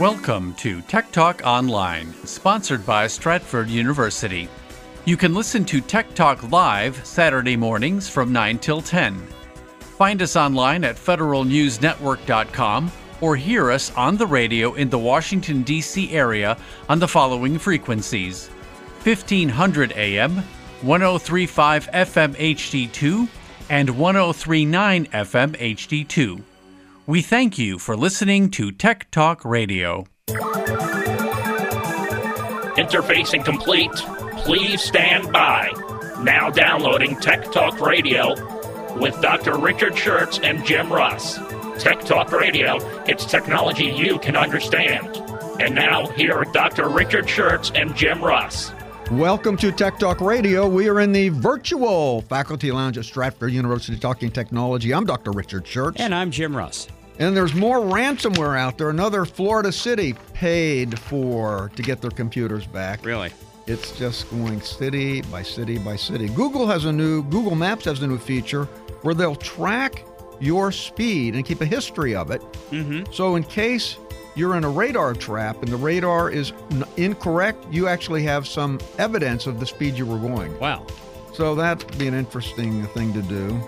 Welcome 0.00 0.54
to 0.54 0.80
Tech 0.80 1.12
Talk 1.12 1.42
Online, 1.44 2.14
sponsored 2.24 2.86
by 2.86 3.06
Stratford 3.06 3.68
University. 3.68 4.48
You 5.04 5.18
can 5.18 5.34
listen 5.34 5.62
to 5.66 5.82
Tech 5.82 6.14
Talk 6.14 6.50
live 6.50 7.04
Saturday 7.06 7.54
mornings 7.54 8.08
from 8.08 8.32
9 8.32 8.58
till 8.60 8.80
10. 8.80 9.14
Find 9.98 10.22
us 10.22 10.36
online 10.36 10.84
at 10.84 10.96
federalnewsnetwork.com 10.96 12.90
or 13.20 13.36
hear 13.36 13.70
us 13.70 13.94
on 13.94 14.16
the 14.16 14.26
radio 14.26 14.72
in 14.72 14.88
the 14.88 14.98
Washington, 14.98 15.62
D.C. 15.64 16.10
area 16.12 16.56
on 16.88 16.98
the 16.98 17.06
following 17.06 17.58
frequencies 17.58 18.48
1500 19.02 19.92
AM, 19.92 20.36
1035 20.80 21.88
FM 21.88 22.34
HD2, 22.36 23.28
and 23.68 23.90
1039 23.90 25.04
FM 25.08 25.56
HD2. 25.58 26.42
We 27.10 27.22
thank 27.22 27.58
you 27.58 27.80
for 27.80 27.96
listening 27.96 28.50
to 28.52 28.70
Tech 28.70 29.10
Talk 29.10 29.44
Radio. 29.44 30.06
Interfacing 32.78 33.44
complete. 33.44 33.90
Please 34.44 34.80
stand 34.80 35.32
by. 35.32 35.72
Now 36.22 36.50
downloading 36.50 37.16
Tech 37.16 37.50
Talk 37.50 37.80
Radio 37.80 38.34
with 38.96 39.20
Dr. 39.20 39.58
Richard 39.58 39.94
Shurtz 39.94 40.38
and 40.44 40.64
Jim 40.64 40.92
Russ. 40.92 41.40
Tech 41.82 41.98
Talk 42.02 42.30
Radio, 42.30 42.76
it's 43.06 43.24
technology 43.24 43.86
you 43.86 44.20
can 44.20 44.36
understand. 44.36 45.16
And 45.60 45.74
now, 45.74 46.06
here 46.10 46.34
are 46.34 46.44
Dr. 46.44 46.88
Richard 46.88 47.24
Shurtz 47.24 47.76
and 47.76 47.96
Jim 47.96 48.22
Russ. 48.22 48.72
Welcome 49.10 49.56
to 49.56 49.72
Tech 49.72 49.98
Talk 49.98 50.20
Radio. 50.20 50.68
We 50.68 50.88
are 50.88 51.00
in 51.00 51.10
the 51.10 51.30
virtual 51.30 52.20
faculty 52.20 52.70
lounge 52.70 52.96
at 52.98 53.04
Stratford 53.04 53.50
University 53.50 53.98
talking 53.98 54.30
technology. 54.30 54.94
I'm 54.94 55.06
Dr. 55.06 55.32
Richard 55.32 55.64
Shurtz. 55.64 55.98
And 55.98 56.14
I'm 56.14 56.30
Jim 56.30 56.56
Russ. 56.56 56.86
And 57.20 57.36
there's 57.36 57.54
more 57.54 57.78
ransomware 57.80 58.58
out 58.58 58.78
there. 58.78 58.88
Another 58.88 59.26
Florida 59.26 59.70
city 59.70 60.14
paid 60.32 60.98
for 60.98 61.70
to 61.76 61.82
get 61.82 62.00
their 62.00 62.10
computers 62.10 62.66
back. 62.66 63.04
Really? 63.04 63.30
It's 63.66 63.96
just 63.96 64.28
going 64.30 64.60
city 64.62 65.20
by 65.22 65.42
city 65.42 65.78
by 65.78 65.96
city. 65.96 66.28
Google 66.30 66.66
has 66.66 66.86
a 66.86 66.92
new 66.92 67.22
Google 67.24 67.54
Maps 67.54 67.84
has 67.84 68.02
a 68.02 68.06
new 68.06 68.18
feature 68.18 68.64
where 69.02 69.14
they'll 69.14 69.36
track 69.36 70.04
your 70.40 70.72
speed 70.72 71.34
and 71.34 71.44
keep 71.44 71.60
a 71.60 71.66
history 71.66 72.14
of 72.14 72.30
it. 72.30 72.40
Mm-hmm. 72.70 73.12
So 73.12 73.36
in 73.36 73.44
case 73.44 73.98
you're 74.34 74.56
in 74.56 74.64
a 74.64 74.70
radar 74.70 75.12
trap 75.12 75.62
and 75.62 75.70
the 75.70 75.76
radar 75.76 76.30
is 76.30 76.52
n- 76.70 76.84
incorrect, 76.96 77.66
you 77.70 77.86
actually 77.86 78.22
have 78.22 78.48
some 78.48 78.80
evidence 78.96 79.46
of 79.46 79.60
the 79.60 79.66
speed 79.66 79.94
you 79.94 80.06
were 80.06 80.18
going. 80.18 80.58
Wow. 80.58 80.86
So 81.34 81.54
that'd 81.54 81.98
be 81.98 82.08
an 82.08 82.14
interesting 82.14 82.86
thing 82.88 83.12
to 83.12 83.22
do. 83.22 83.60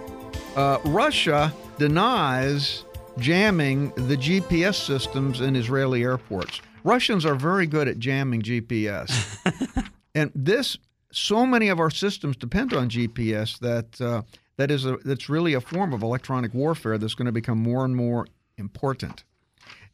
Uh, 0.56 0.78
Russia 0.86 1.52
denies 1.78 2.84
jamming 3.18 3.90
the 3.90 4.16
GPS 4.16 4.74
systems 4.74 5.40
in 5.40 5.56
Israeli 5.56 6.02
airports. 6.02 6.60
Russians 6.84 7.24
are 7.24 7.34
very 7.34 7.66
good 7.66 7.88
at 7.88 7.98
jamming 7.98 8.42
GPS. 8.42 9.90
and 10.14 10.30
this, 10.34 10.78
so 11.12 11.46
many 11.46 11.68
of 11.68 11.78
our 11.78 11.90
systems 11.90 12.36
depend 12.36 12.72
on 12.72 12.88
GPS 12.88 13.58
that 13.60 14.00
uh, 14.00 14.22
that 14.56 14.70
is 14.70 14.84
a, 14.84 14.96
that's 15.04 15.28
really 15.28 15.54
a 15.54 15.60
form 15.60 15.92
of 15.92 16.02
electronic 16.02 16.54
warfare 16.54 16.98
that's 16.98 17.14
going 17.14 17.26
to 17.26 17.32
become 17.32 17.58
more 17.58 17.84
and 17.84 17.96
more 17.96 18.26
important. 18.56 19.24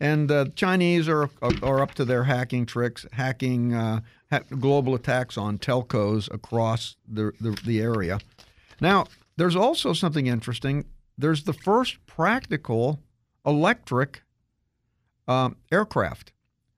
And 0.00 0.28
the 0.30 0.36
uh, 0.36 0.44
Chinese 0.55 1.08
are, 1.08 1.28
are 1.62 1.80
up 1.80 1.94
to 1.94 2.05
their 2.05 2.24
hacking 2.24 2.66
tricks, 2.66 3.05
hacking 3.12 3.74
uh, 3.74 4.00
ha- 4.30 4.42
global 4.58 4.94
attacks 4.94 5.36
on 5.36 5.58
telcos 5.58 6.33
across 6.33 6.96
the, 7.06 7.33
the, 7.41 7.58
the 7.64 7.80
area. 7.80 8.20
Now, 8.80 9.06
there's 9.36 9.56
also 9.56 9.92
something 9.92 10.27
interesting. 10.27 10.84
There's 11.16 11.44
the 11.44 11.52
first 11.52 12.05
practical 12.06 13.00
electric 13.49 14.23
um, 15.27 15.57
aircraft 15.73 16.33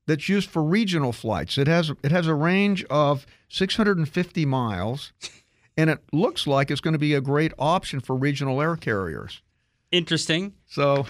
that's 0.07 0.29
used 0.29 0.49
for 0.49 0.63
regional 0.63 1.13
flights. 1.13 1.59
It 1.59 1.67
has 1.67 1.91
it 2.03 2.11
has 2.13 2.27
a 2.27 2.35
range 2.35 2.85
of 2.85 3.27
650 3.49 4.47
miles, 4.47 5.13
and 5.77 5.91
it 5.91 5.99
looks 6.13 6.47
like 6.47 6.71
it's 6.71 6.81
going 6.81 6.93
to 6.95 6.99
be 6.99 7.15
a 7.15 7.21
great 7.21 7.53
option 7.59 8.01
for 8.01 8.17
regional 8.17 8.61
air 8.63 8.77
carriers. 8.77 9.43
Interesting. 9.93 10.55
So 10.67 11.07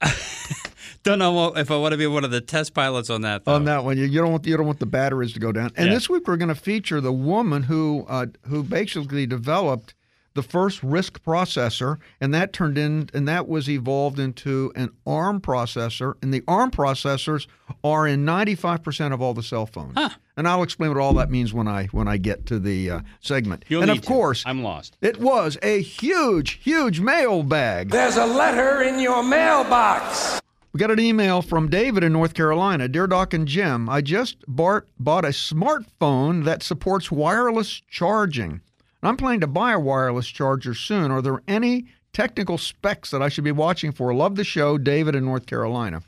don't 1.02 1.18
know 1.18 1.56
if 1.56 1.70
I 1.70 1.76
want 1.76 1.92
to 1.92 1.98
be 1.98 2.06
one 2.06 2.24
of 2.24 2.30
the 2.30 2.40
test 2.40 2.74
pilots 2.74 3.10
on 3.10 3.22
that. 3.22 3.44
Though. 3.44 3.54
On 3.54 3.64
that 3.64 3.84
one, 3.84 3.96
you, 3.98 4.04
you 4.04 4.20
don't 4.20 4.30
want 4.32 4.46
you 4.46 4.56
don't 4.56 4.66
want 4.66 4.80
the 4.80 4.86
batteries 4.86 5.32
to 5.34 5.40
go 5.40 5.52
down. 5.52 5.70
And 5.76 5.88
Yeah. 5.88 5.94
this 5.94 6.08
week 6.08 6.26
we're 6.28 6.36
going 6.36 6.48
to 6.48 6.54
feature 6.54 7.00
the 7.00 7.12
woman 7.12 7.64
who 7.64 8.04
uh, 8.08 8.26
who 8.46 8.62
basically 8.62 9.26
developed 9.26 9.94
the 10.34 10.42
first 10.42 10.80
RISC 10.82 11.18
processor, 11.20 11.98
and 12.20 12.32
that 12.34 12.52
turned 12.52 12.78
in 12.78 13.08
and 13.12 13.28
that 13.28 13.48
was 13.48 13.68
evolved 13.68 14.18
into 14.18 14.72
an 14.74 14.90
ARM 15.06 15.40
processor. 15.40 16.14
And 16.22 16.32
the 16.32 16.42
ARM 16.48 16.70
processors 16.70 17.46
are 17.84 18.06
in 18.06 18.24
95% 18.24 19.12
of 19.12 19.20
all 19.20 19.34
the 19.34 19.42
cell 19.42 19.66
phones. 19.66 19.98
And 20.36 20.48
I'll 20.48 20.62
explain 20.62 20.90
what 20.90 20.98
all 21.00 21.12
that 21.14 21.30
means 21.30 21.52
when 21.52 21.68
I 21.68 21.86
when 21.86 22.08
I 22.08 22.16
get 22.16 22.46
to 22.46 22.58
the 22.58 22.90
uh, 22.90 23.00
segment. 23.20 23.64
You'll 23.68 23.82
and 23.82 23.90
need 23.90 23.98
of 23.98 24.02
to. 24.04 24.08
course, 24.08 24.42
I'm 24.46 24.62
lost. 24.62 24.96
it 25.02 25.18
was 25.20 25.58
a 25.62 25.82
huge, 25.82 26.52
huge 26.62 27.00
mail 27.00 27.42
bag. 27.42 27.90
There's 27.90 28.16
a 28.16 28.26
letter 28.26 28.82
in 28.82 28.98
your 28.98 29.22
mailbox. 29.22 30.40
We 30.72 30.78
got 30.78 30.90
an 30.90 31.00
email 31.00 31.42
from 31.42 31.68
David 31.68 32.02
in 32.02 32.14
North 32.14 32.32
Carolina. 32.32 32.88
Dear 32.88 33.06
Doc 33.06 33.34
and 33.34 33.46
Jim, 33.46 33.90
I 33.90 34.00
just 34.00 34.38
bought, 34.48 34.84
bought 34.98 35.26
a 35.26 35.28
smartphone 35.28 36.44
that 36.46 36.62
supports 36.62 37.10
wireless 37.12 37.82
charging. 37.90 38.62
I'm 39.02 39.16
planning 39.16 39.40
to 39.40 39.46
buy 39.46 39.72
a 39.72 39.80
wireless 39.80 40.28
charger 40.28 40.74
soon. 40.74 41.10
Are 41.10 41.22
there 41.22 41.42
any 41.48 41.86
technical 42.12 42.58
specs 42.58 43.10
that 43.10 43.22
I 43.22 43.28
should 43.28 43.44
be 43.44 43.52
watching 43.52 43.92
for? 43.92 44.14
Love 44.14 44.36
the 44.36 44.44
show, 44.44 44.78
David 44.78 45.14
in 45.14 45.24
North 45.24 45.46
Carolina. 45.46 46.02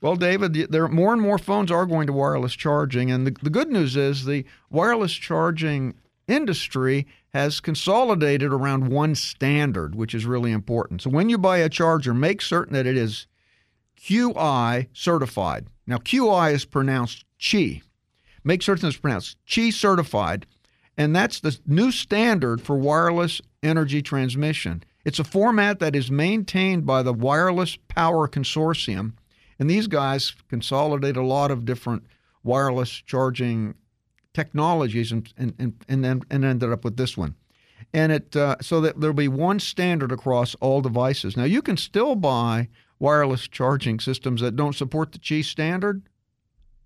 Well, 0.00 0.16
David, 0.16 0.54
there 0.70 0.88
more 0.88 1.12
and 1.12 1.20
more 1.20 1.36
phones 1.36 1.70
are 1.70 1.84
going 1.84 2.06
to 2.06 2.12
wireless 2.12 2.54
charging, 2.54 3.10
and 3.10 3.26
the, 3.26 3.36
the 3.42 3.50
good 3.50 3.70
news 3.70 3.96
is 3.96 4.24
the 4.24 4.46
wireless 4.70 5.12
charging 5.12 5.94
industry 6.26 7.06
has 7.34 7.60
consolidated 7.60 8.52
around 8.52 8.88
one 8.88 9.14
standard, 9.14 9.94
which 9.94 10.14
is 10.14 10.24
really 10.24 10.52
important. 10.52 11.02
So 11.02 11.10
when 11.10 11.28
you 11.28 11.36
buy 11.36 11.58
a 11.58 11.68
charger, 11.68 12.14
make 12.14 12.40
certain 12.40 12.72
that 12.72 12.86
it 12.86 12.96
is 12.96 13.26
QI 14.00 14.88
certified. 14.92 15.66
Now, 15.86 15.98
QI 15.98 16.52
is 16.54 16.64
pronounced 16.64 17.24
Qi. 17.38 17.82
Make 18.42 18.62
certain 18.62 18.88
it's 18.88 18.96
pronounced 18.96 19.36
Qi 19.46 19.72
certified, 19.72 20.46
and 20.96 21.14
that's 21.14 21.40
the 21.40 21.58
new 21.66 21.90
standard 21.90 22.60
for 22.60 22.76
wireless 22.76 23.40
energy 23.62 24.02
transmission. 24.02 24.82
It's 25.04 25.18
a 25.18 25.24
format 25.24 25.78
that 25.78 25.96
is 25.96 26.10
maintained 26.10 26.84
by 26.84 27.02
the 27.02 27.12
Wireless 27.12 27.76
Power 27.88 28.28
Consortium, 28.28 29.14
and 29.58 29.68
these 29.68 29.86
guys 29.86 30.34
consolidate 30.48 31.16
a 31.16 31.22
lot 31.22 31.50
of 31.50 31.64
different 31.64 32.04
wireless 32.42 32.90
charging 32.90 33.74
technologies 34.34 35.12
and 35.12 35.32
and 35.36 35.54
and, 35.58 35.84
and, 35.88 36.04
then, 36.04 36.22
and 36.30 36.44
ended 36.44 36.72
up 36.72 36.84
with 36.84 36.96
this 36.96 37.16
one. 37.16 37.34
And 37.92 38.12
it 38.12 38.36
uh, 38.36 38.56
so 38.60 38.80
that 38.82 39.00
there'll 39.00 39.14
be 39.14 39.28
one 39.28 39.58
standard 39.58 40.12
across 40.12 40.54
all 40.56 40.80
devices. 40.80 41.36
Now 41.36 41.44
you 41.44 41.62
can 41.62 41.76
still 41.76 42.14
buy 42.14 42.68
wireless 42.98 43.48
charging 43.48 43.98
systems 43.98 44.42
that 44.42 44.56
don't 44.56 44.74
support 44.74 45.12
the 45.12 45.18
Qi 45.18 45.44
standard, 45.44 46.02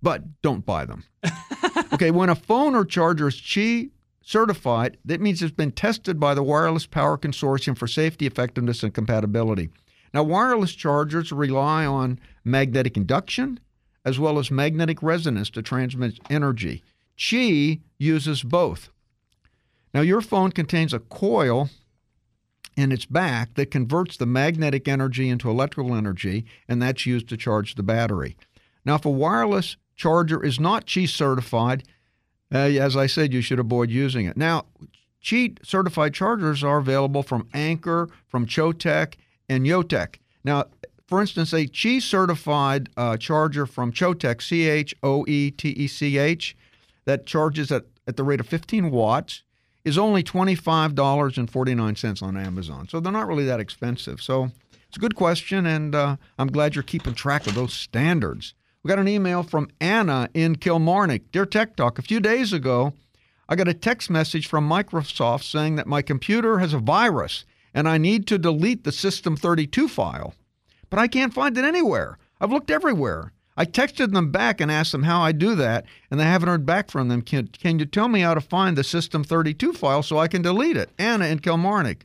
but 0.01 0.41
don't 0.41 0.65
buy 0.65 0.85
them. 0.85 1.05
okay, 1.93 2.11
when 2.11 2.29
a 2.29 2.35
phone 2.35 2.75
or 2.75 2.85
charger 2.85 3.29
is 3.29 3.37
Qi 3.37 3.91
certified, 4.25 4.97
that 5.05 5.21
means 5.21 5.43
it's 5.43 5.53
been 5.53 5.73
tested 5.73 6.19
by 6.19 6.35
the 6.35 6.43
Wireless 6.43 6.87
Power 6.87 7.17
Consortium 7.17 7.77
for 7.77 7.87
safety, 7.87 8.27
effectiveness, 8.27 8.83
and 8.83 8.93
compatibility. 8.93 9.69
Now, 10.13 10.23
wireless 10.23 10.73
chargers 10.73 11.31
rely 11.31 11.85
on 11.85 12.19
magnetic 12.45 12.97
induction 12.97 13.61
as 14.05 14.19
well 14.19 14.39
as 14.39 14.51
magnetic 14.51 15.03
resonance 15.03 15.51
to 15.51 15.63
transmit 15.63 16.21
energy. 16.29 16.83
Qi 17.17 17.81
uses 17.99 18.43
both. 18.43 18.91
Now, 19.93 20.01
your 20.01 20.21
phone 20.21 20.53
contains 20.53 20.93
a 20.93 20.99
coil 20.99 21.71
in 22.77 22.93
its 22.93 23.07
back 23.07 23.55
that 23.55 23.71
converts 23.71 24.17
the 24.17 24.27
magnetic 24.27 24.89
energy 24.89 25.29
into 25.29 25.49
electrical 25.49 25.95
energy, 25.95 26.45
and 26.69 26.83
that's 26.83 27.07
used 27.07 27.29
to 27.29 27.37
charge 27.37 27.75
the 27.75 27.83
battery. 27.83 28.37
Now, 28.85 28.97
if 28.97 29.05
a 29.05 29.11
wireless 29.11 29.77
charger 29.97 30.45
is 30.45 30.61
not 30.61 30.87
Qi 30.87 31.09
certified, 31.09 31.85
uh, 32.53 32.59
as 32.59 32.97
I 32.97 33.07
said, 33.07 33.33
you 33.33 33.41
should 33.41 33.59
avoid 33.59 33.91
using 33.91 34.27
it. 34.27 34.37
Now, 34.37 34.67
Qi 35.23 35.59
certified 35.65 36.15
chargers 36.15 36.63
are 36.63 36.79
available 36.79 37.23
from 37.23 37.49
Anker, 37.55 38.09
from 38.29 38.47
Choetech, 38.47 39.15
and 39.49 39.65
Yootech. 39.65 40.17
Now, 40.45 40.67
for 41.07 41.21
instance, 41.21 41.53
a 41.53 41.67
Qi 41.67 42.03
certified 42.03 42.89
uh, 42.97 43.17
charger 43.17 43.67
from 43.67 43.93
Choetech, 43.93 44.43
C 44.43 44.69
H 44.69 44.95
O 45.03 45.25
E 45.27 45.51
T 45.51 45.71
E 45.71 45.87
C 45.87 46.19
H, 46.19 46.57
that 47.05 47.27
charges 47.27 47.73
at, 47.73 47.85
at 48.07 48.17
the 48.17 48.25
rate 48.25 48.41
of 48.41 48.47
15 48.47 48.91
watts, 48.91 49.43
is 49.85 49.99
only 49.99 50.23
$25.49 50.23 52.23
on 52.23 52.37
Amazon. 52.37 52.89
So 52.89 53.01
they're 53.01 53.13
not 53.13 53.27
really 53.27 53.45
that 53.45 53.61
expensive. 53.61 54.23
So 54.23 54.51
it's 54.89 54.97
a 54.97 55.01
good 55.01 55.17
question, 55.17 55.67
and 55.67 55.95
uh, 55.95 56.17
I'm 56.39 56.49
glad 56.49 56.75
you're 56.75 56.83
keeping 56.83 57.13
track 57.15 57.47
of 57.47 57.55
those 57.55 57.75
standards. 57.75 58.55
We 58.85 58.91
got 58.91 58.99
an 58.99 59.09
email 59.09 59.43
from 59.43 59.71
Anna 59.81 60.29
in 60.35 60.57
Kilmarnock. 60.57 61.33
Dear 61.33 61.47
Tech 61.47 61.75
Talk, 61.75 61.99
a 61.99 62.03
few 62.03 62.21
days 62.21 62.53
ago, 62.53 62.93
I 63.49 63.57
got 63.57 63.67
a 63.67 63.73
text 63.73 64.11
message 64.11 64.47
from 64.47 64.69
Microsoft 64.69 65.45
saying 65.45 65.77
that 65.77 65.87
my 65.87 66.03
computer 66.03 66.59
has 66.59 66.75
a 66.75 66.79
virus 66.79 67.47
and 67.73 67.89
I 67.89 67.97
need 67.97 68.27
to 68.27 68.37
delete 68.37 68.85
the 68.85 68.91
System32 68.91 69.89
file. 69.89 70.35
But 70.91 70.99
I 70.99 71.09
can't 71.09 71.33
find 71.33 71.57
it 71.57 71.65
anywhere. 71.65 72.19
I've 72.39 72.53
looked 72.53 72.71
everywhere. 72.71 73.33
I 73.57 73.65
texted 73.65 74.13
them 74.13 74.31
back 74.31 74.61
and 74.61 74.71
asked 74.71 74.93
them 74.93 75.05
how 75.05 75.23
I 75.23 75.33
do 75.33 75.55
that, 75.55 75.87
and 76.11 76.21
they 76.21 76.25
haven't 76.25 76.51
heard 76.51 76.67
back 76.67 76.91
from 76.91 77.09
them. 77.09 77.23
Can, 77.23 77.47
can 77.47 77.79
you 77.79 77.87
tell 77.87 78.09
me 78.09 78.21
how 78.21 78.35
to 78.35 78.41
find 78.43 78.77
the 78.77 78.83
System32 78.83 79.75
file 79.75 80.03
so 80.03 80.19
I 80.19 80.29
can 80.29 80.43
delete 80.43 80.77
it? 80.77 80.91
Anna 80.99 81.25
in 81.25 81.39
Kilmarnock. 81.39 82.05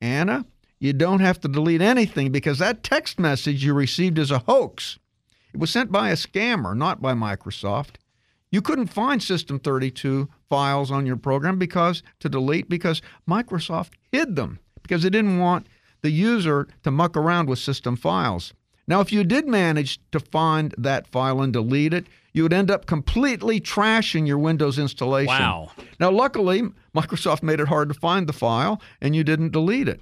Anna, 0.00 0.46
you 0.78 0.92
don't 0.92 1.20
have 1.20 1.40
to 1.40 1.48
delete 1.48 1.82
anything 1.82 2.30
because 2.30 2.60
that 2.60 2.84
text 2.84 3.18
message 3.18 3.64
you 3.64 3.74
received 3.74 4.18
is 4.18 4.30
a 4.30 4.38
hoax. 4.38 5.00
It 5.52 5.60
was 5.60 5.70
sent 5.70 5.90
by 5.90 6.10
a 6.10 6.14
scammer, 6.14 6.76
not 6.76 7.02
by 7.02 7.12
Microsoft. 7.14 7.96
You 8.50 8.62
couldn't 8.62 8.88
find 8.88 9.20
System32 9.20 10.28
files 10.48 10.90
on 10.90 11.06
your 11.06 11.16
program 11.16 11.58
because 11.58 12.02
to 12.18 12.28
delete 12.28 12.68
because 12.68 13.00
Microsoft 13.28 13.90
hid 14.10 14.36
them 14.36 14.58
because 14.82 15.02
they 15.02 15.10
didn't 15.10 15.38
want 15.38 15.66
the 16.02 16.10
user 16.10 16.66
to 16.82 16.90
muck 16.90 17.16
around 17.16 17.48
with 17.48 17.58
system 17.58 17.96
files. 17.96 18.52
Now, 18.88 19.00
if 19.00 19.12
you 19.12 19.22
did 19.22 19.46
manage 19.46 20.00
to 20.10 20.18
find 20.18 20.74
that 20.76 21.06
file 21.06 21.42
and 21.42 21.52
delete 21.52 21.94
it, 21.94 22.06
you 22.32 22.42
would 22.42 22.52
end 22.52 22.70
up 22.70 22.86
completely 22.86 23.60
trashing 23.60 24.26
your 24.26 24.38
Windows 24.38 24.78
installation. 24.78 25.28
Wow. 25.28 25.70
Now, 26.00 26.10
luckily, 26.10 26.62
Microsoft 26.94 27.42
made 27.44 27.60
it 27.60 27.68
hard 27.68 27.88
to 27.88 27.94
find 27.94 28.26
the 28.28 28.32
file 28.32 28.80
and 29.00 29.14
you 29.14 29.22
didn't 29.22 29.52
delete 29.52 29.88
it. 29.88 30.00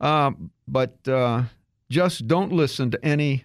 Uh, 0.00 0.32
but 0.68 1.06
uh, 1.08 1.44
just 1.88 2.26
don't 2.26 2.52
listen 2.52 2.90
to 2.90 3.02
any 3.02 3.44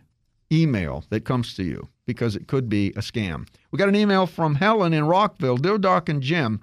email 0.52 1.04
that 1.10 1.26
comes 1.26 1.54
to 1.56 1.64
you 1.64 1.88
because 2.06 2.36
it 2.36 2.48
could 2.48 2.70
be 2.70 2.90
a 2.90 3.02
scam. 3.02 3.48
We 3.72 3.78
got 3.78 3.90
an 3.90 3.96
email 3.96 4.26
from 4.26 4.56
Helen 4.56 4.94
in 4.94 5.06
Rockville. 5.06 5.58
Dear 5.58 5.78
Doc 5.78 6.10
and 6.10 6.22
Jim, 6.24 6.62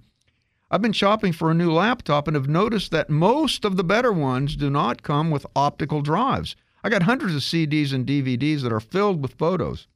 I've 0.70 0.82
been 0.82 0.92
shopping 0.92 1.32
for 1.32 1.50
a 1.50 1.54
new 1.54 1.72
laptop 1.72 2.26
and 2.26 2.34
have 2.34 2.48
noticed 2.48 2.90
that 2.90 3.08
most 3.08 3.64
of 3.64 3.76
the 3.76 3.84
better 3.84 4.12
ones 4.12 4.56
do 4.56 4.68
not 4.68 5.02
come 5.02 5.30
with 5.30 5.46
optical 5.54 6.02
drives. 6.02 6.56
I 6.82 6.88
got 6.88 7.04
hundreds 7.04 7.34
of 7.34 7.42
CDs 7.42 7.92
and 7.92 8.06
DVDs 8.06 8.62
that 8.62 8.72
are 8.72 8.80
filled 8.80 9.22
with 9.22 9.34
photos, 9.34 9.86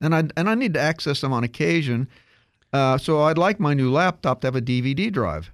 and 0.00 0.14
I 0.14 0.24
and 0.36 0.48
I 0.48 0.54
need 0.54 0.74
to 0.74 0.80
access 0.80 1.20
them 1.20 1.32
on 1.32 1.44
occasion. 1.44 2.08
Uh, 2.72 2.96
so 2.96 3.22
I'd 3.22 3.38
like 3.38 3.60
my 3.60 3.74
new 3.74 3.90
laptop 3.90 4.40
to 4.40 4.46
have 4.46 4.56
a 4.56 4.62
DVD 4.62 5.12
drive. 5.12 5.50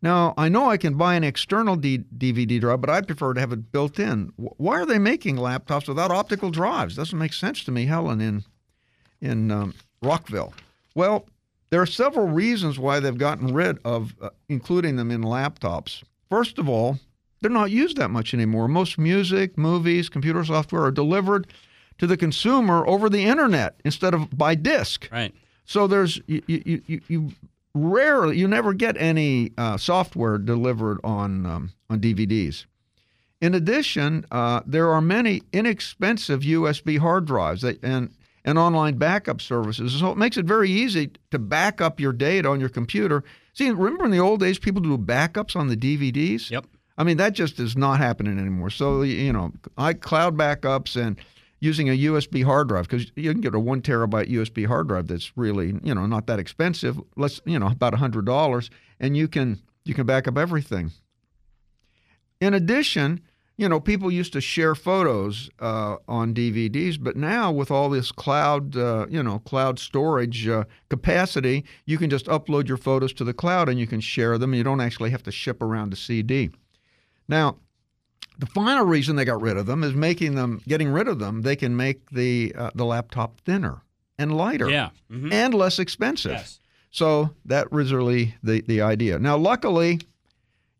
Now 0.00 0.34
I 0.36 0.48
know 0.48 0.70
I 0.70 0.76
can 0.76 0.94
buy 0.94 1.14
an 1.14 1.24
external 1.24 1.76
D- 1.76 2.04
DVD 2.16 2.60
drive, 2.60 2.80
but 2.80 2.90
I 2.90 3.00
prefer 3.00 3.34
to 3.34 3.40
have 3.40 3.52
it 3.52 3.72
built 3.72 3.98
in. 3.98 4.32
Why 4.36 4.80
are 4.80 4.86
they 4.86 4.98
making 4.98 5.36
laptops 5.36 5.88
without 5.88 6.10
optical 6.10 6.50
drives? 6.50 6.96
Doesn't 6.96 7.18
make 7.18 7.32
sense 7.32 7.64
to 7.64 7.72
me, 7.72 7.86
Helen 7.86 8.20
in 8.20 8.44
in 9.20 9.50
um, 9.50 9.74
Rockville. 10.02 10.54
Well, 10.94 11.26
there 11.70 11.82
are 11.82 11.86
several 11.86 12.28
reasons 12.28 12.78
why 12.78 13.00
they've 13.00 13.18
gotten 13.18 13.52
rid 13.52 13.78
of 13.84 14.14
uh, 14.20 14.30
including 14.48 14.96
them 14.96 15.10
in 15.10 15.22
laptops. 15.22 16.02
First 16.30 16.58
of 16.58 16.68
all, 16.68 16.98
they're 17.40 17.50
not 17.50 17.70
used 17.70 17.96
that 17.96 18.10
much 18.10 18.34
anymore. 18.34 18.68
Most 18.68 18.98
music, 18.98 19.58
movies, 19.58 20.08
computer 20.08 20.44
software 20.44 20.84
are 20.84 20.90
delivered 20.90 21.46
to 21.98 22.06
the 22.06 22.16
consumer 22.16 22.86
over 22.86 23.08
the 23.08 23.24
internet 23.24 23.80
instead 23.84 24.14
of 24.14 24.36
by 24.36 24.54
disk. 24.54 25.08
Right. 25.10 25.34
So 25.64 25.86
there's 25.86 26.20
you 26.26 26.42
you, 26.46 26.82
you, 26.86 27.00
you 27.08 27.32
rarely 27.84 28.38
you 28.38 28.48
never 28.48 28.72
get 28.72 28.96
any 28.98 29.52
uh, 29.58 29.76
software 29.76 30.38
delivered 30.38 31.00
on 31.04 31.46
um, 31.46 31.72
on 31.90 32.00
DVDs. 32.00 32.66
In 33.40 33.54
addition, 33.54 34.26
uh, 34.32 34.62
there 34.66 34.90
are 34.90 35.00
many 35.00 35.42
inexpensive 35.52 36.40
USB 36.40 36.98
hard 36.98 37.24
drives 37.24 37.62
that, 37.62 37.82
and 37.84 38.10
and 38.44 38.58
online 38.58 38.96
backup 38.96 39.40
services. 39.40 39.98
So 39.98 40.10
it 40.10 40.18
makes 40.18 40.36
it 40.36 40.44
very 40.44 40.70
easy 40.70 41.10
to 41.30 41.38
back 41.38 41.80
up 41.80 42.00
your 42.00 42.12
data 42.12 42.48
on 42.48 42.60
your 42.60 42.68
computer. 42.68 43.22
See, 43.52 43.70
remember 43.70 44.04
in 44.04 44.10
the 44.10 44.20
old 44.20 44.40
days, 44.40 44.58
people 44.58 44.80
do 44.80 44.96
backups 44.96 45.54
on 45.54 45.68
the 45.68 45.76
DVDs? 45.76 46.50
Yep. 46.50 46.66
I 46.96 47.04
mean, 47.04 47.16
that 47.18 47.32
just 47.32 47.60
is 47.60 47.76
not 47.76 47.98
happening 47.98 48.38
anymore. 48.38 48.70
So, 48.70 49.02
you 49.02 49.32
know, 49.32 49.52
I 49.76 49.92
cloud 49.92 50.36
backups 50.36 50.96
and 51.00 51.18
using 51.60 51.88
a 51.88 51.98
USB 51.98 52.44
hard 52.44 52.68
drive 52.68 52.88
because 52.88 53.10
you 53.16 53.32
can 53.32 53.40
get 53.40 53.54
a 53.54 53.58
one 53.58 53.82
terabyte 53.82 54.30
USB 54.30 54.66
hard 54.66 54.88
drive 54.88 55.08
that's 55.08 55.36
really, 55.36 55.74
you 55.82 55.94
know, 55.94 56.06
not 56.06 56.26
that 56.26 56.38
expensive. 56.38 57.00
Less, 57.16 57.40
you 57.44 57.58
know, 57.58 57.68
about 57.68 57.94
hundred 57.94 58.26
dollars, 58.26 58.70
and 59.00 59.16
you 59.16 59.28
can 59.28 59.60
you 59.84 59.94
can 59.94 60.06
back 60.06 60.28
up 60.28 60.38
everything. 60.38 60.92
In 62.40 62.54
addition, 62.54 63.20
you 63.56 63.68
know, 63.68 63.80
people 63.80 64.10
used 64.10 64.32
to 64.34 64.40
share 64.40 64.76
photos 64.76 65.50
uh, 65.58 65.96
on 66.06 66.32
DVDs, 66.32 66.96
but 67.02 67.16
now 67.16 67.50
with 67.50 67.72
all 67.72 67.90
this 67.90 68.12
cloud, 68.12 68.76
uh, 68.76 69.06
you 69.10 69.20
know, 69.20 69.40
cloud 69.40 69.80
storage 69.80 70.46
uh, 70.46 70.62
capacity, 70.88 71.64
you 71.84 71.98
can 71.98 72.08
just 72.08 72.26
upload 72.26 72.68
your 72.68 72.76
photos 72.76 73.12
to 73.14 73.24
the 73.24 73.34
cloud 73.34 73.68
and 73.68 73.80
you 73.80 73.86
can 73.88 74.00
share 74.00 74.38
them. 74.38 74.54
You 74.54 74.62
don't 74.62 74.80
actually 74.80 75.10
have 75.10 75.24
to 75.24 75.32
ship 75.32 75.60
around 75.60 75.92
a 75.92 75.96
CD. 75.96 76.50
Now, 77.26 77.56
the 78.38 78.46
final 78.46 78.84
reason 78.84 79.16
they 79.16 79.24
got 79.24 79.40
rid 79.42 79.56
of 79.56 79.66
them 79.66 79.82
is 79.82 79.94
making 79.94 80.34
them, 80.36 80.60
getting 80.68 80.88
rid 80.88 81.08
of 81.08 81.18
them. 81.18 81.42
They 81.42 81.56
can 81.56 81.76
make 81.76 82.10
the 82.10 82.54
uh, 82.56 82.70
the 82.74 82.84
laptop 82.84 83.40
thinner 83.40 83.82
and 84.18 84.36
lighter, 84.36 84.68
Yeah. 84.70 84.90
Mhm. 85.10 85.32
and 85.32 85.54
less 85.54 85.78
expensive. 85.78 86.32
Yes. 86.32 86.60
So 86.90 87.34
that 87.44 87.70
was 87.72 87.92
really 87.92 88.34
the 88.42 88.60
the 88.62 88.80
idea. 88.80 89.18
Now, 89.18 89.36
luckily 89.36 90.00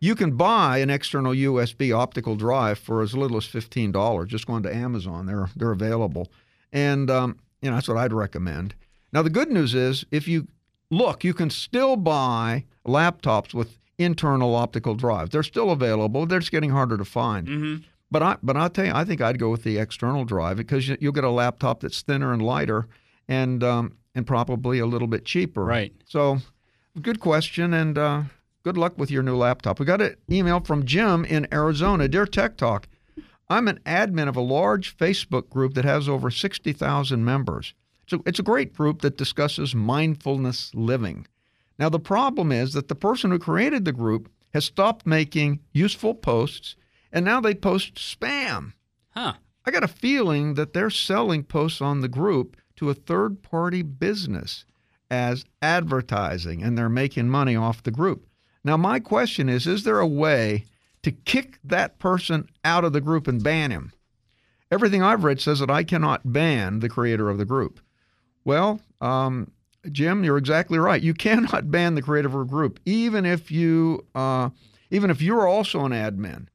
you 0.01 0.15
can 0.15 0.37
buy 0.37 0.79
an 0.79 0.91
external 0.91 1.33
USB 1.35 1.93
optical 1.93 2.37
drive 2.37 2.79
for 2.79 3.03
as 3.03 3.15
little 3.15 3.37
as 3.37 3.47
fifteen 3.47 3.91
dollars. 3.93 4.29
Just 4.31 4.47
going 4.47 4.63
to 4.63 4.75
Amazon, 4.75 5.27
they're 5.27 5.51
they're 5.57 5.73
available, 5.73 6.31
and 6.73 7.11
um, 7.11 7.37
you 7.61 7.69
know 7.71 7.77
that's 7.77 7.89
what 7.89 7.97
I'd 7.97 8.13
recommend. 8.13 8.75
Now 9.13 9.23
the 9.23 9.31
good 9.31 9.51
news 9.51 9.75
is, 9.75 10.05
if 10.11 10.29
you 10.29 10.47
look, 10.91 11.25
you 11.25 11.35
can 11.35 11.51
still 11.51 11.97
buy 11.97 12.65
laptops 12.87 13.53
with 13.53 13.78
internal 13.99 14.55
optical 14.55 14.95
drives. 14.95 15.31
They're 15.31 15.43
still 15.43 15.71
available. 15.71 16.25
They're 16.27 16.39
just 16.39 16.53
getting 16.53 16.71
harder 16.71 16.97
to 16.97 17.05
find. 17.05 17.49
Mhm. 17.49 17.85
But 18.11 18.23
I 18.23 18.37
but 18.43 18.57
I'll 18.57 18.71
tell 18.71 18.87
you, 18.87 18.93
I 18.95 19.05
think 19.05 19.21
I'd 19.21 19.39
go 19.39 19.51
with 19.51 19.65
the 19.65 19.77
external 19.79 20.25
drive 20.25 20.57
because 20.57 20.89
you, 20.89 20.97
you'll 21.01 21.13
get 21.13 21.25
a 21.25 21.31
laptop 21.31 21.81
that's 21.81 22.01
thinner 22.01 22.33
and 22.33 22.41
lighter, 22.41 22.87
and 23.29 23.63
um, 23.63 23.93
and 24.15 24.27
probably 24.27 24.79
a 24.79 24.87
little 24.87 25.09
bit 25.09 25.25
cheaper. 25.27 25.65
Right. 25.65 25.93
So, 26.07 26.39
good 27.03 27.21
question, 27.21 27.75
and 27.75 27.99
uh, 27.99 28.23
good 28.63 28.79
luck 28.79 28.97
with 28.97 29.11
your 29.11 29.23
new 29.23 29.37
laptop. 29.37 29.79
We 29.79 29.85
got 29.85 30.01
an 30.01 30.17
email 30.31 30.61
from 30.61 30.87
Jim 30.87 31.25
in 31.27 31.47
Arizona. 31.53 32.09
Dear 32.09 32.25
Tech 32.25 32.57
Talk, 32.57 32.89
I'm 33.51 33.69
an 33.69 33.79
admin 33.85 34.29
of 34.29 34.37
a 34.37 34.41
large 34.41 34.97
Facebook 34.97 35.51
group 35.51 35.75
that 35.75 35.85
has 35.85 36.09
over 36.09 36.31
60,000 36.31 37.25
members. 37.25 37.75
So 38.07 38.23
it's 38.25 38.39
a 38.39 38.43
great 38.43 38.73
group 38.75 39.03
that 39.03 39.19
discusses 39.19 39.75
mindfulness 39.75 40.75
living. 40.75 41.27
Now, 41.79 41.89
the 41.89 42.01
problem 42.01 42.51
is 42.51 42.73
that 42.73 42.89
the 42.89 42.95
person 42.95 43.31
who 43.31 43.39
created 43.39 43.85
the 43.85 43.93
group 43.93 44.31
has 44.53 44.65
stopped 44.65 45.07
making 45.07 45.61
useful 45.73 46.15
posts, 46.15 46.77
and 47.13 47.25
now 47.25 47.41
they 47.41 47.55
post 47.55 47.95
spam. 47.95 48.73
Huh. 49.11 49.35
I 49.65 49.71
got 49.71 49.85
a 49.85 49.89
feeling 49.89 50.55
that 50.55 50.73
they're 50.73 50.91
selling 50.91 51.45
posts 51.45 51.81
on 51.81 52.01
the 52.01 52.09
group 52.09 52.57
to 52.77 52.91
a 52.91 52.95
third 52.95 53.43
party 53.43 53.83
business 53.83 54.65
as 55.11 55.45
advertising 55.63 56.63
and 56.63 56.77
they're 56.77 56.89
making 56.89 57.29
money 57.29 57.57
off 57.57 57.83
the 57.83 57.91
group. 57.91 58.27
Now, 58.65 58.77
my 58.77 59.01
question 59.01 59.49
is 59.49 59.67
is 59.67 59.85
there 59.85 60.01
a 60.01 60.07
way 60.07 60.65
to 61.03 61.13
kick 61.13 61.59
that 61.65 61.99
person 61.99 62.49
out 62.65 62.85
of 62.85 62.93
the 62.93 63.01
group 63.01 63.27
and 63.27 63.43
ban 63.43 63.71
him? 63.71 63.93
Everything 64.71 65.03
I've 65.03 65.25
read 65.25 65.41
says 65.41 65.61
that 65.61 65.71
I 65.71 65.83
cannot 65.83 66.33
ban 66.33 66.81
the 66.81 66.89
creator 66.89 67.31
of 67.31 67.39
the 67.39 67.45
group. 67.45 67.81
Well, 68.45 68.81
um, 69.01 69.51
Jim, 69.93 70.25
you're 70.25 70.39
exactly 70.39 70.79
right. 70.79 71.03
You 71.03 71.15
cannot 71.15 71.71
ban 71.71 71.95
the 71.95 72.03
creator 72.03 72.29
of 72.29 72.35
a 72.35 72.45
group, 72.45 72.81
even 72.85 73.25
if 73.25 73.51
you, 73.51 74.05
uh, 74.15 74.51
even 74.91 75.11
if 75.11 75.23
you're 75.23 75.47
also 75.47 75.85
an 75.85 75.93
admin 75.93 76.47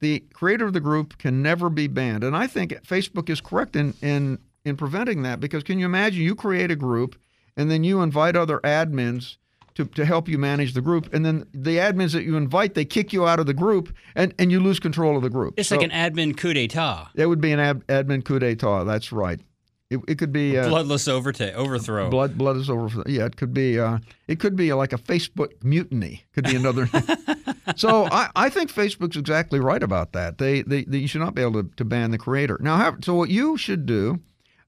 the 0.00 0.20
creator 0.32 0.66
of 0.66 0.72
the 0.72 0.80
group 0.80 1.18
can 1.18 1.42
never 1.42 1.70
be 1.70 1.86
banned. 1.86 2.24
And 2.24 2.36
I 2.36 2.46
think 2.46 2.72
Facebook 2.84 3.28
is 3.30 3.40
correct 3.40 3.76
in, 3.76 3.94
in, 4.02 4.38
in 4.64 4.76
preventing 4.76 5.22
that 5.22 5.40
because 5.40 5.62
can 5.62 5.78
you 5.78 5.84
imagine 5.86 6.22
you 6.22 6.34
create 6.34 6.70
a 6.70 6.76
group 6.76 7.16
and 7.56 7.70
then 7.70 7.84
you 7.84 8.00
invite 8.02 8.34
other 8.34 8.58
admins 8.60 9.36
to, 9.74 9.84
to 9.84 10.04
help 10.04 10.28
you 10.28 10.38
manage 10.38 10.72
the 10.72 10.80
group 10.80 11.12
and 11.14 11.24
then 11.24 11.46
the 11.52 11.76
admins 11.76 12.12
that 12.12 12.24
you 12.24 12.36
invite 12.36 12.74
they 12.74 12.84
kick 12.84 13.12
you 13.12 13.26
out 13.26 13.38
of 13.38 13.46
the 13.46 13.54
group 13.54 13.94
and, 14.16 14.34
and 14.38 14.50
you 14.50 14.58
lose 14.58 14.80
control 14.80 15.16
of 15.16 15.22
the 15.22 15.30
group. 15.30 15.54
It's 15.58 15.68
So 15.68 15.76
like 15.76 15.90
an 15.90 16.14
admin 16.14 16.36
coup 16.36 16.54
d'etat. 16.54 17.10
it 17.14 17.26
would 17.26 17.40
be 17.40 17.52
an 17.52 17.60
ad, 17.60 17.86
admin 17.86 18.24
coup 18.24 18.38
d'etat. 18.38 18.84
That's 18.84 19.12
right. 19.12 19.40
It, 19.90 19.98
it 20.06 20.18
could 20.18 20.32
be 20.32 20.56
uh, 20.56 20.68
Bloodless 20.68 21.08
overta- 21.08 21.52
overthrow. 21.54 22.10
Blood, 22.10 22.38
blood 22.38 22.56
is 22.56 22.70
over. 22.70 23.02
Yeah, 23.06 23.26
it 23.26 23.36
could 23.36 23.52
be. 23.52 23.78
Uh, 23.78 23.98
it 24.28 24.38
could 24.38 24.54
be 24.54 24.72
like 24.72 24.92
a 24.92 24.98
Facebook 24.98 25.52
mutiny. 25.64 26.24
Could 26.32 26.44
be 26.44 26.54
another. 26.54 26.88
so 27.76 28.06
I, 28.06 28.30
I 28.36 28.50
think 28.50 28.72
Facebook's 28.72 29.16
exactly 29.16 29.58
right 29.58 29.82
about 29.82 30.12
that. 30.12 30.38
They, 30.38 30.62
they, 30.62 30.84
they 30.84 30.98
you 30.98 31.08
should 31.08 31.20
not 31.20 31.34
be 31.34 31.42
able 31.42 31.64
to, 31.64 31.70
to 31.76 31.84
ban 31.84 32.12
the 32.12 32.18
creator. 32.18 32.56
Now, 32.60 32.76
however, 32.76 32.98
so 33.02 33.14
what 33.14 33.30
you 33.30 33.56
should 33.56 33.84
do, 33.84 34.20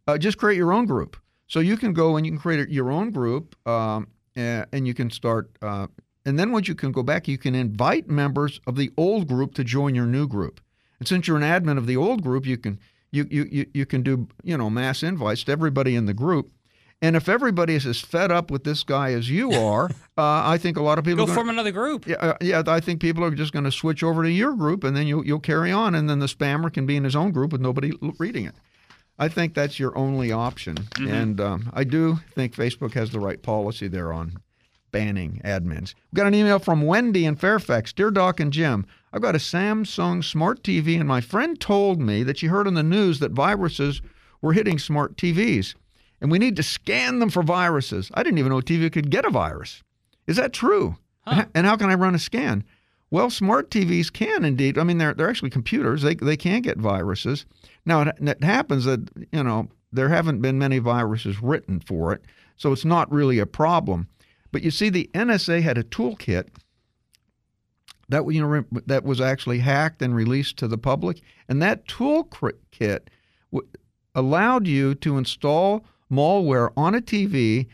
uh, 0.08 0.18
just 0.18 0.38
create 0.38 0.56
your 0.56 0.72
own 0.72 0.86
group. 0.86 1.16
So 1.46 1.60
you 1.60 1.76
can 1.76 1.92
go 1.92 2.16
and 2.16 2.26
you 2.26 2.32
can 2.32 2.40
create 2.40 2.68
your 2.70 2.90
own 2.90 3.12
group, 3.12 3.54
um, 3.68 4.08
and, 4.34 4.66
and 4.72 4.88
you 4.88 4.94
can 4.94 5.08
start. 5.08 5.56
Uh, 5.62 5.86
and 6.26 6.36
then 6.36 6.50
once 6.50 6.66
you 6.66 6.74
can 6.74 6.90
go 6.90 7.04
back, 7.04 7.28
you 7.28 7.38
can 7.38 7.54
invite 7.54 8.08
members 8.08 8.60
of 8.66 8.74
the 8.74 8.90
old 8.96 9.28
group 9.28 9.54
to 9.54 9.62
join 9.62 9.94
your 9.94 10.06
new 10.06 10.26
group. 10.26 10.60
And 10.98 11.06
since 11.06 11.28
you're 11.28 11.36
an 11.36 11.42
admin 11.42 11.78
of 11.78 11.86
the 11.86 11.96
old 11.96 12.22
group, 12.22 12.46
you 12.46 12.56
can 12.56 12.80
you 13.12 13.26
you 13.30 13.48
you, 13.50 13.66
you 13.72 13.86
can 13.86 14.02
do 14.02 14.26
you 14.42 14.56
know 14.56 14.68
mass 14.68 15.02
invites 15.02 15.44
to 15.44 15.52
everybody 15.52 15.94
in 15.94 16.06
the 16.06 16.14
group. 16.14 16.50
And 17.00 17.16
if 17.16 17.28
everybody 17.28 17.74
is 17.74 17.84
as 17.84 18.00
fed 18.00 18.30
up 18.30 18.48
with 18.48 18.62
this 18.62 18.84
guy 18.84 19.12
as 19.12 19.28
you 19.28 19.50
are, 19.70 19.86
uh, 20.16 20.42
I 20.44 20.56
think 20.56 20.76
a 20.76 20.82
lot 20.82 20.98
of 21.00 21.04
people 21.04 21.26
Go 21.26 21.34
form 21.34 21.48
another 21.48 21.72
group. 21.72 22.06
yeah, 22.06 22.14
uh, 22.16 22.36
yeah, 22.40 22.62
I 22.64 22.78
think 22.78 23.00
people 23.00 23.24
are 23.24 23.32
just 23.32 23.52
going 23.52 23.64
to 23.64 23.72
switch 23.72 24.04
over 24.04 24.22
to 24.22 24.30
your 24.30 24.52
group, 24.54 24.84
and 24.84 24.96
then 24.96 25.06
you'll 25.06 25.26
you'll 25.26 25.40
carry 25.40 25.72
on, 25.72 25.94
and 25.94 26.08
then 26.08 26.20
the 26.20 26.26
spammer 26.26 26.72
can 26.72 26.86
be 26.86 26.96
in 26.96 27.04
his 27.04 27.16
own 27.16 27.32
group 27.32 27.52
with 27.52 27.60
nobody 27.60 27.92
reading 28.18 28.44
it. 28.46 28.54
I 29.18 29.28
think 29.28 29.54
that's 29.54 29.78
your 29.78 29.96
only 29.96 30.32
option. 30.32 30.76
And 30.98 31.40
um, 31.40 31.70
I 31.74 31.84
do 31.84 32.18
think 32.34 32.54
Facebook 32.54 32.94
has 32.94 33.10
the 33.10 33.20
right 33.20 33.40
policy 33.42 33.86
there 33.86 34.12
on 34.12 34.36
banning 34.92 35.40
admins. 35.44 35.94
We 36.12 36.16
got 36.16 36.26
an 36.26 36.34
email 36.34 36.58
from 36.58 36.82
Wendy 36.82 37.24
in 37.24 37.36
Fairfax. 37.36 37.92
Dear 37.92 38.10
Doc 38.10 38.38
and 38.38 38.52
Jim, 38.52 38.86
I've 39.12 39.22
got 39.22 39.34
a 39.34 39.38
Samsung 39.38 40.22
smart 40.22 40.62
TV, 40.62 40.98
and 40.98 41.08
my 41.08 41.20
friend 41.20 41.58
told 41.58 42.00
me 42.00 42.22
that 42.22 42.38
she 42.38 42.46
heard 42.46 42.66
on 42.66 42.74
the 42.74 42.82
news 42.82 43.18
that 43.18 43.32
viruses 43.32 44.00
were 44.40 44.52
hitting 44.52 44.78
smart 44.78 45.16
TVs, 45.16 45.74
and 46.20 46.30
we 46.30 46.38
need 46.38 46.56
to 46.56 46.62
scan 46.62 47.18
them 47.18 47.30
for 47.30 47.42
viruses. 47.42 48.10
I 48.14 48.22
didn't 48.22 48.38
even 48.38 48.50
know 48.50 48.58
a 48.58 48.62
TV 48.62 48.92
could 48.92 49.10
get 49.10 49.24
a 49.24 49.30
virus. 49.30 49.82
Is 50.26 50.36
that 50.36 50.52
true? 50.52 50.96
And 51.54 51.66
how 51.66 51.76
can 51.76 51.88
I 51.88 51.94
run 51.94 52.16
a 52.16 52.18
scan? 52.18 52.64
Well, 53.12 53.30
smart 53.30 53.70
TVs 53.70 54.12
can 54.12 54.44
indeed. 54.44 54.76
I 54.76 54.84
mean, 54.84 54.98
they're 54.98 55.14
they're 55.14 55.28
actually 55.28 55.50
computers. 55.50 56.02
They 56.02 56.14
they 56.14 56.36
can 56.36 56.62
get 56.62 56.78
viruses. 56.78 57.44
Now 57.84 58.00
it, 58.02 58.16
it 58.20 58.42
happens 58.42 58.86
that 58.86 59.08
you 59.30 59.44
know 59.44 59.68
there 59.92 60.08
haven't 60.08 60.40
been 60.40 60.58
many 60.58 60.78
viruses 60.78 61.40
written 61.40 61.78
for 61.78 62.12
it, 62.12 62.24
so 62.56 62.72
it's 62.72 62.84
not 62.84 63.12
really 63.12 63.38
a 63.38 63.46
problem. 63.46 64.08
But 64.52 64.62
you 64.62 64.70
see, 64.70 64.90
the 64.90 65.10
NSA 65.14 65.62
had 65.62 65.78
a 65.78 65.82
toolkit 65.82 66.48
that 68.08 68.30
you 68.30 68.42
know 68.42 68.64
that 68.86 69.04
was 69.04 69.20
actually 69.20 69.58
hacked 69.58 70.02
and 70.02 70.14
released 70.14 70.58
to 70.58 70.68
the 70.68 70.78
public, 70.78 71.22
and 71.48 71.60
that 71.62 71.86
toolkit 71.88 73.00
w- 73.50 73.68
allowed 74.14 74.66
you 74.66 74.94
to 74.96 75.16
install 75.16 75.84
malware 76.10 76.70
on 76.76 76.94
a 76.94 77.00
TV 77.00 77.66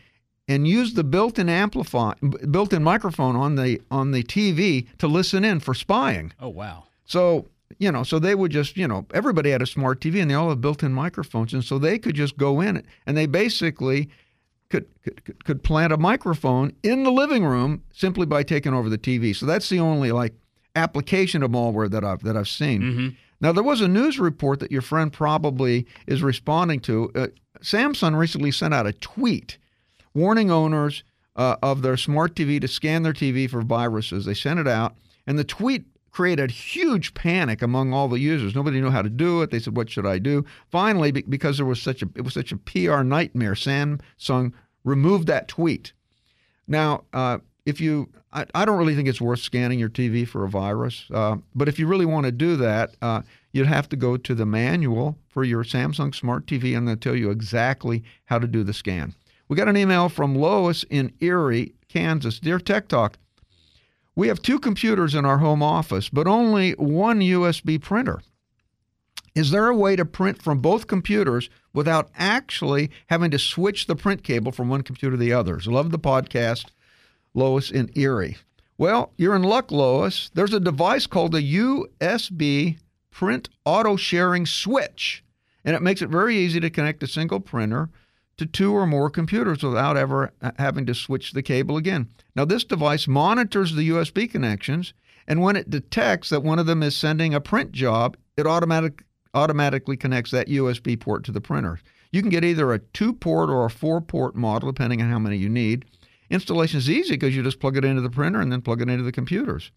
and 0.47 0.67
use 0.67 0.93
the 0.93 1.03
built-in 1.03 1.49
amplify 1.49 2.13
built-in 2.49 2.83
microphone 2.83 3.35
on 3.35 3.55
the 3.55 3.81
on 3.91 4.11
the 4.11 4.23
TV 4.23 4.87
to 4.97 5.07
listen 5.07 5.43
in 5.45 5.59
for 5.59 5.73
spying. 5.73 6.33
Oh 6.39 6.49
wow. 6.49 6.85
So, 7.05 7.47
you 7.77 7.91
know, 7.91 8.03
so 8.03 8.19
they 8.19 8.35
would 8.35 8.51
just, 8.51 8.77
you 8.77 8.87
know, 8.87 9.05
everybody 9.13 9.49
had 9.51 9.61
a 9.61 9.67
smart 9.67 9.99
TV 9.99 10.21
and 10.21 10.29
they 10.29 10.35
all 10.35 10.49
have 10.49 10.61
built-in 10.61 10.93
microphones 10.93 11.53
and 11.53 11.63
so 11.63 11.77
they 11.77 11.99
could 11.99 12.15
just 12.15 12.37
go 12.37 12.61
in 12.61 12.83
and 13.05 13.17
they 13.17 13.25
basically 13.25 14.09
could, 14.69 14.85
could 15.03 15.43
could 15.43 15.63
plant 15.63 15.91
a 15.91 15.97
microphone 15.97 16.73
in 16.83 17.03
the 17.03 17.11
living 17.11 17.43
room 17.43 17.83
simply 17.91 18.25
by 18.25 18.43
taking 18.43 18.73
over 18.73 18.89
the 18.89 18.97
TV. 18.97 19.35
So 19.35 19.45
that's 19.45 19.69
the 19.69 19.79
only 19.79 20.11
like 20.11 20.33
application 20.75 21.43
of 21.43 21.51
malware 21.51 21.89
that 21.89 22.03
I've 22.03 22.23
that 22.23 22.37
I've 22.37 22.47
seen. 22.47 23.17
Now 23.41 23.51
there 23.51 23.63
was 23.63 23.81
a 23.81 23.87
news 23.87 24.19
report 24.19 24.59
that 24.59 24.71
your 24.71 24.81
friend 24.81 25.11
probably 25.11 25.87
is 26.07 26.21
responding 26.21 26.79
to. 26.81 27.11
Uh, 27.15 27.27
Samsung 27.61 28.15
recently 28.17 28.51
sent 28.51 28.73
out 28.73 28.85
a 28.85 28.93
tweet 28.93 29.57
warning 30.13 30.51
owners 30.51 31.03
uh, 31.35 31.55
of 31.61 31.81
their 31.81 31.97
smart 31.97 32.35
TV 32.35 32.59
to 32.61 32.67
scan 32.67 33.03
their 33.03 33.13
TV 33.13 33.49
for 33.49 33.61
viruses. 33.61 34.25
They 34.25 34.33
sent 34.33 34.59
it 34.59 34.67
out, 34.67 34.95
and 35.25 35.39
the 35.39 35.43
tweet 35.43 35.85
created 36.11 36.51
huge 36.51 37.13
panic 37.13 37.61
among 37.61 37.93
all 37.93 38.07
the 38.07 38.19
users. 38.19 38.55
Nobody 38.55 38.81
knew 38.81 38.89
how 38.89 39.01
to 39.01 39.09
do 39.09 39.41
it. 39.41 39.51
They 39.51 39.59
said, 39.59 39.75
"What 39.75 39.89
should 39.89 40.05
I 40.05 40.19
do?" 40.19 40.45
Finally, 40.69 41.11
because 41.11 41.57
there 41.57 41.65
was 41.65 41.81
such 41.81 42.01
a 42.01 42.09
it 42.15 42.21
was 42.21 42.33
such 42.33 42.51
a 42.51 42.57
PR 42.57 43.03
nightmare, 43.03 43.53
Samsung 43.53 44.53
removed 44.83 45.27
that 45.27 45.47
tweet. 45.47 45.93
Now, 46.67 47.03
uh, 47.13 47.39
if 47.65 47.81
you, 47.81 48.09
I, 48.31 48.45
I 48.53 48.65
don't 48.65 48.77
really 48.77 48.95
think 48.95 49.07
it's 49.07 49.21
worth 49.21 49.39
scanning 49.39 49.79
your 49.79 49.89
TV 49.89 50.27
for 50.27 50.43
a 50.43 50.49
virus, 50.49 51.05
uh, 51.13 51.37
but 51.55 51.67
if 51.67 51.79
you 51.79 51.87
really 51.87 52.05
want 52.05 52.25
to 52.25 52.31
do 52.31 52.55
that, 52.57 52.95
uh, 53.01 53.21
you'd 53.51 53.67
have 53.67 53.89
to 53.89 53.95
go 53.95 54.17
to 54.17 54.35
the 54.35 54.45
manual 54.45 55.17
for 55.27 55.43
your 55.43 55.63
Samsung 55.63 56.13
Smart 56.13 56.45
TV, 56.45 56.77
and 56.77 56.87
they'll 56.87 56.95
tell 56.95 57.15
you 57.15 57.31
exactly 57.31 58.03
how 58.25 58.39
to 58.39 58.47
do 58.47 58.63
the 58.63 58.73
scan. 58.73 59.13
We 59.47 59.55
got 59.55 59.67
an 59.67 59.77
email 59.77 60.09
from 60.09 60.35
Lois 60.35 60.83
in 60.89 61.11
Erie, 61.19 61.73
Kansas. 61.87 62.39
Dear 62.39 62.59
Tech 62.59 62.87
Talk, 62.87 63.17
we 64.19 64.27
have 64.27 64.41
two 64.41 64.59
computers 64.59 65.15
in 65.15 65.23
our 65.23 65.37
home 65.37 65.63
office, 65.63 66.09
but 66.09 66.27
only 66.27 66.73
one 66.73 67.21
USB 67.21 67.81
printer. 67.81 68.19
Is 69.33 69.51
there 69.51 69.69
a 69.69 69.75
way 69.75 69.95
to 69.95 70.03
print 70.03 70.41
from 70.41 70.59
both 70.59 70.87
computers 70.87 71.49
without 71.71 72.09
actually 72.17 72.91
having 73.07 73.31
to 73.31 73.39
switch 73.39 73.87
the 73.87 73.95
print 73.95 74.21
cable 74.21 74.51
from 74.51 74.67
one 74.67 74.81
computer 74.81 75.15
to 75.15 75.17
the 75.17 75.31
others? 75.31 75.67
Love 75.67 75.91
the 75.91 75.97
podcast, 75.97 76.65
Lois 77.33 77.71
in 77.71 77.89
Erie. 77.95 78.35
Well, 78.77 79.13
you're 79.15 79.37
in 79.37 79.43
luck, 79.43 79.71
Lois. 79.71 80.29
There's 80.33 80.53
a 80.53 80.59
device 80.59 81.07
called 81.07 81.33
a 81.33 81.41
USB 81.41 82.77
print 83.11 83.47
auto 83.63 83.95
sharing 83.95 84.45
switch, 84.45 85.23
and 85.63 85.77
it 85.77 85.81
makes 85.81 86.01
it 86.01 86.09
very 86.09 86.35
easy 86.35 86.59
to 86.59 86.69
connect 86.69 87.03
a 87.03 87.07
single 87.07 87.39
printer 87.39 87.89
to 88.39 88.45
two 88.45 88.73
or 88.73 88.87
more 88.87 89.09
computers 89.09 89.61
without 89.61 89.97
ever 89.97 90.31
having 90.57 90.85
to 90.85 90.95
switch 90.95 91.33
the 91.33 91.43
cable 91.43 91.75
again. 91.75 92.07
Now, 92.35 92.45
this 92.45 92.63
device 92.63 93.05
monitors 93.05 93.75
the 93.75 93.89
USB 93.89 94.31
connections, 94.31 94.93
and 95.27 95.41
when 95.41 95.57
it 95.57 95.69
detects 95.69 96.29
that 96.29 96.41
one 96.41 96.57
of 96.57 96.65
them 96.65 96.81
is 96.81 96.95
sending 96.95 97.33
a 97.33 97.41
print 97.41 97.73
job, 97.73 98.15
it 98.37 98.47
automatic, 98.47 99.03
automatically 99.33 99.97
connects 99.97 100.31
that 100.31 100.47
USB 100.47 100.97
port 100.97 101.25
to 101.25 101.33
the 101.33 101.41
printer. 101.41 101.81
You 102.13 102.21
can 102.21 102.29
get 102.29 102.45
either 102.45 102.71
a 102.71 102.79
two 102.79 103.11
port 103.11 103.49
or 103.49 103.65
a 103.65 103.69
four 103.69 103.99
port 103.99 104.35
model, 104.35 104.71
depending 104.71 105.01
on 105.01 105.09
how 105.09 105.19
many 105.19 105.35
you 105.35 105.49
need. 105.49 105.83
Installation 106.29 106.77
is 106.77 106.89
easy 106.89 107.15
because 107.15 107.35
you 107.35 107.43
just 107.43 107.59
plug 107.59 107.75
it 107.75 107.83
into 107.83 108.01
the 108.01 108.09
printer 108.09 108.39
and 108.39 108.51
then 108.51 108.61
plug 108.61 108.81
it 108.81 108.89
into 108.89 109.03
the 109.03 109.11
computers. 109.11 109.71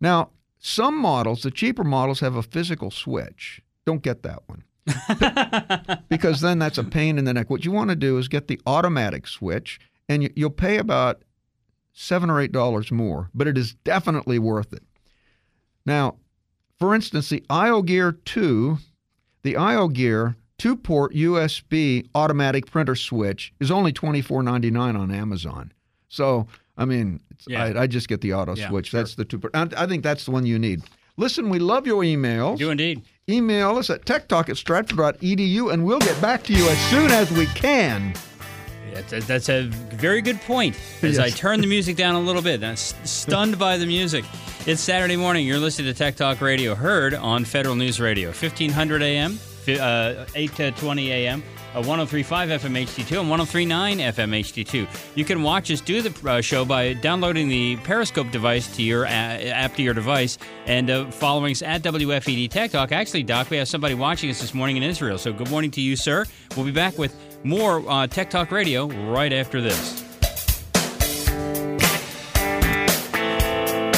Now, 0.00 0.30
some 0.60 0.96
models, 0.96 1.42
the 1.42 1.50
cheaper 1.50 1.84
models, 1.84 2.20
have 2.20 2.36
a 2.36 2.42
physical 2.42 2.92
switch. 2.92 3.60
Don't 3.84 4.02
get 4.02 4.22
that 4.22 4.42
one 4.46 4.62
because 6.08 6.40
then 6.40 6.58
that's 6.58 6.78
a 6.78 6.84
pain 6.84 7.18
in 7.18 7.24
the 7.24 7.32
neck. 7.34 7.50
What 7.50 7.64
you 7.64 7.72
want 7.72 7.90
to 7.90 7.96
do 7.96 8.18
is 8.18 8.28
get 8.28 8.48
the 8.48 8.60
automatic 8.66 9.26
switch, 9.26 9.78
and 10.08 10.22
you, 10.22 10.30
you'll 10.34 10.50
pay 10.50 10.78
about 10.78 11.22
seven 11.92 12.30
or 12.30 12.40
eight 12.40 12.52
dollars 12.52 12.90
more, 12.90 13.30
but 13.34 13.46
it 13.46 13.58
is 13.58 13.74
definitely 13.84 14.38
worth 14.38 14.72
it. 14.72 14.82
Now, 15.86 16.16
for 16.78 16.94
instance, 16.94 17.28
the 17.28 17.44
IOGEAR 17.50 18.18
2, 18.24 18.78
the 19.42 19.54
IOGEAR 19.54 20.36
two 20.58 20.76
port 20.76 21.14
USB 21.14 22.06
automatic 22.14 22.70
printer 22.70 22.94
switch 22.94 23.52
is 23.60 23.70
only 23.70 23.92
twenty 23.92 24.20
four 24.20 24.42
ninety 24.42 24.70
nine 24.70 24.94
on 24.96 25.10
Amazon. 25.10 25.72
So, 26.08 26.46
I 26.76 26.84
mean, 26.84 27.20
it's, 27.30 27.46
Yeah. 27.48 27.64
I, 27.64 27.82
I 27.82 27.86
just 27.86 28.08
get 28.08 28.20
the 28.20 28.34
auto 28.34 28.54
Yeah, 28.54 28.68
switch. 28.68 28.88
sure. 28.88 29.00
That's 29.00 29.14
the 29.14 29.24
two. 29.24 29.38
port. 29.38 29.54
I, 29.56 29.68
I 29.76 29.86
think 29.86 30.02
that's 30.02 30.24
the 30.26 30.32
one 30.32 30.44
you 30.44 30.58
need. 30.58 30.82
Listen, 31.16 31.48
we 31.50 31.58
love 31.58 31.86
your 31.86 32.02
emails. 32.02 32.58
Do 32.58 32.70
indeed. 32.70 33.02
Email 33.30 33.76
us 33.78 33.90
at 33.90 34.04
techtalk 34.04 34.48
at 34.48 34.56
stratford.edu 34.56 35.72
and 35.72 35.84
we'll 35.84 35.98
get 36.00 36.20
back 36.20 36.42
to 36.44 36.52
you 36.52 36.66
as 36.68 36.78
soon 36.90 37.10
as 37.10 37.30
we 37.30 37.46
can. 37.46 38.12
That's 38.92 39.12
a, 39.12 39.20
that's 39.20 39.48
a 39.48 39.62
very 39.94 40.20
good 40.20 40.40
point. 40.42 40.76
As 41.02 41.18
I 41.18 41.26
Yes. 41.26 41.38
turn 41.38 41.60
the 41.60 41.66
music 41.76 41.96
down 41.96 42.16
a 42.16 42.20
little 42.20 42.42
bit, 42.42 42.62
I'm 42.64 42.76
stunned 42.76 43.58
by 43.58 43.76
the 43.78 43.86
music. 43.86 44.24
It's 44.66 44.80
Saturday 44.80 45.16
morning. 45.16 45.46
You're 45.46 45.58
listening 45.58 45.92
to 45.92 45.96
Tech 45.96 46.16
Talk 46.16 46.40
Radio, 46.40 46.74
heard 46.74 47.14
on 47.14 47.44
Federal 47.44 47.76
News 47.76 48.00
Radio, 48.00 48.28
1500 48.28 49.00
AM, 49.02 49.38
uh, 49.78 50.26
8 50.34 50.54
to 50.56 50.70
20 50.72 51.12
AM, 51.12 51.42
uh, 51.74 51.78
1035 51.78 52.48
FM 52.48 52.84
HD2 52.84 53.20
and 53.20 53.30
1039 53.30 53.98
FM 53.98 54.40
HD2. 54.40 55.16
You 55.16 55.24
can 55.24 55.42
watch 55.42 55.70
us 55.70 55.80
do 55.80 56.02
the 56.02 56.30
uh, 56.30 56.40
show 56.40 56.64
by 56.64 56.94
downloading 56.94 57.48
the 57.48 57.76
Periscope 57.76 58.30
device 58.30 58.74
to 58.76 58.82
your 58.82 59.06
uh, 59.06 59.08
app 59.08 59.74
to 59.76 59.82
your 59.82 59.94
device 59.94 60.38
and 60.66 60.90
uh, 60.90 61.10
following 61.10 61.52
us 61.52 61.62
at 61.62 61.82
WFED 61.82 62.50
Tech 62.50 62.70
Talk. 62.70 62.92
Actually, 62.92 63.22
Doc, 63.22 63.50
we 63.50 63.56
have 63.56 63.68
somebody 63.68 63.94
watching 63.94 64.30
us 64.30 64.40
this 64.40 64.54
morning 64.54 64.76
in 64.76 64.82
Israel. 64.82 65.18
So 65.18 65.32
good 65.32 65.50
morning 65.50 65.70
to 65.72 65.80
you, 65.80 65.96
sir. 65.96 66.26
We'll 66.56 66.66
be 66.66 66.72
back 66.72 66.98
with 66.98 67.14
more 67.44 67.88
uh, 67.88 68.06
Tech 68.06 68.30
Talk 68.30 68.50
Radio 68.50 68.86
right 68.86 69.32
after 69.32 69.60
this. 69.60 70.09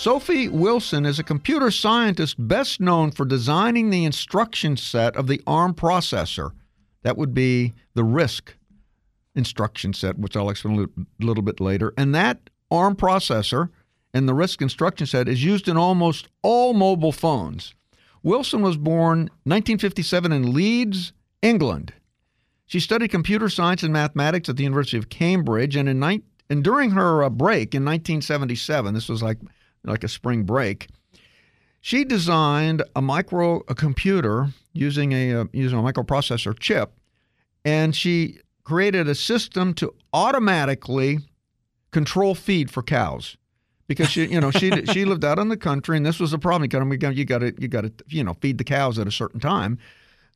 Sophie 0.00 0.48
Wilson 0.48 1.04
is 1.04 1.18
a 1.18 1.22
computer 1.22 1.70
scientist 1.70 2.36
best 2.38 2.80
known 2.80 3.10
for 3.10 3.26
designing 3.26 3.90
the 3.90 4.06
instruction 4.06 4.74
set 4.74 5.14
of 5.14 5.26
the 5.26 5.42
ARM 5.46 5.74
processor. 5.74 6.52
That 7.02 7.18
would 7.18 7.34
be 7.34 7.74
the 7.92 8.02
RISC 8.02 8.54
instruction 9.34 9.92
set, 9.92 10.18
which 10.18 10.38
I'll 10.38 10.48
explain 10.48 10.80
a 10.80 11.22
little 11.22 11.42
bit 11.42 11.60
later. 11.60 11.92
And 11.98 12.14
that 12.14 12.48
ARM 12.70 12.96
processor 12.96 13.68
and 14.14 14.26
the 14.26 14.32
RISC 14.32 14.62
instruction 14.62 15.06
set 15.06 15.28
is 15.28 15.44
used 15.44 15.68
in 15.68 15.76
almost 15.76 16.28
all 16.40 16.72
mobile 16.72 17.12
phones. 17.12 17.74
Wilson 18.22 18.62
was 18.62 18.78
born 18.78 19.28
1957 19.44 20.32
in 20.32 20.54
Leeds, 20.54 21.12
England. 21.42 21.92
She 22.64 22.80
studied 22.80 23.08
computer 23.08 23.50
science 23.50 23.82
and 23.82 23.92
mathematics 23.92 24.48
at 24.48 24.56
the 24.56 24.62
University 24.62 24.96
of 24.96 25.10
Cambridge, 25.10 25.76
and 25.76 25.90
in 25.90 26.00
ni- 26.00 26.22
and 26.48 26.64
during 26.64 26.92
her 26.92 27.22
uh, 27.22 27.28
break 27.28 27.74
in 27.74 27.84
1977, 27.84 28.94
this 28.94 29.06
was 29.06 29.22
like 29.22 29.36
like 29.84 30.04
a 30.04 30.08
spring 30.08 30.44
break. 30.44 30.88
She 31.80 32.04
designed 32.04 32.82
a 32.94 33.00
micro 33.00 33.62
a 33.68 33.74
computer 33.74 34.48
using 34.72 35.12
a 35.12 35.34
uh, 35.34 35.44
using 35.52 35.78
a 35.78 35.82
microprocessor 35.82 36.58
chip, 36.58 36.92
and 37.64 37.96
she 37.96 38.40
created 38.64 39.08
a 39.08 39.14
system 39.14 39.74
to 39.74 39.94
automatically 40.12 41.18
control 41.90 42.34
feed 42.34 42.70
for 42.70 42.82
cows. 42.82 43.36
Because 43.86 44.08
she 44.08 44.26
you 44.26 44.40
know 44.40 44.50
she 44.50 44.84
she 44.92 45.04
lived 45.04 45.24
out 45.24 45.38
in 45.38 45.48
the 45.48 45.56
country 45.56 45.96
and 45.96 46.04
this 46.04 46.20
was 46.20 46.32
a 46.32 46.38
problem. 46.38 46.62
You 46.64 46.96
got 46.98 47.16
you 47.16 47.24
got 47.24 47.38
to 47.38 47.54
you 47.58 47.68
got 47.68 47.82
to 47.82 47.92
you 48.08 48.22
know 48.22 48.34
feed 48.34 48.58
the 48.58 48.64
cows 48.64 48.98
at 48.98 49.06
a 49.06 49.12
certain 49.12 49.40
time. 49.40 49.78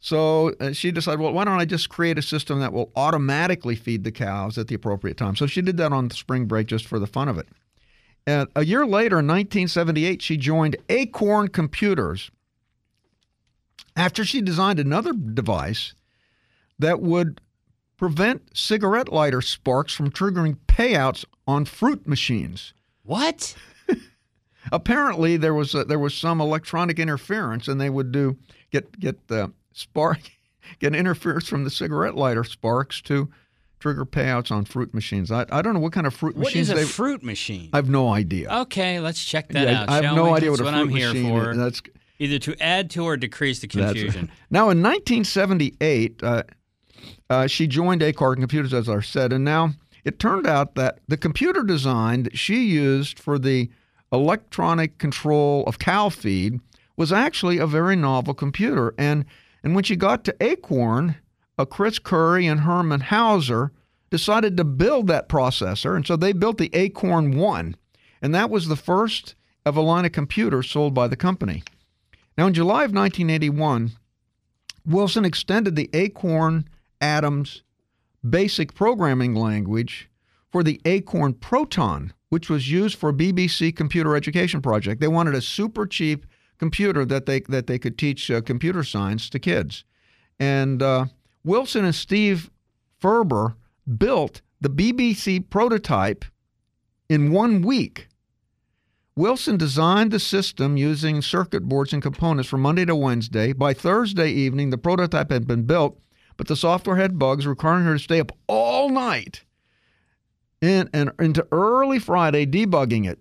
So 0.00 0.54
uh, 0.60 0.72
she 0.72 0.90
decided 0.90 1.20
well 1.20 1.32
why 1.32 1.44
don't 1.44 1.60
i 1.60 1.64
just 1.64 1.88
create 1.88 2.18
a 2.18 2.22
system 2.22 2.60
that 2.60 2.72
will 2.72 2.90
automatically 2.96 3.74
feed 3.76 4.04
the 4.04 4.12
cows 4.12 4.58
at 4.58 4.68
the 4.68 4.74
appropriate 4.74 5.18
time? 5.18 5.36
So 5.36 5.46
she 5.46 5.60
did 5.62 5.76
that 5.76 5.92
on 5.92 6.10
spring 6.10 6.46
break 6.46 6.66
just 6.66 6.86
for 6.86 6.98
the 6.98 7.06
fun 7.06 7.28
of 7.28 7.38
it 7.38 7.48
and 8.26 8.48
a 8.56 8.64
year 8.64 8.86
later, 8.86 9.18
in 9.18 9.26
1978, 9.26 10.22
she 10.22 10.36
joined 10.36 10.76
Acorn 10.88 11.48
Computers 11.48 12.30
after 13.96 14.24
she 14.24 14.40
designed 14.40 14.80
another 14.80 15.12
device 15.12 15.94
that 16.78 17.00
would 17.00 17.40
prevent 17.96 18.56
cigarette 18.56 19.12
lighter 19.12 19.40
sparks 19.40 19.92
from 19.92 20.10
triggering 20.10 20.56
payouts 20.66 21.24
on 21.46 21.64
fruit 21.64 22.06
machines. 22.06 22.72
What? 23.02 23.54
Apparently, 24.72 25.36
there 25.36 25.54
was 25.54 25.74
a, 25.74 25.84
there 25.84 25.98
was 25.98 26.14
some 26.14 26.40
electronic 26.40 26.98
interference, 26.98 27.68
and 27.68 27.80
they 27.80 27.90
would 27.90 28.10
do 28.10 28.36
get 28.70 28.98
get 28.98 29.28
the 29.28 29.52
spark 29.72 30.20
get 30.78 30.94
interference 30.94 31.46
from 31.46 31.64
the 31.64 31.70
cigarette 31.70 32.16
lighter 32.16 32.44
sparks 32.44 33.02
to 33.02 33.30
trigger 33.84 34.06
payouts 34.06 34.50
on 34.50 34.64
fruit 34.64 34.94
machines. 34.94 35.30
I, 35.30 35.44
I 35.52 35.60
don't 35.60 35.74
know 35.74 35.80
what 35.80 35.92
kind 35.92 36.06
of 36.06 36.14
fruit 36.14 36.36
what 36.36 36.46
machines. 36.46 36.70
What 36.70 36.78
is 36.78 36.88
a 36.88 36.90
fruit 36.90 37.22
machine? 37.22 37.68
I 37.70 37.76
have 37.76 37.90
no 37.90 38.08
idea. 38.08 38.50
Okay, 38.62 38.98
let's 38.98 39.22
check 39.22 39.48
that 39.50 39.68
yeah, 39.68 39.82
out. 39.82 39.90
I 39.90 39.96
have 39.96 40.16
no 40.16 40.24
we? 40.24 40.30
idea 40.30 40.50
That's 40.52 40.62
what 40.62 40.68
a 40.72 40.72
what 40.72 40.74
fruit 40.74 40.80
I'm 40.80 40.88
here 40.88 41.08
machine 41.08 41.28
for. 41.28 41.50
is. 41.50 41.58
That's 41.58 41.82
either 42.18 42.38
to 42.38 42.62
add 42.62 42.88
to 42.92 43.04
or 43.04 43.18
decrease 43.18 43.58
the 43.58 43.68
confusion. 43.68 44.30
Now, 44.50 44.70
in 44.70 44.82
1978, 44.82 46.22
uh, 46.22 46.42
uh, 47.28 47.46
she 47.46 47.66
joined 47.66 48.02
Acorn 48.02 48.40
Computers, 48.40 48.72
as 48.72 48.88
I 48.88 49.00
said, 49.00 49.34
and 49.34 49.44
now 49.44 49.74
it 50.02 50.18
turned 50.18 50.46
out 50.46 50.76
that 50.76 51.00
the 51.06 51.18
computer 51.18 51.62
design 51.62 52.22
that 52.22 52.38
she 52.38 52.64
used 52.64 53.18
for 53.18 53.38
the 53.38 53.68
electronic 54.10 54.96
control 54.96 55.62
of 55.66 55.78
cow 55.78 56.08
feed 56.08 56.58
was 56.96 57.12
actually 57.12 57.58
a 57.58 57.66
very 57.66 57.96
novel 57.96 58.32
computer. 58.32 58.94
And 58.96 59.26
and 59.62 59.74
when 59.74 59.84
she 59.84 59.94
got 59.94 60.24
to 60.24 60.34
Acorn, 60.40 61.16
uh, 61.58 61.64
Chris 61.64 61.98
Curry 61.98 62.46
and 62.46 62.60
Hermann 62.60 63.00
Hauser 63.00 63.72
decided 64.10 64.56
to 64.56 64.64
build 64.64 65.06
that 65.08 65.28
processor, 65.28 65.96
and 65.96 66.06
so 66.06 66.16
they 66.16 66.32
built 66.32 66.58
the 66.58 66.70
Acorn 66.74 67.36
One, 67.36 67.76
and 68.22 68.34
that 68.34 68.50
was 68.50 68.68
the 68.68 68.76
first 68.76 69.34
of 69.66 69.76
a 69.76 69.80
line 69.80 70.04
of 70.04 70.12
computers 70.12 70.70
sold 70.70 70.94
by 70.94 71.08
the 71.08 71.16
company. 71.16 71.62
Now, 72.36 72.46
in 72.46 72.54
July 72.54 72.84
of 72.84 72.92
1981, 72.92 73.92
Wilson 74.86 75.24
extended 75.24 75.76
the 75.76 75.90
Acorn 75.92 76.68
Atom's 77.00 77.62
basic 78.28 78.74
programming 78.74 79.34
language 79.34 80.10
for 80.50 80.62
the 80.62 80.80
Acorn 80.84 81.34
Proton, 81.34 82.12
which 82.28 82.50
was 82.50 82.70
used 82.70 82.98
for 82.98 83.12
BBC 83.12 83.74
computer 83.74 84.16
education 84.16 84.60
project. 84.60 85.00
They 85.00 85.08
wanted 85.08 85.34
a 85.34 85.40
super 85.40 85.86
cheap 85.86 86.26
computer 86.58 87.04
that 87.04 87.26
they 87.26 87.40
that 87.40 87.66
they 87.66 87.78
could 87.78 87.98
teach 87.98 88.30
uh, 88.30 88.40
computer 88.40 88.84
science 88.84 89.28
to 89.30 89.38
kids. 89.38 89.84
And 90.38 90.82
uh, 90.82 91.06
Wilson 91.44 91.84
and 91.84 91.94
Steve 91.94 92.50
Furber 93.00 93.54
built 93.98 94.40
the 94.60 94.70
BBC 94.70 95.48
prototype 95.50 96.24
in 97.08 97.30
one 97.30 97.62
week. 97.62 98.08
Wilson 99.16 99.56
designed 99.56 100.10
the 100.10 100.18
system 100.18 100.76
using 100.76 101.22
circuit 101.22 101.68
boards 101.68 101.92
and 101.92 102.02
components 102.02 102.48
from 102.48 102.62
Monday 102.62 102.84
to 102.84 102.96
Wednesday. 102.96 103.52
By 103.52 103.72
Thursday 103.72 104.30
evening, 104.30 104.70
the 104.70 104.78
prototype 104.78 105.30
had 105.30 105.46
been 105.46 105.64
built, 105.64 106.00
but 106.36 106.48
the 106.48 106.56
software 106.56 106.96
had 106.96 107.18
bugs 107.18 107.46
requiring 107.46 107.84
her 107.84 107.92
to 107.92 107.98
stay 108.02 108.18
up 108.18 108.32
all 108.48 108.88
night 108.88 109.44
and, 110.60 110.88
and 110.92 111.12
into 111.20 111.46
early 111.52 111.98
Friday 111.98 112.46
debugging 112.46 113.08
it. 113.08 113.20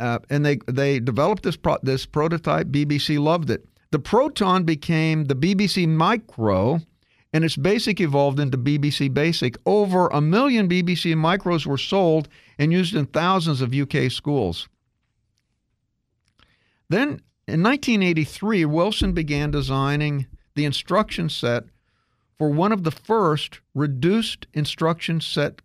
Uh, 0.00 0.18
and 0.30 0.44
they 0.44 0.58
they 0.66 0.98
developed 0.98 1.44
this 1.44 1.56
pro- 1.56 1.78
this 1.84 2.06
prototype. 2.06 2.66
BBC 2.68 3.20
loved 3.20 3.50
it. 3.50 3.64
The 3.92 4.00
Proton 4.00 4.64
became 4.64 5.26
the 5.26 5.36
BBC 5.36 5.86
Micro, 5.86 6.80
and 7.32 7.44
its 7.44 7.56
basic 7.56 8.00
evolved 8.00 8.38
into 8.38 8.58
BBC 8.58 9.12
Basic. 9.12 9.56
Over 9.64 10.08
a 10.08 10.20
million 10.20 10.68
BBC 10.68 11.14
Micros 11.14 11.66
were 11.66 11.78
sold 11.78 12.28
and 12.58 12.72
used 12.72 12.94
in 12.94 13.06
thousands 13.06 13.60
of 13.60 13.74
UK 13.74 14.10
schools. 14.10 14.68
Then 16.88 17.22
in 17.48 17.62
1983, 17.62 18.66
Wilson 18.66 19.12
began 19.12 19.50
designing 19.50 20.26
the 20.54 20.64
instruction 20.64 21.28
set 21.28 21.64
for 22.38 22.50
one 22.50 22.72
of 22.72 22.84
the 22.84 22.90
first 22.90 23.60
reduced 23.74 24.46
instruction 24.52 25.20
set 25.20 25.62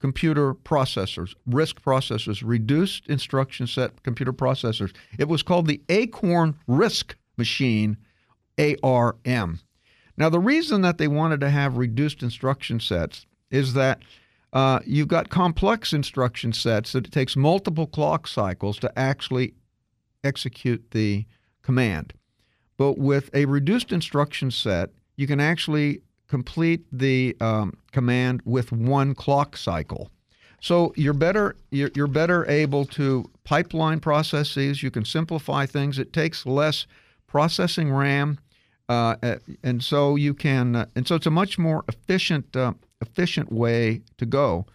computer 0.00 0.52
processors, 0.52 1.34
RISC 1.48 1.74
processors, 1.74 2.42
reduced 2.44 3.06
instruction 3.06 3.68
set 3.68 4.02
computer 4.02 4.32
processors. 4.32 4.92
It 5.16 5.28
was 5.28 5.44
called 5.44 5.68
the 5.68 5.80
Acorn 5.88 6.58
RISC 6.68 7.14
machine, 7.36 7.96
ARM. 8.58 9.60
Now, 10.22 10.28
the 10.28 10.38
reason 10.38 10.82
that 10.82 10.98
they 10.98 11.08
wanted 11.08 11.40
to 11.40 11.50
have 11.50 11.78
reduced 11.78 12.22
instruction 12.22 12.78
sets 12.78 13.26
is 13.50 13.74
that 13.74 13.98
uh, 14.52 14.78
you've 14.86 15.08
got 15.08 15.30
complex 15.30 15.92
instruction 15.92 16.52
sets 16.52 16.92
that 16.92 17.08
it 17.08 17.10
takes 17.10 17.34
multiple 17.34 17.88
clock 17.88 18.28
cycles 18.28 18.78
to 18.78 18.96
actually 18.96 19.54
execute 20.22 20.92
the 20.92 21.26
command. 21.62 22.12
But 22.76 22.98
with 22.98 23.30
a 23.34 23.46
reduced 23.46 23.90
instruction 23.90 24.52
set, 24.52 24.90
you 25.16 25.26
can 25.26 25.40
actually 25.40 26.02
complete 26.28 26.84
the 26.92 27.36
um, 27.40 27.76
command 27.90 28.42
with 28.44 28.70
one 28.70 29.16
clock 29.16 29.56
cycle. 29.56 30.08
So 30.60 30.92
you're 30.96 31.14
better 31.14 31.56
you're, 31.72 31.90
you're 31.96 32.06
better 32.06 32.48
able 32.48 32.84
to 32.84 33.28
pipeline 33.42 33.98
processes. 33.98 34.84
You 34.84 34.92
can 34.92 35.04
simplify 35.04 35.66
things. 35.66 35.98
It 35.98 36.12
takes 36.12 36.46
less 36.46 36.86
processing 37.26 37.92
RAM, 37.92 38.38
uh, 38.92 39.36
and 39.62 39.82
so 39.82 40.16
you 40.16 40.34
can 40.34 40.76
uh, 40.76 40.86
and 40.94 41.06
so 41.06 41.14
it's 41.14 41.26
a 41.26 41.30
much 41.30 41.58
more 41.58 41.84
efficient 41.88 42.54
uh, 42.56 42.72
efficient 43.00 43.52
way 43.52 44.02
to 44.18 44.26
go. 44.26 44.66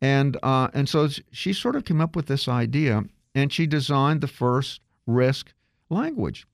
And 0.00 0.36
uh, 0.42 0.68
and 0.74 0.88
so 0.88 1.08
she 1.30 1.52
sort 1.52 1.76
of 1.76 1.84
came 1.84 2.00
up 2.00 2.16
with 2.16 2.26
this 2.26 2.48
idea, 2.48 3.04
and 3.34 3.52
she 3.52 3.66
designed 3.66 4.20
the 4.20 4.28
first 4.28 4.80
RISC 5.08 5.46
language. 5.90 6.46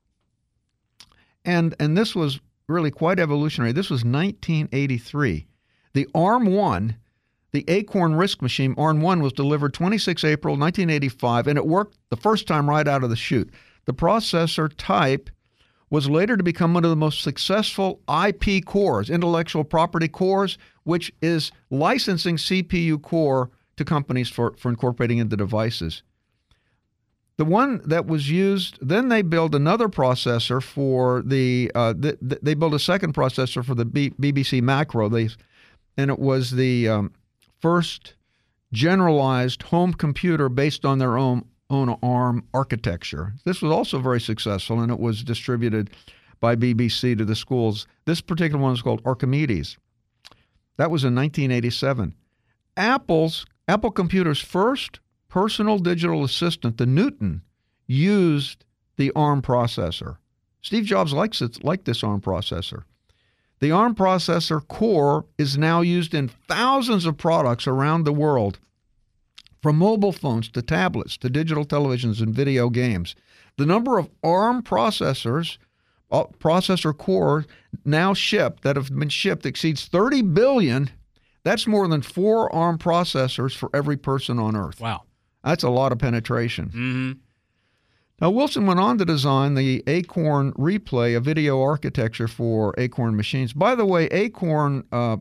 And 1.45 1.75
and 1.81 1.97
this 1.97 2.15
was 2.15 2.41
really 2.69 2.91
quite 2.91 3.19
evolutionary. 3.19 3.73
This 3.73 3.91
was 3.91 4.05
1983. 4.05 5.47
The 5.95 6.09
ARM 6.15 6.47
1, 6.47 6.97
the 7.53 7.65
Acorn 7.69 8.15
RISC 8.15 8.41
machine, 8.41 8.75
ARM 8.79 9.03
1 9.03 9.21
was 9.21 9.33
delivered 9.33 9.75
26 9.75 10.25
April 10.25 10.57
1985 10.57 11.49
and 11.49 11.59
it 11.59 11.67
worked 11.67 11.99
the 12.09 12.17
first 12.17 12.47
time 12.47 12.71
right 12.71 12.89
out 12.89 13.05
of 13.05 13.11
the 13.11 13.17
chute. 13.17 13.51
The 13.85 13.93
processor 13.93 14.73
type 14.77 15.29
was 15.93 16.09
later 16.09 16.39
to 16.39 16.43
become 16.43 16.73
one 16.73 16.85
of 16.85 16.91
the 16.91 16.97
most 16.97 17.21
successful 17.21 18.01
IP 18.09 18.65
cores, 18.65 19.11
intellectual 19.11 19.63
property 19.63 20.09
cores, 20.09 20.57
which 20.85 21.13
is 21.21 21.53
licensing 21.69 22.37
CPU 22.37 23.01
core 23.01 23.51
to 23.77 23.85
companies 23.85 24.31
for, 24.31 24.55
for 24.57 24.71
incorporating 24.71 25.19
into 25.19 25.37
devices. 25.37 26.03
The 27.37 27.45
one 27.45 27.83
that 27.85 28.07
was 28.07 28.31
used, 28.31 28.79
then 28.81 29.11
they 29.11 29.21
built 29.21 29.55
another 29.55 29.91
processor 29.91 30.63
for 30.63 31.21
the, 31.27 31.71
uh, 31.75 31.93
the, 31.93 32.17
the 32.23 32.39
they 32.41 32.55
built 32.55 32.73
a 32.73 32.79
second 32.79 33.13
processor 33.13 33.63
for 33.63 33.75
the 33.75 33.85
B, 33.85 34.15
BBC 34.19 34.63
Macro. 34.63 35.11
They, 35.11 35.29
and 35.99 36.11
it 36.11 36.19
was 36.19 36.53
the 36.53 36.89
um, 36.89 37.13
first 37.61 38.15
generalized 38.73 39.65
home 39.65 39.93
computer 39.93 40.49
based 40.49 40.87
on 40.87 40.99
their 40.99 41.19
own 41.19 41.45
own 41.71 41.97
ARM 42.03 42.47
architecture. 42.53 43.35
This 43.45 43.63
was 43.63 43.73
also 43.73 43.99
very 43.99 44.21
successful, 44.21 44.81
and 44.81 44.93
it 44.93 44.99
was 44.99 45.23
distributed 45.23 45.91
by 46.41 46.57
BBC 46.57 47.17
to 47.17 47.25
the 47.25 47.37
schools. 47.37 47.87
This 48.05 48.21
particular 48.21 48.63
one 48.63 48.75
is 48.75 48.83
called 48.83 49.03
Archimedes. 49.05 49.79
That 50.77 50.91
was 50.91 51.05
in 51.05 51.15
1987. 51.15 52.15
Apple's 52.77 53.47
Apple 53.69 53.91
Computer's 53.91 54.41
first 54.41 55.01
personal 55.29 55.79
digital 55.79 56.25
assistant, 56.25 56.79
the 56.79 56.87
Newton, 56.87 57.43
used 57.87 58.65
the 58.97 59.13
ARM 59.15 59.43
processor. 59.43 60.17
Steve 60.61 60.85
Jobs 60.85 61.13
likes 61.13 61.41
it, 61.41 61.65
liked 61.65 61.85
this 61.85 62.05
ARM 62.05 62.21
processor. 62.21 62.85
The 63.61 63.71
ARM 63.71 63.95
processor 63.95 64.67
core 64.67 65.25
is 65.39 65.57
now 65.57 65.81
used 65.81 66.15
in 66.15 66.29
thousands 66.29 67.07
of 67.07 67.17
products 67.17 67.67
around 67.67 68.05
the 68.05 68.13
world, 68.13 68.59
from 69.63 69.79
mobile 69.79 70.13
phones 70.13 70.49
to 70.51 70.61
tablets 70.61 71.17
to 71.19 71.31
digital 71.31 71.65
televisions 71.65 72.21
and 72.21 72.35
video 72.35 72.69
games. 72.69 73.15
The 73.57 73.65
number 73.65 73.97
of 73.97 74.11
ARM 74.23 74.63
processors, 74.63 75.59
uh, 76.11 76.25
processor 76.39 76.97
core 76.97 77.47
now 77.85 78.13
shipped 78.13 78.65
that 78.65 78.77
have 78.77 78.95
been 78.95 79.09
shipped 79.09 79.47
exceeds 79.47 79.87
30 79.87 80.23
billion. 80.23 80.91
That's 81.45 81.67
more 81.67 81.87
than 81.89 82.03
four 82.03 82.53
ARM 82.55 82.79
processors 82.79 83.57
for 83.57 83.71
every 83.73 83.97
person 83.97 84.39
on 84.39 84.57
Earth. 84.57 84.81
Wow. 84.81 85.05
That's 85.45 85.65
a 85.65 85.71
lot 85.71 85.93
of 85.93 85.99
penetration. 85.99 86.67
Mm-hmm. 86.67 87.13
Now, 88.21 88.31
Wilson 88.31 88.67
went 88.67 88.79
on 88.79 88.99
to 88.99 89.05
design 89.05 89.55
the 89.55 89.83
Acorn 89.89 90.53
Replay, 90.53 91.17
a 91.17 91.21
video 91.21 91.61
architecture 91.61 92.29
for 92.29 92.73
Acorn 92.79 93.17
machines. 93.17 93.53
By 93.53 93.75
the 93.75 93.85
way, 93.85 94.07
Acorn 94.07 94.85
uh, 94.93 95.17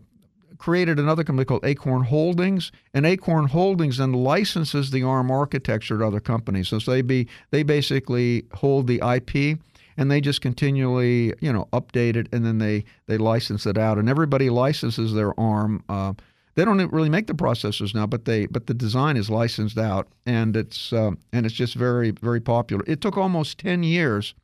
created 0.61 0.99
another 0.99 1.23
company 1.23 1.43
called 1.43 1.65
Acorn 1.65 2.03
Holdings, 2.03 2.71
and 2.93 3.03
Acorn 3.03 3.47
Holdings 3.47 3.97
then 3.97 4.13
licenses 4.13 4.91
the 4.91 5.01
ARM 5.01 5.31
architecture 5.31 5.97
to 5.97 6.05
other 6.05 6.19
companies. 6.19 6.67
So 6.67 6.77
they 6.77 7.01
be 7.01 7.27
they 7.49 7.63
basically 7.63 8.45
hold 8.53 8.85
the 8.85 9.01
IP 9.03 9.59
and 9.97 10.11
they 10.11 10.21
just 10.21 10.41
continually 10.41 11.33
you 11.41 11.51
know 11.51 11.67
update 11.73 12.15
it 12.15 12.27
and 12.31 12.45
then 12.45 12.59
they 12.59 12.85
they 13.07 13.17
license 13.17 13.65
it 13.65 13.75
out 13.75 13.97
and 13.97 14.07
everybody 14.07 14.51
licenses 14.51 15.15
their 15.15 15.37
ARM. 15.39 15.83
Uh, 15.89 16.13
they 16.53 16.63
don't 16.63 16.93
really 16.93 17.09
make 17.09 17.25
the 17.25 17.33
processors 17.33 17.95
now, 17.95 18.05
but 18.05 18.25
they 18.25 18.45
but 18.45 18.67
the 18.67 18.75
design 18.75 19.17
is 19.17 19.31
licensed 19.31 19.79
out, 19.79 20.09
and 20.27 20.55
it's 20.55 20.93
uh, 20.93 21.11
and 21.33 21.47
it's 21.47 21.55
just 21.55 21.73
very 21.73 22.11
very 22.11 22.39
popular. 22.39 22.83
It 22.85 23.01
took 23.01 23.17
almost 23.17 23.57
ten 23.57 23.81
years 23.81 24.35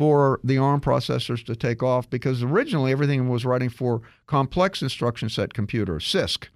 for 0.00 0.40
the 0.42 0.56
ARM 0.56 0.80
processors 0.80 1.44
to 1.44 1.54
take 1.54 1.82
off 1.82 2.08
because 2.08 2.42
originally 2.42 2.90
everything 2.90 3.28
was 3.28 3.44
writing 3.44 3.68
for 3.68 4.00
complex 4.26 4.80
instruction 4.80 5.28
set 5.28 5.52
computers, 5.52 6.06
CISC, 6.06 6.48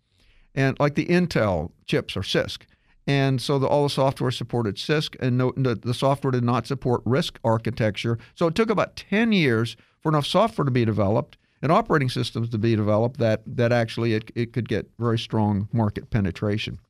and 0.55 0.81
like 0.81 0.95
the 0.95 1.05
Intel 1.05 1.71
chips 1.85 2.17
are 2.17 2.23
CISC. 2.23 2.63
And 3.07 3.43
so 3.43 3.59
the, 3.59 3.67
all 3.67 3.83
the 3.83 3.91
software 3.91 4.31
supported 4.31 4.77
CISC, 4.77 5.17
and 5.21 5.37
no, 5.37 5.53
the, 5.59 5.75
the 5.75 5.93
software 5.93 6.31
did 6.31 6.43
not 6.43 6.67
support 6.67 7.05
RISC 7.05 7.37
architecture. 7.45 8.17
So 8.35 8.47
it 8.47 8.55
took 8.55 8.71
about 8.71 8.97
10 8.97 9.33
years 9.33 9.77
for 10.01 10.09
enough 10.09 10.25
software 10.25 10.65
to 10.65 10.71
be 10.71 10.87
developed 10.87 11.37
and 11.61 11.71
operating 11.71 12.09
systems 12.09 12.49
to 12.49 12.57
be 12.57 12.75
developed 12.75 13.19
that 13.19 13.43
that 13.45 13.73
actually 13.73 14.15
it, 14.15 14.31
it 14.35 14.55
could 14.55 14.71
get 14.71 14.89
very 14.99 15.19
strong 15.19 15.69
market 15.71 16.09
penetration. 16.09 16.81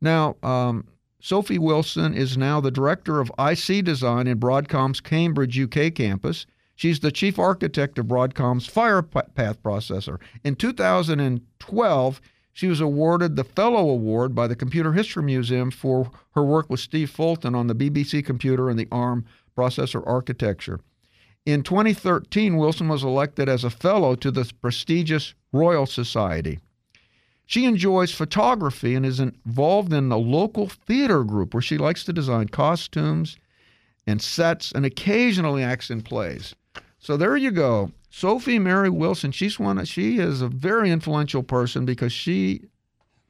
Now, 0.00 0.36
um, 0.44 0.86
Sophie 1.20 1.58
Wilson 1.58 2.14
is 2.14 2.38
now 2.38 2.60
the 2.60 2.70
director 2.70 3.20
of 3.20 3.30
IC 3.38 3.84
design 3.84 4.26
in 4.26 4.38
Broadcom's 4.38 5.00
Cambridge, 5.00 5.60
UK 5.60 5.94
campus. 5.94 6.46
She's 6.74 7.00
the 7.00 7.12
chief 7.12 7.38
architect 7.38 7.98
of 7.98 8.08
Broadcom's 8.08 8.66
FirePath 8.66 9.58
processor. 9.58 10.18
In 10.42 10.56
2012, 10.56 12.20
she 12.54 12.66
was 12.66 12.80
awarded 12.80 13.36
the 13.36 13.44
Fellow 13.44 13.90
Award 13.90 14.34
by 14.34 14.46
the 14.46 14.56
Computer 14.56 14.94
History 14.94 15.22
Museum 15.22 15.70
for 15.70 16.10
her 16.34 16.42
work 16.42 16.70
with 16.70 16.80
Steve 16.80 17.10
Fulton 17.10 17.54
on 17.54 17.66
the 17.66 17.74
BBC 17.74 18.24
computer 18.24 18.70
and 18.70 18.78
the 18.78 18.88
ARM 18.90 19.26
processor 19.54 20.02
architecture. 20.06 20.80
In 21.44 21.62
2013, 21.62 22.56
Wilson 22.56 22.88
was 22.88 23.04
elected 23.04 23.48
as 23.48 23.62
a 23.62 23.70
fellow 23.70 24.14
to 24.16 24.30
the 24.30 24.50
prestigious 24.62 25.34
Royal 25.52 25.84
Society. 25.84 26.60
She 27.50 27.64
enjoys 27.64 28.12
photography 28.12 28.94
and 28.94 29.04
is 29.04 29.18
involved 29.18 29.92
in 29.92 30.12
a 30.12 30.16
local 30.16 30.68
theater 30.68 31.24
group 31.24 31.52
where 31.52 31.60
she 31.60 31.78
likes 31.78 32.04
to 32.04 32.12
design 32.12 32.46
costumes 32.46 33.36
and 34.06 34.22
sets 34.22 34.70
and 34.70 34.86
occasionally 34.86 35.64
acts 35.64 35.90
in 35.90 36.02
plays. 36.02 36.54
So 37.00 37.16
there 37.16 37.36
you 37.36 37.50
go. 37.50 37.90
Sophie 38.08 38.60
Mary 38.60 38.88
Wilson, 38.88 39.32
she's 39.32 39.58
one 39.58 39.84
she 39.84 40.18
is 40.18 40.42
a 40.42 40.46
very 40.46 40.92
influential 40.92 41.42
person 41.42 41.84
because 41.84 42.12
she 42.12 42.66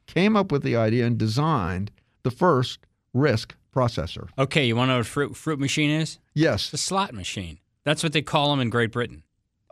came 0.05 0.35
up 0.35 0.51
with 0.51 0.61
the 0.61 0.75
idea 0.75 1.07
and 1.07 1.17
designed 1.17 1.89
the 2.21 2.29
first 2.29 2.77
RISC 3.15 3.53
processor. 3.75 4.29
Okay, 4.37 4.67
you 4.67 4.75
want 4.75 4.89
to 4.89 4.93
know 4.93 4.97
what 4.99 5.07
fruit 5.07 5.35
fruit 5.35 5.59
machine 5.59 5.89
is? 5.89 6.19
Yes. 6.35 6.69
The 6.69 6.77
slot 6.77 7.15
machine. 7.15 7.57
That's 7.85 8.03
what 8.03 8.13
they 8.13 8.21
call 8.21 8.51
them 8.51 8.59
in 8.59 8.69
Great 8.69 8.91
Britain. 8.91 9.23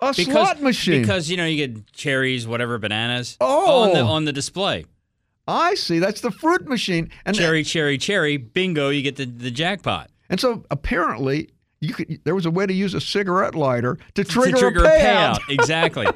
A 0.02 0.14
because, 0.16 0.26
slot 0.26 0.62
machine. 0.62 1.02
Because 1.02 1.30
you 1.30 1.38
know 1.38 1.46
you 1.46 1.68
get 1.68 1.92
cherries, 1.94 2.48
whatever, 2.48 2.78
bananas. 2.78 3.38
Oh. 3.42 3.84
on 3.84 3.94
the 3.94 4.02
on 4.02 4.26
the 4.26 4.34
display. 4.34 4.86
I 5.48 5.74
see. 5.76 6.00
That's 6.00 6.22
the 6.22 6.32
fruit 6.32 6.68
machine. 6.68 7.10
And 7.26 7.36
cherry, 7.36 7.64
cherry, 7.64 7.98
cherry. 7.98 8.38
Bingo! 8.38 8.90
You 8.90 9.02
get 9.02 9.16
the, 9.16 9.26
the 9.26 9.50
jackpot. 9.50 10.12
And 10.30 10.40
so 10.40 10.64
apparently, 10.70 11.50
you 11.82 11.94
could. 11.94 12.22
There 12.24 12.36
was 12.36 12.46
a 12.46 12.52
way 12.52 12.66
to 12.66 12.74
use 12.74 12.94
a 12.94 13.02
cigarette 13.02 13.56
lighter 13.56 13.98
to 14.14 14.24
trigger, 14.24 14.52
to 14.52 14.60
trigger 14.60 14.84
a 14.86 14.88
payout. 14.88 15.38
A 15.38 15.40
payout. 15.40 15.50
exactly. 15.50 16.08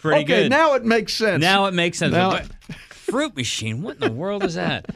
Pretty 0.00 0.24
okay, 0.24 0.42
good. 0.42 0.50
now 0.50 0.74
it 0.74 0.84
makes 0.84 1.14
sense. 1.14 1.40
Now 1.40 1.66
it 1.66 1.74
makes 1.74 1.98
sense. 1.98 2.12
Now, 2.12 2.40
fruit 2.90 3.36
machine. 3.36 3.82
What 3.82 3.94
in 3.94 4.00
the 4.00 4.12
world 4.12 4.42
is 4.42 4.54
that? 4.56 4.86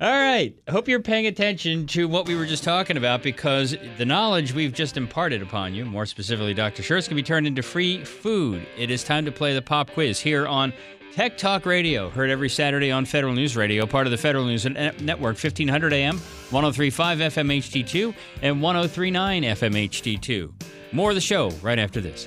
All 0.00 0.08
right. 0.08 0.56
Hope 0.66 0.88
you're 0.88 1.02
paying 1.02 1.26
attention 1.26 1.86
to 1.88 2.08
what 2.08 2.26
we 2.26 2.34
were 2.34 2.46
just 2.46 2.64
talking 2.64 2.96
about 2.96 3.22
because 3.22 3.76
the 3.98 4.06
knowledge 4.06 4.54
we've 4.54 4.72
just 4.72 4.96
imparted 4.96 5.42
upon 5.42 5.74
you, 5.74 5.84
more 5.84 6.06
specifically 6.06 6.54
Dr. 6.54 6.82
Shurtz, 6.82 7.06
can 7.06 7.16
be 7.16 7.22
turned 7.22 7.46
into 7.46 7.62
free 7.62 8.02
food. 8.02 8.66
It 8.78 8.90
is 8.90 9.04
time 9.04 9.26
to 9.26 9.32
play 9.32 9.52
the 9.52 9.60
pop 9.60 9.90
quiz 9.90 10.18
here 10.18 10.46
on 10.46 10.72
Tech 11.12 11.36
Talk 11.36 11.66
Radio, 11.66 12.08
heard 12.08 12.30
every 12.30 12.48
Saturday 12.48 12.90
on 12.90 13.04
Federal 13.04 13.34
News 13.34 13.58
Radio, 13.58 13.84
part 13.84 14.06
of 14.06 14.10
the 14.10 14.16
Federal 14.16 14.46
News 14.46 14.64
Network, 14.64 15.36
1500 15.36 15.92
AM, 15.92 16.16
1035 16.16 17.18
FM 17.18 17.58
HD2, 17.58 18.14
and 18.40 18.62
1039 18.62 19.42
FM 19.42 19.88
HD2. 19.90 20.50
More 20.92 21.10
of 21.10 21.14
the 21.14 21.20
show 21.20 21.50
right 21.60 21.78
after 21.78 22.00
this. 22.00 22.26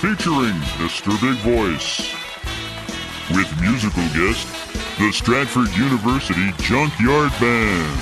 featuring 0.00 0.56
Mr. 0.80 1.10
Big 1.20 1.36
Voice, 1.40 2.14
with 3.36 3.60
musical 3.60 4.02
guest, 4.14 4.48
the 4.98 5.12
Stratford 5.12 5.68
University 5.76 6.52
Junkyard 6.62 7.30
Band, 7.38 8.00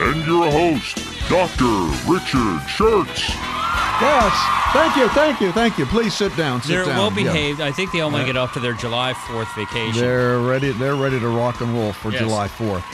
and 0.00 0.26
your 0.26 0.50
host, 0.50 0.96
Dr. 1.28 2.10
Richard 2.10 2.60
Shurtz. 2.66 3.55
Yes. 4.00 4.32
Thank 4.74 4.96
you. 4.96 5.08
Thank 5.08 5.40
you. 5.40 5.52
Thank 5.52 5.78
you. 5.78 5.86
Please 5.86 6.12
sit 6.12 6.36
down. 6.36 6.60
Sit 6.60 6.68
They're 6.68 6.84
down. 6.84 6.96
well 6.98 7.10
Yeah. 7.10 7.32
behaved. 7.32 7.60
I 7.62 7.72
think 7.72 7.92
they 7.92 8.00
all 8.02 8.10
want 8.10 8.22
to 8.22 8.26
get 8.26 8.36
off 8.36 8.52
to 8.54 8.60
their 8.60 8.74
July 8.74 9.14
4th 9.14 9.48
vacation. 9.54 10.00
They're 10.02 10.38
ready. 10.38 10.70
They're 10.72 10.94
ready 10.96 11.18
to 11.18 11.28
rock 11.28 11.62
and 11.62 11.72
roll 11.72 11.92
for 11.94 12.10
Yes. 12.12 12.20
July 12.20 12.46
4th. 12.48 12.84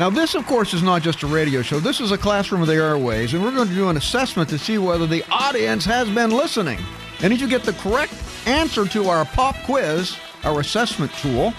Now, 0.00 0.10
this, 0.10 0.34
of 0.34 0.44
course, 0.46 0.74
is 0.74 0.82
not 0.82 1.02
just 1.02 1.22
a 1.22 1.28
radio 1.28 1.62
show. 1.62 1.78
This 1.78 2.00
is 2.00 2.10
a 2.10 2.18
classroom 2.18 2.62
of 2.62 2.66
the 2.66 2.74
airways, 2.74 3.32
and 3.32 3.44
we're 3.44 3.52
going 3.52 3.68
to 3.68 3.74
do 3.74 3.90
an 3.90 3.96
assessment 3.96 4.48
to 4.50 4.58
see 4.58 4.76
whether 4.78 5.06
the 5.06 5.22
audience 5.30 5.84
has 5.84 6.08
been 6.08 6.30
listening. 6.30 6.78
And 7.22 7.32
if 7.32 7.40
you 7.40 7.46
get 7.46 7.62
the 7.62 7.74
correct 7.74 8.14
answer 8.46 8.86
to 8.86 9.08
our 9.08 9.24
pop 9.26 9.54
quiz, 9.66 10.16
our 10.42 10.58
assessment 10.58 11.12
tool, 11.20 11.54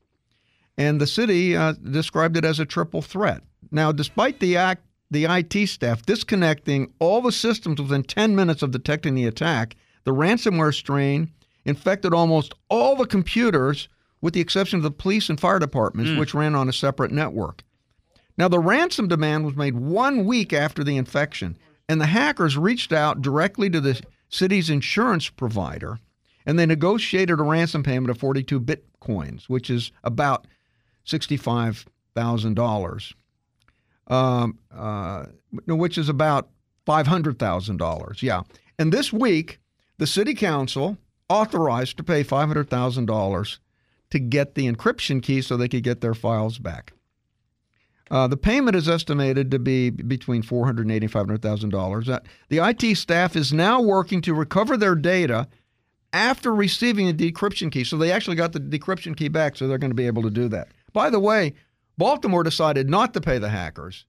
and 0.77 1.01
the 1.01 1.07
city 1.07 1.57
uh, 1.57 1.73
described 1.73 2.37
it 2.37 2.45
as 2.45 2.61
a 2.61 2.65
triple 2.65 3.03
threat. 3.03 3.43
Now, 3.73 3.91
despite 3.91 4.39
the 4.39 4.57
act, 4.57 4.85
the 5.11 5.25
IT 5.25 5.69
staff 5.69 6.03
disconnecting 6.03 6.93
all 7.01 7.21
the 7.21 7.33
systems 7.33 7.81
within 7.81 8.05
10 8.05 8.37
minutes 8.37 8.63
of 8.63 8.71
detecting 8.71 9.15
the 9.17 9.27
attack, 9.27 9.75
the 10.05 10.15
ransomware 10.15 10.75
strain 10.75 11.33
infected 11.65 12.15
almost 12.15 12.55
all 12.71 12.95
the 12.95 13.07
computers 13.07 13.89
with 14.21 14.35
the 14.35 14.41
exception 14.41 14.79
of 14.79 14.83
the 14.83 14.91
police 14.91 15.29
and 15.29 15.41
fire 15.41 15.59
departments, 15.59 16.19
which 16.19 16.35
ran 16.35 16.55
on 16.55 16.69
a 16.69 16.73
separate 16.73 17.13
network. 17.13 17.63
Now, 18.37 18.49
the 18.49 18.59
ransom 18.59 19.09
demand 19.09 19.45
was 19.45 19.57
made 19.57 19.77
one 19.77 20.25
week 20.25 20.53
after 20.53 20.85
the 20.85 20.97
infection, 20.97 21.59
and 21.89 22.01
the 22.01 22.07
hackers 22.07 22.57
reached 22.57 22.93
out 22.93 23.23
directly 23.23 23.71
to 23.71 23.81
the 23.81 24.01
city's 24.29 24.71
insurance 24.71 25.29
provider, 25.29 25.99
and 26.47 26.59
they 26.59 26.67
negotiated 26.67 27.41
a 27.41 27.43
ransom 27.43 27.83
payment 27.83 28.11
of 28.11 28.19
42 28.19 28.61
bitcoins, 28.61 29.49
which 29.49 29.71
is 29.71 29.91
about 30.05 30.47
$65,000, 31.07 33.15
um, 34.07 34.59
uh, 34.73 35.25
which 35.67 35.99
is 35.99 36.09
about 36.09 36.49
$500,000. 36.87 38.23
Yeah. 38.23 38.43
And 38.79 38.93
this 38.93 39.13
week, 39.13 39.59
the 39.99 40.07
city 40.07 40.35
council 40.35 40.97
authorized 41.29 41.97
to 41.97 42.05
pay 42.05 42.25
$500,000 42.25 43.59
to 44.11 44.19
get 44.19 44.55
the 44.55 44.71
encryption 44.71 45.23
key 45.23 45.43
so 45.43 45.57
they 45.57 45.69
could 45.69 45.83
get 45.83 46.01
their 46.01 46.15
files 46.15 46.59
back. 46.59 46.93
Uh, 48.11 48.27
the 48.27 48.37
payment 48.37 48.75
is 48.75 48.89
estimated 48.89 49.51
to 49.51 49.59
be 49.59 49.91
between 49.91 50.43
$480,000 50.43 51.03
and 51.03 51.13
$500,000. 51.43 52.21
The 52.49 52.59
IT 52.59 52.97
staff 52.97 53.37
is 53.37 53.53
now 53.53 53.83
working 53.83 54.23
to 54.23 54.35
recover 54.35 54.77
their 54.77 54.95
data 54.95 55.47
after 56.13 56.55
receiving 56.55 57.07
the 57.07 57.33
decryption 57.33 57.71
key. 57.71 57.85
So 57.85 57.99
they 57.99 58.11
actually 58.11 58.37
got 58.37 58.53
the 58.53 58.61
decryption 58.61 59.17
key 59.17 59.29
back, 59.29 59.57
so 59.57 59.69
they're 59.69 59.79
going 59.79 59.91
to 59.91 59.95
be 59.95 60.07
able 60.07 60.23
to 60.23 60.31
do 60.31 60.49
that. 60.49 60.69
By 60.93 61.11
the 61.11 61.21
way, 61.21 61.55
Baltimore 61.99 62.43
decided 62.43 62.89
not 62.89 63.13
to 63.15 63.21
pay 63.21 63.39
the 63.39 63.51
hackers, 63.51 64.07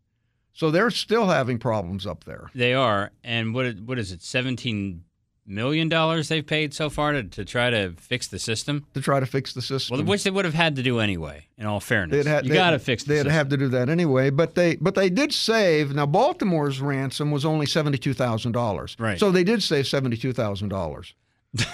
so 0.53 0.71
they're 0.71 0.91
still 0.91 1.27
having 1.27 1.57
problems 1.59 2.05
up 2.05 2.23
there. 2.23 2.49
They 2.55 2.73
are. 2.73 3.11
And 3.23 3.53
what 3.53 3.79
what 3.81 3.99
is 3.99 4.11
it? 4.11 4.21
Seventeen 4.21 5.03
million 5.49 5.89
dollars 5.89 6.29
they've 6.29 6.45
paid 6.45 6.73
so 6.73 6.89
far 6.89 7.11
to, 7.11 7.23
to 7.23 7.43
try 7.43 7.69
to 7.69 7.91
fix 7.99 8.27
the 8.27 8.39
system. 8.39 8.85
To 8.93 9.01
try 9.01 9.19
to 9.19 9.25
fix 9.25 9.51
the 9.53 9.61
system, 9.61 9.97
Well, 9.97 10.05
which 10.05 10.23
they 10.23 10.29
would 10.31 10.45
have 10.45 10.53
had 10.53 10.75
to 10.77 10.83
do 10.83 10.99
anyway. 10.99 11.47
In 11.57 11.65
all 11.65 11.79
fairness, 11.79 12.15
They'd 12.23 12.29
had- 12.29 12.45
you 12.45 12.53
got 12.53 12.71
to 12.71 12.79
fix 12.79 13.03
the 13.03 13.09
They'd 13.09 13.15
system. 13.17 13.33
have 13.33 13.49
to 13.49 13.57
do 13.57 13.67
that 13.69 13.89
anyway, 13.89 14.29
but 14.29 14.55
they 14.55 14.75
but 14.77 14.95
they 14.95 15.09
did 15.09 15.33
save. 15.33 15.93
Now 15.93 16.05
Baltimore's 16.05 16.79
ransom 16.79 17.31
was 17.31 17.43
only 17.43 17.65
seventy 17.65 17.97
two 17.97 18.13
thousand 18.13 18.53
dollars, 18.53 18.95
Right. 18.99 19.19
So 19.19 19.31
they 19.31 19.43
did 19.43 19.61
save 19.63 19.87
seventy 19.87 20.15
two 20.15 20.31
thousand 20.33 20.69
dollars. 20.69 21.13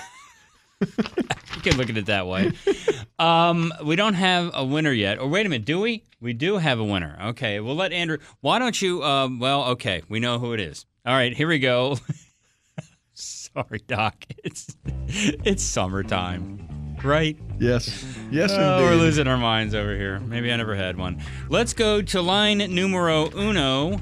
You 1.55 1.61
can 1.71 1.77
look 1.77 1.89
at 1.89 1.97
it 1.97 2.07
that 2.07 2.27
way. 2.27 2.51
um, 3.17 3.73
we 3.83 3.95
don't 3.95 4.13
have 4.13 4.51
a 4.53 4.63
winner 4.65 4.91
yet. 4.91 5.19
Or 5.19 5.27
wait 5.27 5.45
a 5.45 5.49
minute, 5.49 5.65
do 5.65 5.79
we? 5.79 6.03
We 6.19 6.33
do 6.33 6.57
have 6.57 6.79
a 6.79 6.83
winner. 6.83 7.17
Okay, 7.27 7.59
we'll 7.61 7.75
let 7.75 7.93
Andrew. 7.93 8.17
Why 8.41 8.59
don't 8.59 8.79
you? 8.81 9.01
Um, 9.01 9.39
well, 9.39 9.63
okay, 9.69 10.03
we 10.09 10.19
know 10.19 10.37
who 10.37 10.51
it 10.53 10.59
is. 10.59 10.85
All 11.05 11.13
right, 11.15 11.33
here 11.35 11.47
we 11.47 11.59
go. 11.59 11.97
Sorry, 13.55 13.81
Doc. 13.87 14.25
It's 14.43 14.75
it's 15.07 15.63
summertime, 15.63 16.97
right? 17.03 17.37
Yes. 17.59 18.05
Yes, 18.29 18.51
oh, 18.53 18.77
indeed. 18.77 18.83
we're 18.83 18.95
losing 18.95 19.27
our 19.27 19.37
minds 19.37 19.73
over 19.73 19.95
here. 19.95 20.19
Maybe 20.19 20.51
I 20.51 20.57
never 20.57 20.75
had 20.75 20.97
one. 20.97 21.21
Let's 21.49 21.73
go 21.73 22.01
to 22.01 22.21
line 22.21 22.57
numero 22.57 23.31
uno. 23.35 23.99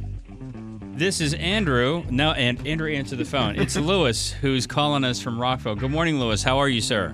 This 0.95 1.21
is 1.21 1.33
Andrew. 1.35 2.03
No, 2.09 2.31
and 2.31 2.65
Andrew 2.67 2.91
answered 2.91 3.19
the 3.19 3.25
phone. 3.25 3.55
It's 3.55 3.75
Lewis 3.91 4.31
who's 4.31 4.67
calling 4.67 5.03
us 5.03 5.21
from 5.21 5.39
Rockville. 5.39 5.75
Good 5.75 5.91
morning, 5.91 6.19
Lewis. 6.19 6.43
How 6.43 6.57
are 6.57 6.69
you, 6.69 6.81
sir? 6.81 7.09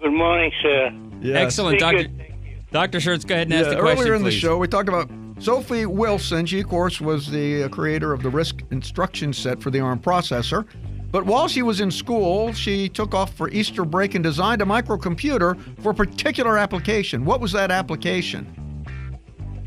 Good 0.00 0.12
morning, 0.12 0.52
sir. 0.62 0.90
Yes. 1.20 1.36
Excellent, 1.36 1.78
Pretty 1.80 1.98
Doctor. 1.98 2.08
good, 2.08 2.70
Doctor 2.70 2.98
Shurtz, 2.98 3.26
go 3.26 3.34
ahead 3.34 3.48
and 3.48 3.52
Yeah, 3.54 3.60
ask 3.60 3.70
the 3.70 3.80
question, 3.80 3.98
earlier 4.00 4.14
in 4.14 4.22
the 4.22 4.30
show, 4.30 4.56
we 4.58 4.68
talked 4.68 4.88
about 4.88 5.10
Sophie 5.38 5.86
Wilson. 5.86 6.46
She, 6.46 6.60
of 6.60 6.68
course, 6.68 7.00
was 7.00 7.30
the 7.30 7.64
uh, 7.64 7.68
creator 7.68 8.12
of 8.12 8.22
the 8.22 8.30
RISC 8.30 8.70
instruction 8.72 9.32
set 9.32 9.60
for 9.62 9.70
the 9.70 9.80
ARM 9.80 9.98
processor. 10.00 10.66
But 11.10 11.24
while 11.24 11.48
she 11.48 11.62
was 11.62 11.80
in 11.80 11.90
school, 11.90 12.52
she 12.52 12.88
took 12.88 13.14
off 13.14 13.34
for 13.34 13.48
Easter 13.50 13.84
break 13.84 14.14
and 14.14 14.22
designed 14.22 14.60
a 14.62 14.64
microcomputer 14.64 15.58
for 15.82 15.90
a 15.90 15.94
particular 15.94 16.58
application. 16.58 17.24
What 17.24 17.40
was 17.40 17.52
that 17.52 17.70
application? 17.70 18.44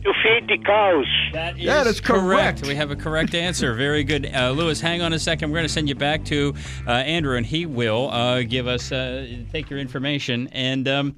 To 0.03 0.13
feed 0.23 0.47
the 0.47 0.57
cows. 0.63 1.05
That 1.33 1.59
is, 1.59 1.65
That 1.65 1.87
is 1.87 1.99
correct. 1.99 2.65
We 2.65 2.75
have 2.75 2.91
a 2.91 2.95
correct 2.95 3.35
answer. 3.35 3.73
Very 3.73 4.03
good. 4.03 4.33
Uh, 4.33 4.51
Lewis, 4.51 4.79
hang 4.79 5.01
on 5.01 5.11
a 5.11 5.19
second. 5.19 5.49
We're 5.49 5.57
going 5.57 5.67
to 5.67 5.73
send 5.73 5.89
you 5.89 5.95
back 5.95 6.23
to 6.25 6.53
uh, 6.87 6.91
Andrew, 6.91 7.35
and 7.35 7.45
he 7.45 7.65
will 7.65 8.09
uh, 8.09 8.43
give 8.43 8.67
us, 8.67 8.91
uh, 8.91 9.27
take 9.51 9.69
your 9.69 9.79
information 9.79 10.47
and 10.53 10.87
um, 10.87 11.15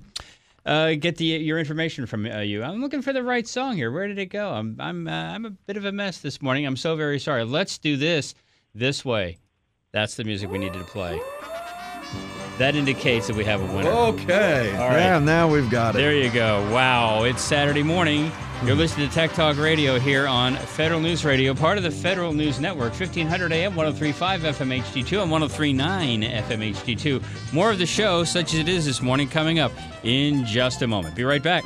uh, 0.66 0.94
get 0.94 1.18
the 1.18 1.26
your 1.26 1.60
information 1.60 2.06
from 2.06 2.26
uh, 2.26 2.40
you. 2.40 2.64
I'm 2.64 2.82
looking 2.82 3.02
for 3.02 3.14
the 3.14 3.24
right 3.24 3.48
song 3.48 3.76
here. 3.76 3.92
Where 3.92 4.08
did 4.08 4.20
it 4.20 4.28
go? 4.28 4.52
I'm 4.52 4.76
I'm 4.80 5.08
uh, 5.08 5.12
I'm 5.12 5.46
a 5.46 5.50
bit 5.50 5.78
of 5.78 5.86
a 5.86 5.92
mess 5.92 6.20
this 6.20 6.42
morning. 6.42 6.66
I'm 6.66 6.78
so 6.78 6.96
very 6.96 7.20
sorry. 7.20 7.44
Let's 7.44 7.78
do 7.78 7.98
this 7.98 8.36
this 8.74 9.04
way. 9.04 9.38
That's 9.94 10.16
the 10.16 10.24
music 10.24 10.50
we 10.50 10.58
needed 10.58 10.80
to 10.80 10.86
play. 10.86 11.20
That 12.58 12.76
indicates 12.76 13.28
that 13.28 13.36
we 13.36 13.44
have 13.44 13.62
a 13.62 13.76
winner. 13.76 13.90
Okay. 13.90 14.74
All 14.78 14.88
right. 14.88 15.00
Yeah, 15.00 15.20
now 15.20 15.52
we've 15.52 15.70
got 15.70 15.96
it. 15.96 15.98
There 15.98 16.16
you 16.16 16.32
go. 16.32 16.62
Wow. 16.72 17.24
It's 17.24 17.42
Saturday 17.42 17.84
morning. 17.84 18.32
You're 18.64 18.76
hmm. 18.76 18.80
listening 18.80 19.10
to 19.10 19.14
Tech 19.14 19.34
Talk 19.34 19.58
Radio 19.58 20.00
here 20.00 20.28
on 20.28 20.56
Federal 20.56 21.02
News 21.02 21.26
Radio, 21.26 21.54
part 21.54 21.78
of 21.78 21.84
the 21.84 21.92
Federal 21.92 22.32
News 22.32 22.60
Network, 22.60 22.94
1500 22.94 23.52
AM, 23.52 23.76
1035 23.76 24.42
FM 24.42 24.82
HD2, 24.82 25.24
and 25.24 25.32
1039 25.32 26.22
FM 26.22 26.74
HD2. 26.74 27.54
More 27.54 27.72
of 27.72 27.78
the 27.78 27.86
show, 27.86 28.24
such 28.24 28.54
as 28.54 28.60
it 28.62 28.70
is 28.70 28.86
this 28.86 29.02
morning, 29.02 29.28
coming 29.28 29.60
up 29.60 29.74
in 30.04 30.46
just 30.46 30.82
a 30.84 30.88
moment. 30.88 31.16
Be 31.16 31.26
right 31.26 31.44
back. 31.44 31.66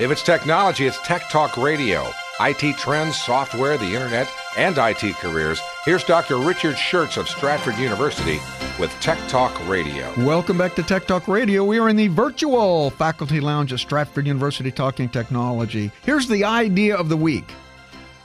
If 0.00 0.10
it's 0.10 0.22
technology, 0.22 0.86
it's 0.86 0.98
Tech 1.00 1.28
Talk 1.28 1.58
Radio. 1.58 2.10
IT 2.40 2.78
trends, 2.78 3.20
software, 3.20 3.76
the 3.76 3.84
internet, 3.84 4.32
and 4.56 4.78
IT 4.78 5.16
careers. 5.16 5.60
Here's 5.84 6.04
Dr. 6.04 6.38
Richard 6.38 6.76
Shurtz 6.76 7.18
of 7.18 7.28
Stratford 7.28 7.76
University 7.76 8.40
with 8.78 8.90
Tech 9.02 9.18
Talk 9.28 9.52
Radio. 9.68 10.10
Welcome 10.24 10.56
back 10.56 10.74
to 10.76 10.82
Tech 10.82 11.06
Talk 11.06 11.28
Radio. 11.28 11.66
We 11.66 11.78
are 11.78 11.90
in 11.90 11.96
the 11.96 12.08
virtual 12.08 12.88
faculty 12.92 13.40
lounge 13.40 13.74
at 13.74 13.80
Stratford 13.80 14.26
University 14.26 14.70
talking 14.70 15.10
technology. 15.10 15.92
Here's 16.02 16.26
the 16.26 16.44
idea 16.44 16.96
of 16.96 17.10
the 17.10 17.16
week 17.18 17.52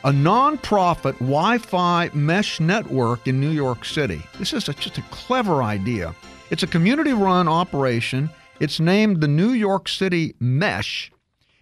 a 0.06 0.12
nonprofit 0.12 1.20
Wi 1.20 1.58
Fi 1.58 2.10
mesh 2.14 2.62
network 2.62 3.28
in 3.28 3.42
New 3.42 3.52
York 3.52 3.84
City. 3.84 4.22
This 4.40 4.54
is 4.54 4.70
a, 4.70 4.74
just 4.76 4.98
a 4.98 5.02
clever 5.12 5.62
idea. 5.62 6.16
It's 6.52 6.64
a 6.64 6.68
community 6.68 7.12
run 7.12 7.50
operation. 7.50 8.30
It's 8.62 8.80
named 8.80 9.20
the 9.20 9.28
New 9.28 9.52
York 9.52 9.90
City 9.90 10.36
Mesh, 10.40 11.12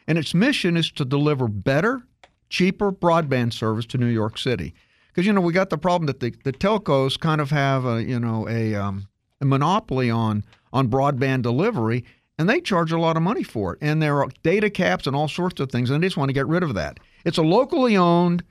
and 0.07 0.17
its 0.17 0.33
mission 0.33 0.77
is 0.77 0.91
to 0.91 1.05
deliver 1.05 1.47
better, 1.47 2.03
cheaper 2.49 2.91
broadband 2.91 3.53
service 3.53 3.85
to 3.87 3.97
New 3.97 4.07
York 4.07 4.37
City. 4.37 4.73
Because 5.07 5.25
you 5.25 5.33
know 5.33 5.41
we 5.41 5.53
got 5.53 5.69
the 5.69 5.77
problem 5.77 6.07
that 6.07 6.19
the, 6.19 6.33
the 6.43 6.53
telcos 6.53 7.19
kind 7.19 7.39
of 7.39 7.51
have 7.51 7.85
a 7.85 8.03
you 8.03 8.19
know 8.19 8.47
a, 8.49 8.73
um, 8.75 9.07
a 9.41 9.45
monopoly 9.45 10.09
on 10.09 10.43
on 10.71 10.87
broadband 10.87 11.43
delivery, 11.43 12.03
and 12.39 12.49
they 12.49 12.59
charge 12.59 12.91
a 12.91 12.99
lot 12.99 13.15
of 13.15 13.23
money 13.23 13.43
for 13.43 13.73
it. 13.73 13.79
And 13.81 14.01
there 14.01 14.23
are 14.23 14.29
data 14.41 14.69
caps 14.69 15.05
and 15.05 15.15
all 15.15 15.27
sorts 15.27 15.59
of 15.59 15.71
things, 15.71 15.89
and 15.89 16.01
they 16.01 16.07
just 16.07 16.17
want 16.17 16.29
to 16.29 16.33
get 16.33 16.47
rid 16.47 16.63
of 16.63 16.73
that. 16.73 16.99
It's 17.25 17.37
a 17.37 17.43
locally 17.43 17.95
owned 17.95 18.43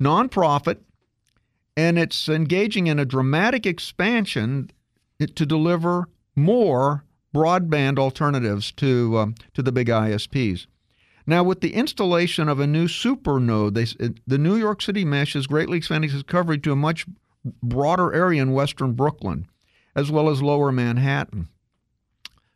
nonprofit, 0.00 0.78
and 1.76 1.98
it's 1.98 2.28
engaging 2.28 2.86
in 2.86 2.98
a 2.98 3.04
dramatic 3.04 3.66
expansion 3.66 4.70
to 5.20 5.46
deliver 5.46 6.08
more 6.34 7.04
broadband 7.34 7.98
alternatives 7.98 8.72
to 8.72 9.18
um, 9.18 9.34
to 9.52 9.62
the 9.62 9.72
big 9.72 9.88
ISPs. 9.88 10.66
Now, 11.26 11.42
with 11.42 11.60
the 11.60 11.74
installation 11.74 12.48
of 12.48 12.60
a 12.60 12.66
new 12.66 12.86
super 12.86 13.40
node, 13.40 13.74
they, 13.74 13.86
the 14.26 14.38
New 14.38 14.56
York 14.56 14.82
City 14.82 15.04
mesh 15.04 15.34
is 15.34 15.46
greatly 15.46 15.78
expanding 15.78 16.10
its 16.10 16.22
coverage 16.22 16.62
to 16.62 16.72
a 16.72 16.76
much 16.76 17.06
broader 17.62 18.12
area 18.12 18.42
in 18.42 18.52
western 18.52 18.92
Brooklyn, 18.92 19.46
as 19.96 20.10
well 20.10 20.28
as 20.28 20.42
lower 20.42 20.70
Manhattan. 20.70 21.48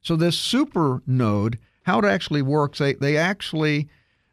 So, 0.02 0.16
this 0.16 0.38
super 0.38 1.02
node, 1.06 1.58
how 1.84 1.98
it 1.98 2.04
actually 2.04 2.42
works, 2.42 2.78
they, 2.78 2.94
they 2.94 3.16
actually 3.16 3.88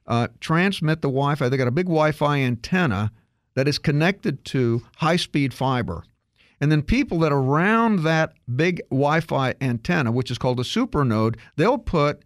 uh, 0.06 0.28
transmit 0.40 1.02
the 1.02 1.08
Wi 1.08 1.36
Fi. 1.36 1.50
They 1.50 1.58
got 1.58 1.68
a 1.68 1.72
big 1.72 1.88
Wi 1.88 2.12
Fi 2.12 2.40
antenna 2.40 3.12
that 3.56 3.68
is 3.70 3.78
connected 3.78 4.44
to 4.46 4.84
high 4.98 5.16
speed 5.16 5.54
fiber. 5.54 6.04
And 6.62 6.72
then 6.72 6.82
people 6.82 7.20
that 7.20 7.32
are 7.32 7.40
around 7.40 8.04
that 8.04 8.34
big 8.56 8.82
Wi 8.90 9.20
Fi 9.20 9.56
antenna, 9.62 10.12
which 10.12 10.32
is 10.32 10.38
called 10.38 10.60
a 10.60 10.64
super 10.64 11.04
node, 11.04 11.38
they'll 11.56 11.78
put 11.78 12.24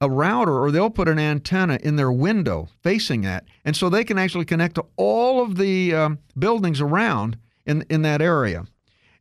a 0.00 0.10
router 0.10 0.58
or 0.58 0.70
they'll 0.70 0.90
put 0.90 1.08
an 1.08 1.18
antenna 1.18 1.78
in 1.82 1.96
their 1.96 2.12
window 2.12 2.68
facing 2.82 3.22
that. 3.22 3.44
And 3.64 3.76
so 3.76 3.88
they 3.88 4.04
can 4.04 4.18
actually 4.18 4.44
connect 4.44 4.74
to 4.76 4.84
all 4.96 5.42
of 5.42 5.56
the 5.56 5.94
um, 5.94 6.18
buildings 6.38 6.80
around 6.80 7.38
in, 7.66 7.84
in 7.88 8.02
that 8.02 8.20
area. 8.20 8.66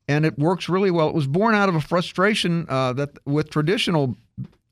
And 0.08 0.26
it 0.26 0.38
works 0.38 0.68
really 0.68 0.92
well. 0.92 1.08
It 1.08 1.16
was 1.16 1.28
born 1.28 1.56
out 1.56 1.70
of 1.70 1.76
a 1.76 1.82
frustration 1.82 2.66
uh, 2.68 2.94
that 2.94 3.18
with 3.26 3.50
traditional 3.50 4.18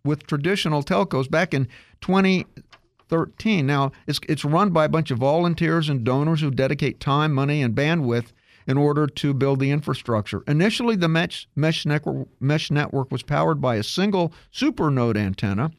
with 0.04 0.26
traditional 0.26 0.82
telcos 0.82 1.30
back 1.30 1.54
in 1.54 1.68
2013. 2.02 3.66
Now 3.66 3.92
it's 4.08 4.20
it's 4.28 4.44
run 4.44 4.72
by 4.72 4.86
a 4.86 4.90
bunch 4.90 5.12
of 5.12 5.20
volunteers 5.20 5.88
and 5.88 6.04
donors 6.04 6.42
who 6.42 6.52
dedicate 6.52 7.00
time, 7.00 7.34
money, 7.34 7.62
and 7.62 7.74
bandwidth 7.74 8.34
in 8.72 8.78
order 8.78 9.06
to 9.06 9.34
build 9.34 9.60
the 9.60 9.70
infrastructure. 9.70 10.44
Initially, 10.48 10.96
the 10.96 11.10
mesh, 11.10 11.46
mesh, 11.58 11.86
network, 11.86 12.30
mesh 12.40 12.72
network 12.72 13.12
was 13.12 13.22
powered 13.22 13.60
by 13.60 13.76
a 13.76 13.84
single 13.84 14.34
supernode 14.54 15.18
antenna 15.18 15.72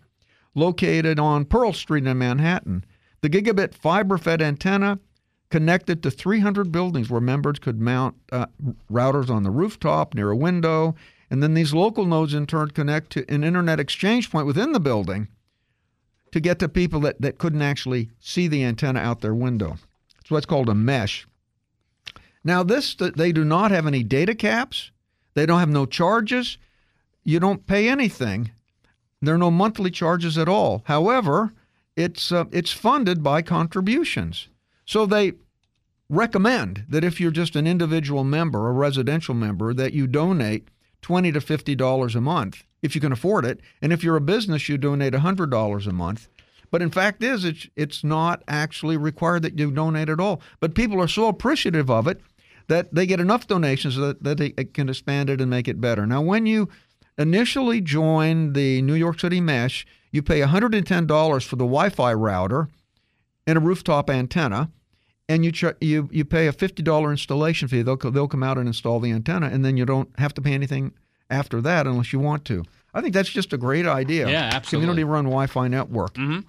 located 0.54 1.18
on 1.18 1.46
Pearl 1.46 1.72
Street 1.72 2.06
in 2.06 2.18
Manhattan. 2.18 2.84
The 3.22 3.30
gigabit 3.30 3.72
fiber 3.72 4.18
fed 4.18 4.42
antenna 4.42 4.98
connected 5.48 6.02
to 6.02 6.10
300 6.10 6.70
buildings 6.70 7.08
where 7.08 7.20
members 7.20 7.58
could 7.58 7.80
mount 7.80 8.14
uh, 8.30 8.46
routers 8.90 9.30
on 9.30 9.42
the 9.42 9.50
rooftop 9.50 10.14
near 10.14 10.30
a 10.30 10.36
window. 10.36 10.94
And 11.30 11.42
then 11.42 11.54
these 11.54 11.72
local 11.72 12.04
nodes 12.04 12.34
in 12.34 12.44
turn 12.44 12.72
connect 12.72 13.10
to 13.12 13.24
an 13.32 13.42
internet 13.42 13.80
exchange 13.80 14.30
point 14.30 14.46
within 14.46 14.72
the 14.72 14.80
building 14.80 15.28
to 16.32 16.40
get 16.40 16.58
to 16.58 16.68
people 16.68 17.00
that, 17.00 17.22
that 17.22 17.38
couldn't 17.38 17.62
actually 17.62 18.10
see 18.20 18.48
the 18.48 18.62
antenna 18.62 19.00
out 19.00 19.22
their 19.22 19.34
window. 19.34 19.78
It's 20.20 20.30
what's 20.30 20.46
called 20.46 20.68
a 20.68 20.74
mesh. 20.74 21.26
Now, 22.44 22.62
this 22.62 22.94
they 22.94 23.32
do 23.32 23.44
not 23.44 23.70
have 23.70 23.86
any 23.86 24.02
data 24.02 24.34
caps. 24.34 24.90
They 25.34 25.46
don't 25.46 25.60
have 25.60 25.68
no 25.68 25.86
charges. 25.86 26.58
You 27.24 27.40
don't 27.40 27.66
pay 27.66 27.88
anything. 27.88 28.50
There 29.20 29.34
are 29.34 29.38
no 29.38 29.50
monthly 29.50 29.90
charges 29.90 30.36
at 30.36 30.48
all. 30.48 30.82
However, 30.86 31.52
it's 31.96 32.32
uh, 32.32 32.46
it's 32.50 32.72
funded 32.72 33.22
by 33.22 33.42
contributions. 33.42 34.48
So 34.84 35.06
they 35.06 35.34
recommend 36.08 36.84
that 36.88 37.04
if 37.04 37.20
you're 37.20 37.30
just 37.30 37.54
an 37.54 37.66
individual 37.66 38.24
member, 38.24 38.68
a 38.68 38.72
residential 38.72 39.34
member, 39.34 39.72
that 39.74 39.92
you 39.92 40.06
donate 40.06 40.68
twenty 41.00 41.30
to 41.32 41.40
fifty 41.40 41.76
dollars 41.76 42.16
a 42.16 42.20
month 42.20 42.64
if 42.82 42.96
you 42.96 43.00
can 43.00 43.12
afford 43.12 43.44
it, 43.44 43.60
and 43.80 43.92
if 43.92 44.02
you're 44.02 44.16
a 44.16 44.20
business, 44.20 44.68
you 44.68 44.76
donate 44.76 45.14
hundred 45.14 45.50
dollars 45.50 45.86
a 45.86 45.92
month. 45.92 46.28
But 46.72 46.82
in 46.82 46.90
fact, 46.90 47.22
is 47.22 47.44
it's 47.44 47.68
it's 47.76 48.02
not 48.02 48.42
actually 48.48 48.96
required 48.96 49.42
that 49.42 49.58
you 49.58 49.70
donate 49.70 50.08
at 50.08 50.20
all. 50.20 50.40
But 50.58 50.74
people 50.74 51.00
are 51.00 51.08
so 51.08 51.28
appreciative 51.28 51.88
of 51.90 52.08
it 52.08 52.20
that 52.72 52.94
they 52.94 53.04
get 53.04 53.20
enough 53.20 53.46
donations 53.46 53.96
that, 53.96 54.22
that 54.24 54.38
they 54.38 54.50
can 54.50 54.88
expand 54.88 55.28
it 55.28 55.40
and 55.42 55.50
make 55.50 55.68
it 55.68 55.78
better. 55.78 56.06
Now, 56.06 56.22
when 56.22 56.46
you 56.46 56.70
initially 57.18 57.82
join 57.82 58.54
the 58.54 58.80
New 58.80 58.94
York 58.94 59.20
City 59.20 59.42
Mesh, 59.42 59.86
you 60.10 60.22
pay 60.22 60.40
$110 60.40 61.44
for 61.44 61.56
the 61.56 61.64
Wi-Fi 61.64 62.14
router 62.14 62.68
and 63.46 63.58
a 63.58 63.60
rooftop 63.60 64.08
antenna, 64.08 64.70
and 65.28 65.44
you 65.44 65.52
ch- 65.52 65.76
you 65.82 66.08
you 66.10 66.24
pay 66.24 66.46
a 66.46 66.52
$50 66.52 67.10
installation 67.10 67.68
fee. 67.68 67.82
They'll 67.82 67.96
they'll 67.96 68.28
come 68.28 68.42
out 68.42 68.56
and 68.56 68.66
install 68.66 69.00
the 69.00 69.12
antenna, 69.12 69.48
and 69.48 69.62
then 69.64 69.76
you 69.76 69.84
don't 69.84 70.08
have 70.18 70.32
to 70.34 70.40
pay 70.40 70.54
anything 70.54 70.92
after 71.28 71.60
that 71.60 71.86
unless 71.86 72.12
you 72.12 72.20
want 72.20 72.44
to. 72.46 72.64
I 72.94 73.00
think 73.02 73.12
that's 73.14 73.28
just 73.30 73.52
a 73.52 73.58
great 73.58 73.86
idea. 73.86 74.28
Yeah, 74.28 74.50
absolutely. 74.52 74.86
Community-run 74.86 75.24
Wi-Fi 75.24 75.68
network. 75.68 76.14
Mm-hmm. 76.14 76.40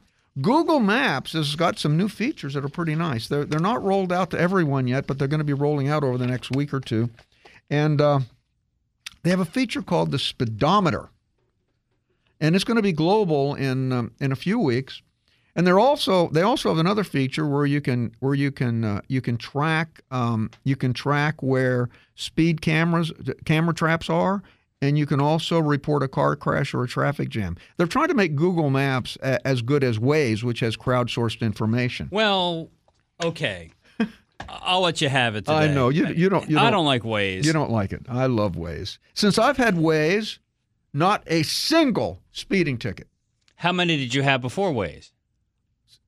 Google 0.42 0.80
Maps 0.80 1.34
has 1.34 1.56
got 1.56 1.78
some 1.78 1.96
new 1.96 2.10
features 2.10 2.56
that 2.56 2.66
are 2.66 2.70
pretty 2.70 2.96
nice. 2.96 3.28
They're 3.28 3.46
they're 3.46 3.60
not 3.60 3.84
rolled 3.84 4.12
out 4.12 4.32
to 4.32 4.40
everyone 4.40 4.88
yet, 4.88 5.06
but 5.06 5.20
they're 5.20 5.28
going 5.28 5.40
to 5.40 5.46
be 5.46 5.54
rolling 5.54 5.88
out 5.88 6.04
over 6.04 6.18
the 6.18 6.28
next 6.28 6.52
week 6.56 6.74
or 6.74 6.80
two, 6.80 7.10
and 7.70 8.02
uh, 8.02 8.20
they 9.22 9.30
have 9.30 9.40
a 9.40 9.46
feature 9.46 9.84
called 9.84 10.12
the 10.12 10.18
speedometer, 10.20 11.10
and 12.42 12.56
it's 12.56 12.64
going 12.64 12.78
to 12.78 12.84
be 12.84 12.92
global 12.92 13.54
in 13.54 13.92
um, 13.92 14.12
in 14.20 14.32
a 14.32 14.36
few 14.36 14.58
weeks. 14.58 15.02
And 15.56 15.68
they're 15.68 15.80
also 15.80 16.30
they 16.30 16.42
also 16.42 16.70
have 16.70 16.80
another 16.80 17.04
feature 17.04 17.48
where 17.48 17.68
you 17.68 17.80
can 17.80 18.16
where 18.20 18.34
you 18.34 18.52
can 18.52 18.84
uh, 18.84 19.02
you 19.08 19.22
can 19.22 19.38
track 19.38 20.02
um, 20.10 20.50
you 20.64 20.76
can 20.76 20.94
track 20.94 21.44
where 21.44 21.90
speed 22.16 22.62
cameras 22.62 23.12
camera 23.46 23.76
traps 23.76 24.10
are, 24.10 24.42
and 24.84 24.98
you 24.98 25.06
can 25.06 25.22
also 25.22 25.60
report 25.60 26.04
a 26.04 26.10
car 26.10 26.36
crash 26.36 26.74
or 26.74 26.84
a 26.84 26.88
traffic 26.88 27.30
jam. 27.30 27.56
They're 27.78 27.88
trying 27.88 28.10
to 28.10 28.14
make 28.14 28.36
Google 28.36 28.70
Maps 28.70 29.18
a- 29.24 29.46
as 29.48 29.62
good 29.62 29.82
as 29.82 29.98
Waze, 29.98 30.44
which 30.44 30.60
has 30.60 30.76
crowdsourced 30.76 31.42
information. 31.42 32.10
Well, 32.12 32.70
okay. 33.24 33.72
I'll 34.50 34.82
let 34.82 35.00
you 35.00 35.08
have 35.08 35.38
it 35.38 35.46
today. 35.46 35.54
I 35.54 35.68
know 35.70 35.88
you 35.88 36.08
you 36.08 36.28
don't 36.28 36.50
you 36.50 36.58
don't, 36.58 36.66
I 36.66 36.70
don't 36.70 36.86
like 36.86 37.04
Waze. 37.04 37.46
You 37.46 37.54
don't 37.54 37.72
like 37.72 37.94
it. 37.94 38.06
I 38.10 38.26
love 38.26 38.54
Waze. 38.54 38.98
Since 39.14 39.38
I've 39.38 39.56
had 39.56 39.76
Waze, 39.76 40.40
not 40.92 41.24
a 41.28 41.44
single 41.44 42.22
speeding 42.34 42.78
ticket. 42.78 43.08
How 43.56 43.72
many 43.72 43.96
did 43.96 44.14
you 44.14 44.22
have 44.22 44.42
before 44.42 44.74
Waze? 44.74 45.12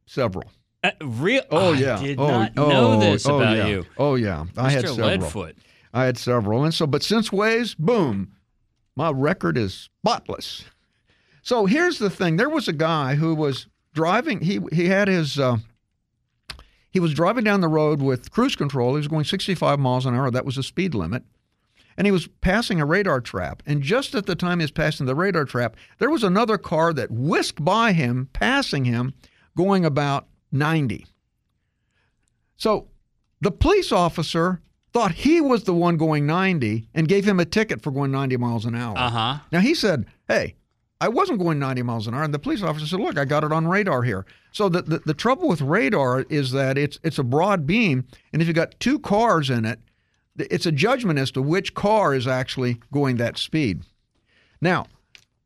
Several. 0.06 0.52
Uh, 0.84 0.92
real? 1.02 1.44
Oh 1.50 1.74
I 1.74 1.78
yeah. 1.78 2.02
did 2.02 2.20
oh, 2.20 2.28
not 2.28 2.52
oh, 2.58 2.68
know 2.68 3.00
this 3.00 3.26
oh, 3.26 3.38
about 3.38 3.56
yeah. 3.56 3.68
you. 3.68 3.86
Oh 3.98 4.16
yeah. 4.16 4.46
I 4.58 4.70
had 4.70 4.86
several. 4.86 5.08
Leadfoot. 5.08 5.56
I 5.94 6.04
had 6.04 6.18
several, 6.18 6.66
and 6.66 6.74
so 6.74 6.86
but 6.86 7.04
since 7.04 7.30
Waze, 7.30 7.78
boom, 7.78 8.35
my 8.96 9.12
record 9.12 9.58
is 9.58 9.74
spotless. 9.74 10.66
So 11.42 11.66
here's 11.66 12.00
the 12.00 12.10
thing: 12.10 12.38
there 12.38 12.50
was 12.50 12.68
a 12.68 12.74
guy 12.74 13.16
who 13.16 13.36
was 13.36 13.68
driving. 13.94 14.42
He 14.42 14.60
he 14.72 14.88
had 14.88 15.08
his. 15.08 15.40
Uh, 15.40 15.58
he 16.96 17.02
was 17.02 17.14
driving 17.14 17.44
down 17.44 17.60
the 17.60 17.68
road 17.68 18.02
with 18.02 18.32
cruise 18.32 18.56
control. 18.56 18.92
He 18.92 19.00
was 19.00 19.10
going 19.10 19.26
65 19.26 19.80
miles 19.80 20.06
an 20.06 20.16
hour. 20.16 20.32
That 20.32 20.46
was 20.46 20.56
the 20.56 20.64
speed 20.64 20.96
limit. 20.96 21.24
And 21.98 22.08
he 22.08 22.12
was 22.12 22.28
passing 22.40 22.80
a 22.80 22.86
radar 22.86 23.20
trap. 23.20 23.62
And 23.66 23.82
just 23.82 24.16
at 24.16 24.28
the 24.28 24.36
time 24.36 24.60
he 24.60 24.64
was 24.64 24.72
passing 24.72 25.06
the 25.06 25.14
radar 25.14 25.44
trap, 25.44 25.76
there 25.98 26.10
was 26.10 26.24
another 26.24 26.58
car 26.58 26.94
that 26.94 27.12
whisked 27.12 27.66
by 27.66 27.92
him, 27.92 28.30
passing 28.32 28.86
him, 28.86 29.14
going 29.58 29.84
about 29.84 30.30
90. 30.54 31.06
So 32.56 32.88
the 33.42 33.52
police 33.52 33.92
officer 33.92 34.62
thought 34.96 35.12
he 35.12 35.42
was 35.42 35.66
the 35.66 35.74
one 35.74 35.98
going 35.98 36.26
90 36.26 36.88
and 36.94 37.10
gave 37.10 37.28
him 37.28 37.38
a 37.38 37.44
ticket 37.44 37.82
for 37.82 37.92
going 37.92 38.12
90 38.12 38.38
miles 38.38 38.64
an 38.64 38.76
hour. 38.76 38.98
Uh 38.98 39.10
huh. 39.10 39.38
Now 39.52 39.60
he 39.60 39.76
said, 39.76 40.06
"Hey, 40.30 40.56
I 41.02 41.10
wasn't 41.10 41.40
going 41.40 41.60
90 41.60 41.84
miles 41.84 42.08
an 42.08 42.14
hour," 42.14 42.24
and 42.24 42.34
the 42.34 42.40
police 42.40 42.64
officer 42.64 42.88
said, 42.88 43.02
"Look, 43.02 43.18
I 43.18 43.26
got 43.26 43.44
it 43.44 43.52
on 43.52 43.68
radar 43.68 44.04
here." 44.04 44.26
So 44.54 44.70
the, 44.70 44.84
the 44.84 45.00
the 45.00 45.14
trouble 45.14 45.50
with 45.50 45.60
radar 45.60 46.22
is 46.30 46.54
that 46.54 46.78
it's 46.78 46.98
it's 47.04 47.20
a 47.20 47.24
broad 47.24 47.68
beam, 47.68 48.08
and 48.32 48.42
if 48.42 48.48
you 48.48 48.54
got 48.54 48.80
two 48.80 48.98
cars 48.98 49.50
in 49.50 49.66
it, 49.66 49.80
it's 50.38 50.66
a 50.66 50.72
judgment 50.72 51.20
as 51.20 51.30
to 51.32 51.42
which 51.42 51.74
car 51.74 52.16
is 52.16 52.26
actually 52.26 52.80
going 52.94 53.18
that 53.18 53.38
speed. 53.38 53.82
Now, 54.62 54.86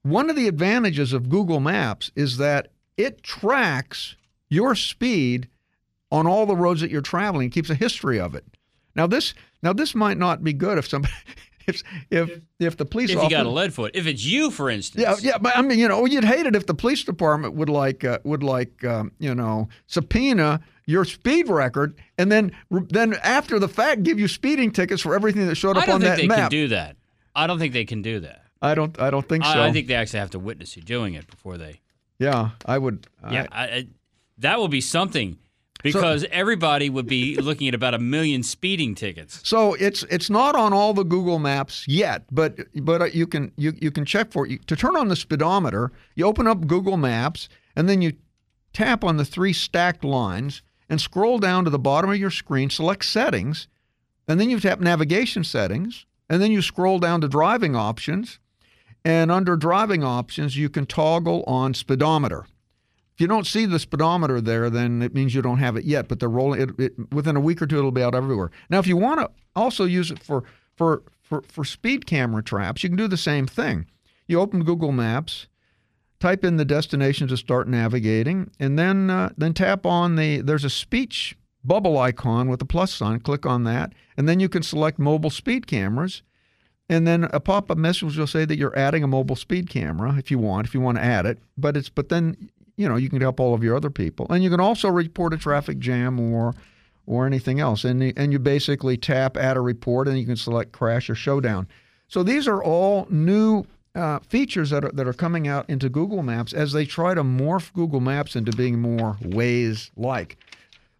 one 0.03 0.29
of 0.29 0.35
the 0.35 0.47
advantages 0.47 1.11
of 1.11 1.27
Google 1.27 1.59
Maps 1.59 2.11
is 2.15 2.37
that 2.37 2.67
it 2.97 3.23
tracks 3.23 4.15
your 4.47 4.75
speed 4.75 5.47
on 6.11 6.27
all 6.27 6.45
the 6.45 6.55
roads 6.55 6.81
that 6.81 6.91
you're 6.91 7.01
traveling. 7.01 7.47
It 7.47 7.53
keeps 7.53 7.71
a 7.71 7.75
history 7.75 8.19
of 8.19 8.35
it. 8.35 8.45
Now 8.99 9.07
this 9.07 9.33
now 9.63 9.71
this 9.71 9.95
might 9.95 10.17
not 10.17 10.43
be 10.43 10.51
good 10.51 10.77
if 10.77 10.85
somebody 10.89 11.13
if 11.67 11.83
if 12.11 12.41
if 12.59 12.75
the 12.75 12.83
police 12.83 13.09
If 13.09 13.13
you 13.15 13.21
officer 13.21 13.37
got 13.37 13.45
a 13.45 13.49
lead 13.49 13.73
foot, 13.73 13.91
if 13.93 14.05
it's 14.07 14.25
you, 14.25 14.51
for 14.51 14.69
instance. 14.69 15.01
yeah, 15.01 15.15
yeah, 15.21 15.37
but 15.37 15.55
I 15.55 15.61
mean, 15.61 15.79
you 15.79 15.87
know, 15.87 16.05
you'd 16.05 16.25
hate 16.25 16.45
it 16.45 16.53
if 16.53 16.65
the 16.65 16.73
police 16.73 17.05
department 17.05 17.53
would 17.53 17.69
like 17.69 18.03
uh, 18.03 18.19
would 18.25 18.43
like 18.43 18.83
um, 18.83 19.13
you 19.17 19.33
know 19.33 19.69
subpoena 19.87 20.59
your 20.85 21.05
speed 21.05 21.47
record 21.47 21.95
and 22.17 22.29
then 22.29 22.51
then 22.89 23.13
after 23.23 23.57
the 23.57 23.69
fact 23.69 24.03
give 24.03 24.19
you 24.19 24.27
speeding 24.27 24.69
tickets 24.69 25.01
for 25.01 25.15
everything 25.15 25.47
that 25.47 25.55
showed 25.55 25.77
up 25.77 25.87
on 25.87 26.01
that 26.01 26.05
map. 26.05 26.09
I 26.09 26.09
don't 26.09 26.11
on 26.11 26.17
think 26.17 26.29
they 26.29 26.35
map. 26.35 26.51
can 26.51 26.59
do 26.59 26.67
that. 26.67 26.95
I 27.35 27.47
don't 27.47 27.59
think 27.59 27.73
they 27.73 27.85
can 27.85 28.01
do 28.01 28.19
that. 28.19 28.41
I 28.61 28.75
don't 28.75 28.99
I 28.99 29.09
don't 29.09 29.29
think 29.29 29.45
so. 29.45 29.51
I, 29.51 29.67
I 29.67 29.71
think 29.71 29.87
they 29.87 29.95
actually 29.95 30.19
have 30.19 30.31
to 30.31 30.39
witness 30.39 30.75
you 30.75 30.83
doing 30.83 31.13
it 31.13 31.25
before 31.27 31.57
they. 31.57 31.79
yeah, 32.17 32.49
I 32.65 32.77
would. 32.77 33.07
Yeah, 33.31 33.47
I, 33.49 33.63
I, 33.63 33.87
that 34.39 34.59
would 34.59 34.71
be 34.71 34.81
something 34.81 35.37
because 35.83 36.25
everybody 36.31 36.89
would 36.89 37.07
be 37.07 37.35
looking 37.41 37.67
at 37.67 37.73
about 37.73 37.93
a 37.93 37.99
million 37.99 38.43
speeding 38.43 38.95
tickets. 38.95 39.41
So 39.47 39.73
it's 39.75 40.03
it's 40.03 40.29
not 40.29 40.55
on 40.55 40.73
all 40.73 40.93
the 40.93 41.03
Google 41.03 41.39
Maps 41.39 41.85
yet, 41.87 42.23
but 42.31 42.59
but 42.83 43.01
uh, 43.01 43.05
you 43.05 43.27
can 43.27 43.51
you 43.55 43.73
you 43.81 43.91
can 43.91 44.05
check 44.05 44.31
for 44.31 44.47
it. 44.47 44.67
To 44.67 44.75
turn 44.75 44.95
on 44.95 45.07
the 45.07 45.15
speedometer, 45.15 45.91
you 46.15 46.25
open 46.25 46.47
up 46.47 46.67
Google 46.67 46.97
Maps 46.97 47.49
and 47.75 47.87
then 47.87 48.01
you 48.01 48.13
tap 48.73 49.03
on 49.03 49.17
the 49.17 49.25
three 49.25 49.53
stacked 49.53 50.03
lines 50.03 50.61
and 50.89 50.99
scroll 50.99 51.39
down 51.39 51.63
to 51.63 51.69
the 51.69 51.79
bottom 51.79 52.09
of 52.09 52.17
your 52.17 52.31
screen, 52.31 52.69
select 52.69 53.05
settings, 53.05 53.67
and 54.27 54.39
then 54.39 54.49
you 54.49 54.59
tap 54.59 54.79
navigation 54.79 55.43
settings, 55.43 56.05
and 56.29 56.41
then 56.41 56.51
you 56.51 56.61
scroll 56.61 56.99
down 56.99 57.21
to 57.21 57.27
driving 57.27 57.75
options, 57.75 58.39
and 59.05 59.31
under 59.31 59.55
driving 59.55 60.03
options 60.03 60.57
you 60.57 60.69
can 60.69 60.85
toggle 60.85 61.43
on 61.47 61.73
speedometer. 61.73 62.45
If 63.19 63.23
you 63.23 63.27
don't 63.27 63.45
see 63.45 63.65
the 63.65 63.79
speedometer 63.79 64.39
there, 64.39 64.69
then 64.69 65.01
it 65.01 65.13
means 65.13 65.35
you 65.35 65.41
don't 65.41 65.57
have 65.57 65.75
it 65.75 65.83
yet. 65.83 66.07
But 66.07 66.21
they're 66.21 66.29
rolling 66.29 66.61
it, 66.61 66.69
it 66.79 67.13
within 67.13 67.35
a 67.35 67.41
week 67.41 67.61
or 67.61 67.67
two. 67.67 67.77
It'll 67.77 67.91
be 67.91 68.01
out 68.01 68.15
everywhere. 68.15 68.49
Now, 68.69 68.79
if 68.79 68.87
you 68.87 68.95
want 68.95 69.19
to 69.19 69.29
also 69.57 69.83
use 69.83 70.09
it 70.09 70.23
for 70.23 70.45
for 70.77 71.03
for 71.21 71.41
for 71.41 71.65
speed 71.65 72.05
camera 72.05 72.41
traps, 72.41 72.81
you 72.81 72.87
can 72.87 72.95
do 72.95 73.09
the 73.09 73.17
same 73.17 73.45
thing. 73.45 73.87
You 74.27 74.39
open 74.39 74.63
Google 74.63 74.93
Maps, 74.93 75.47
type 76.21 76.45
in 76.45 76.55
the 76.55 76.63
destination 76.63 77.27
to 77.27 77.35
start 77.35 77.67
navigating, 77.67 78.51
and 78.57 78.79
then 78.79 79.09
uh, 79.09 79.33
then 79.35 79.53
tap 79.53 79.85
on 79.85 80.15
the 80.15 80.39
there's 80.39 80.63
a 80.63 80.69
speech 80.69 81.35
bubble 81.61 81.97
icon 81.97 82.47
with 82.47 82.61
a 82.61 82.65
plus 82.65 82.93
sign. 82.93 83.19
Click 83.19 83.45
on 83.45 83.65
that, 83.65 83.91
and 84.15 84.29
then 84.29 84.39
you 84.39 84.47
can 84.47 84.63
select 84.63 84.97
mobile 84.97 85.29
speed 85.29 85.67
cameras. 85.67 86.23
And 86.91 87.05
then 87.05 87.25
a 87.25 87.39
pop-up 87.41 87.77
message 87.77 88.17
will 88.17 88.25
say 88.27 88.45
that 88.45 88.57
you're 88.57 88.79
adding 88.79 89.03
a 89.03 89.07
mobile 89.07 89.35
speed 89.35 89.69
camera 89.69 90.15
if 90.17 90.31
you 90.31 90.39
want, 90.39 90.65
if 90.65 90.73
you 90.73 90.79
want 90.79 90.97
to 90.97 91.03
add 91.03 91.25
it. 91.25 91.37
But 91.57 91.75
it's 91.75 91.89
but 91.89 92.07
then 92.07 92.49
you 92.79 92.87
know 92.87 92.95
you 92.95 93.09
can 93.09 93.19
help 93.19 93.41
all 93.41 93.53
of 93.53 93.61
your 93.61 93.75
other 93.75 93.89
people, 93.89 94.25
and 94.29 94.41
you 94.41 94.49
can 94.49 94.61
also 94.61 94.87
report 94.87 95.33
a 95.33 95.37
traffic 95.37 95.79
jam 95.79 96.17
or 96.17 96.55
or 97.05 97.25
anything 97.25 97.59
else. 97.59 97.83
And 97.83 98.01
and 98.17 98.31
you 98.31 98.39
basically 98.39 98.95
tap 98.95 99.35
add 99.35 99.57
a 99.57 99.61
report, 99.61 100.07
and 100.07 100.17
you 100.17 100.25
can 100.25 100.37
select 100.37 100.71
crash 100.71 101.09
or 101.09 101.15
showdown. 101.15 101.67
So 102.07 102.23
these 102.23 102.47
are 102.47 102.63
all 102.63 103.05
new 103.09 103.65
uh, 103.95 104.19
features 104.19 104.69
that 104.69 104.85
are 104.85 104.91
that 104.93 105.05
are 105.07 105.13
coming 105.13 105.45
out 105.45 105.69
into 105.69 105.89
Google 105.89 106.23
Maps 106.23 106.53
as 106.53 106.71
they 106.71 106.85
try 106.85 107.13
to 107.13 107.23
morph 107.23 107.73
Google 107.73 107.99
Maps 107.99 108.37
into 108.37 108.53
being 108.53 108.79
more 108.79 109.17
Waze 109.21 109.91
like. 109.97 110.37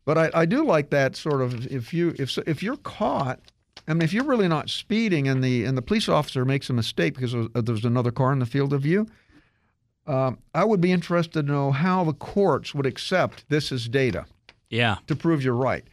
But 0.04 0.18
I, 0.18 0.32
I 0.34 0.46
do 0.46 0.66
like 0.66 0.90
that 0.90 1.16
sort 1.16 1.42
of 1.42 1.66
if 1.72 1.94
you 1.94 2.14
if 2.20 2.38
if 2.40 2.62
you're 2.62 2.78
caught 2.78 3.40
I 3.88 3.94
mean, 3.94 4.02
if 4.02 4.12
you're 4.12 4.26
really 4.26 4.50
not 4.50 4.70
speeding 4.70 5.30
and 5.30 5.42
the 5.42 5.64
and 5.64 5.78
the 5.78 5.82
police 5.82 6.10
officer 6.10 6.44
makes 6.44 6.70
a 6.70 6.74
mistake 6.74 7.16
because 7.16 7.34
there's 7.56 7.86
another 7.86 8.12
car 8.12 8.34
in 8.34 8.40
the 8.40 8.46
field 8.46 8.74
of 8.74 8.82
view, 8.82 9.08
uh, 10.10 10.32
I 10.54 10.64
would 10.66 10.82
be 10.82 10.92
interested 10.92 11.46
to 11.48 11.52
know 11.52 11.72
how 11.72 12.04
the 12.04 12.14
courts 12.14 12.74
would 12.76 12.86
accept 12.86 13.46
this 13.50 13.72
as 13.72 13.88
data 13.88 14.26
Yeah. 14.70 14.98
to 15.08 15.16
prove 15.16 15.44
you're 15.44 15.54
right. 15.54 15.86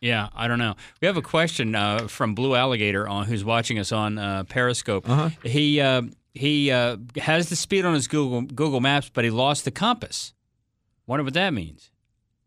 Yeah, 0.00 0.28
I 0.34 0.48
don't 0.48 0.58
know. 0.58 0.74
We 1.00 1.06
have 1.06 1.16
a 1.16 1.22
question 1.22 1.74
uh, 1.76 2.08
from 2.08 2.34
Blue 2.34 2.54
Alligator 2.56 3.08
on 3.08 3.26
who's 3.26 3.44
watching 3.44 3.78
us 3.78 3.92
on 3.92 4.18
uh, 4.18 4.42
Periscope. 4.44 5.08
Uh-huh. 5.08 5.30
He 5.44 5.80
uh, 5.80 6.02
he 6.34 6.70
uh, 6.72 6.96
has 7.18 7.48
the 7.50 7.56
speed 7.56 7.84
on 7.84 7.94
his 7.94 8.08
Google 8.08 8.42
Google 8.42 8.80
Maps, 8.80 9.10
but 9.14 9.22
he 9.24 9.30
lost 9.30 9.64
the 9.64 9.70
compass. 9.70 10.32
Wonder 11.06 11.22
what 11.24 11.34
that 11.34 11.54
means. 11.54 11.90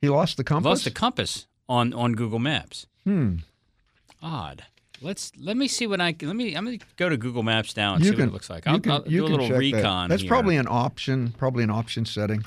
He 0.02 0.10
lost 0.10 0.36
the 0.38 0.44
compass. 0.44 0.66
Lost 0.70 0.84
the 0.84 0.92
compass 0.92 1.48
on 1.70 1.94
on 1.94 2.14
Google 2.14 2.40
Maps. 2.40 2.88
Hmm. 3.06 3.38
Odd. 4.22 4.66
Let's 5.02 5.32
let 5.38 5.58
me 5.58 5.68
see 5.68 5.88
what 5.88 6.00
I 6.02 6.14
can. 6.14 6.28
Let 6.30 6.38
me. 6.38 6.56
I'm 6.56 6.66
gonna 6.66 6.78
go 6.96 7.10
to 7.10 7.18
Google 7.18 7.44
Maps 7.44 7.76
now 7.76 7.96
and 7.96 8.04
You 8.04 8.12
see 8.12 8.16
can- 8.16 8.26
what 8.26 8.30
it 8.30 8.34
looks 8.34 8.50
like. 8.50 8.66
I'll, 8.68 8.80
can- 8.80 8.92
I'll 8.92 9.02
do 9.02 9.26
a 9.26 9.28
little 9.28 9.40
check 9.48 9.50
that. 9.56 9.60
recon. 9.60 10.10
That's 10.10 10.22
here. 10.22 10.30
probably 10.30 10.58
an 10.58 10.68
option, 10.70 11.34
probably 11.38 11.64
an 11.64 11.70
option 11.70 12.06
setting 12.06 12.44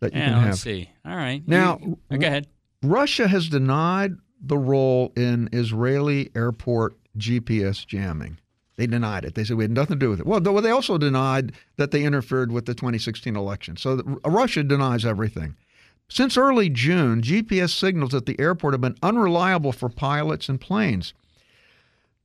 that 0.00 0.12
you 0.12 0.18
Yeah, 0.20 0.26
can 0.26 0.34
have. 0.34 0.44
let's 0.50 0.60
see. 0.60 0.90
All 1.04 1.16
right. 1.16 1.42
Now, 1.46 1.78
You- 1.82 1.98
uh, 2.10 2.16
go 2.16 2.26
ahead. 2.26 2.46
Russia 2.82 3.28
has 3.28 3.48
denied 3.48 4.12
the 4.40 4.58
role 4.58 5.12
in 5.16 5.48
Israeli 5.52 6.30
airport 6.34 6.94
GPS 7.16 7.86
jamming. 7.86 8.38
They 8.76 8.86
denied 8.86 9.24
it. 9.24 9.34
They 9.36 9.44
said 9.44 9.56
we 9.56 9.64
had 9.64 9.70
nothing 9.70 9.98
to 9.98 10.04
do 10.06 10.10
with 10.10 10.20
it. 10.20 10.26
Well, 10.26 10.40
they 10.40 10.70
also 10.70 10.98
denied 10.98 11.52
that 11.76 11.92
they 11.92 12.02
interfered 12.02 12.50
with 12.50 12.66
the 12.66 12.74
2016 12.74 13.36
election. 13.36 13.76
So 13.76 13.96
the- 13.96 14.02
Russia 14.28 14.62
denies 14.64 15.04
everything. 15.06 15.54
Since 16.08 16.36
early 16.36 16.68
June, 16.68 17.22
GPS 17.22 17.70
signals 17.72 18.14
at 18.14 18.26
the 18.26 18.38
airport 18.38 18.74
have 18.74 18.80
been 18.80 18.96
unreliable 19.02 19.72
for 19.72 19.88
pilots 19.88 20.48
and 20.48 20.60
planes. 20.60 21.14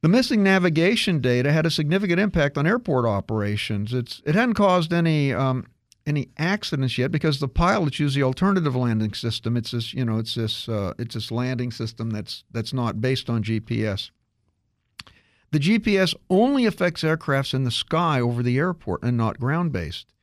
The 0.02 0.08
missing 0.10 0.44
navigation 0.44 1.20
data 1.20 1.52
had 1.52 1.66
a 1.66 1.72
significant 1.72 2.20
impact 2.20 2.58
on 2.58 2.66
airport 2.66 3.06
operations. 3.06 3.94
It's 3.94 4.22
it 4.26 4.34
hadn't 4.34 4.54
caused 4.54 4.94
any 4.94 5.34
um, 5.34 5.66
any 6.06 6.30
accidents 6.38 6.98
yet 6.98 7.12
because 7.12 7.40
the 7.40 7.50
pilots 7.50 8.00
use 8.00 8.16
the 8.16 8.24
alternative 8.24 8.76
landing 8.76 9.14
system. 9.14 9.58
It's 9.58 9.72
this 9.72 9.94
you 9.94 10.06
know 10.06 10.18
it's 10.18 10.36
this 10.36 10.70
uh, 10.70 10.94
it's 10.98 11.16
this 11.16 11.32
landing 11.32 11.72
system 11.72 12.12
that's 12.12 12.46
that's 12.52 12.74
not 12.74 13.02
based 13.02 13.30
on 13.30 13.44
GPS. 13.44 14.12
The 15.52 15.60
GPS 15.60 16.16
only 16.30 16.66
affects 16.66 17.04
aircrafts 17.04 17.54
in 17.54 17.64
the 17.64 17.72
sky 17.72 18.22
over 18.22 18.42
the 18.42 18.58
airport 18.58 19.04
and 19.04 19.18
not 19.18 19.40
ground 19.40 19.72
based. 19.72 20.14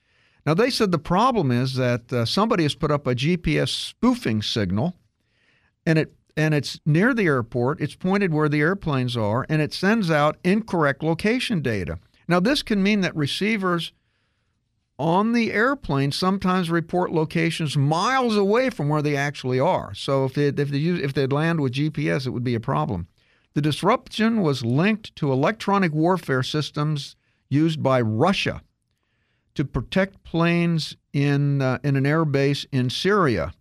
Now 0.46 0.54
they 0.54 0.70
said 0.70 0.90
the 0.90 0.98
problem 0.98 1.50
is 1.50 1.74
that 1.74 2.12
uh, 2.12 2.24
somebody 2.24 2.62
has 2.62 2.74
put 2.74 2.90
up 2.90 3.06
a 3.06 3.14
GPS 3.14 3.68
spoofing 3.68 4.40
signal, 4.40 4.96
and 5.84 5.98
it 5.98 6.15
and 6.36 6.54
it's 6.54 6.78
near 6.84 7.14
the 7.14 7.26
airport. 7.26 7.80
It's 7.80 7.94
pointed 7.94 8.32
where 8.32 8.48
the 8.48 8.60
airplanes 8.60 9.16
are, 9.16 9.46
and 9.48 9.62
it 9.62 9.72
sends 9.72 10.10
out 10.10 10.36
incorrect 10.44 11.02
location 11.02 11.62
data. 11.62 11.98
Now 12.28 12.40
this 12.40 12.62
can 12.62 12.82
mean 12.82 13.00
that 13.00 13.16
receivers 13.16 13.92
on 14.98 15.32
the 15.32 15.52
airplane 15.52 16.10
sometimes 16.10 16.70
report 16.70 17.12
locations 17.12 17.76
miles 17.76 18.36
away 18.36 18.70
from 18.70 18.88
where 18.88 19.02
they 19.02 19.16
actually 19.16 19.60
are. 19.60 19.94
So 19.94 20.24
if 20.24 20.34
they 20.34 20.46
if 20.46 20.70
they 20.70 20.78
use, 20.78 21.00
if 21.02 21.12
they'd 21.14 21.32
land 21.32 21.60
with 21.60 21.74
GPS, 21.74 22.26
it 22.26 22.30
would 22.30 22.44
be 22.44 22.54
a 22.54 22.60
problem. 22.60 23.08
The 23.54 23.62
disruption 23.62 24.42
was 24.42 24.64
linked 24.64 25.14
to 25.16 25.32
electronic 25.32 25.92
warfare 25.92 26.42
systems 26.42 27.16
used 27.48 27.82
by 27.82 28.00
Russia 28.00 28.62
to 29.54 29.64
protect 29.64 30.22
planes 30.24 30.96
in 31.12 31.62
uh, 31.62 31.78
in 31.82 31.96
an 31.96 32.06
air 32.06 32.24
base 32.24 32.66
in 32.72 32.90
Syria. 32.90 33.54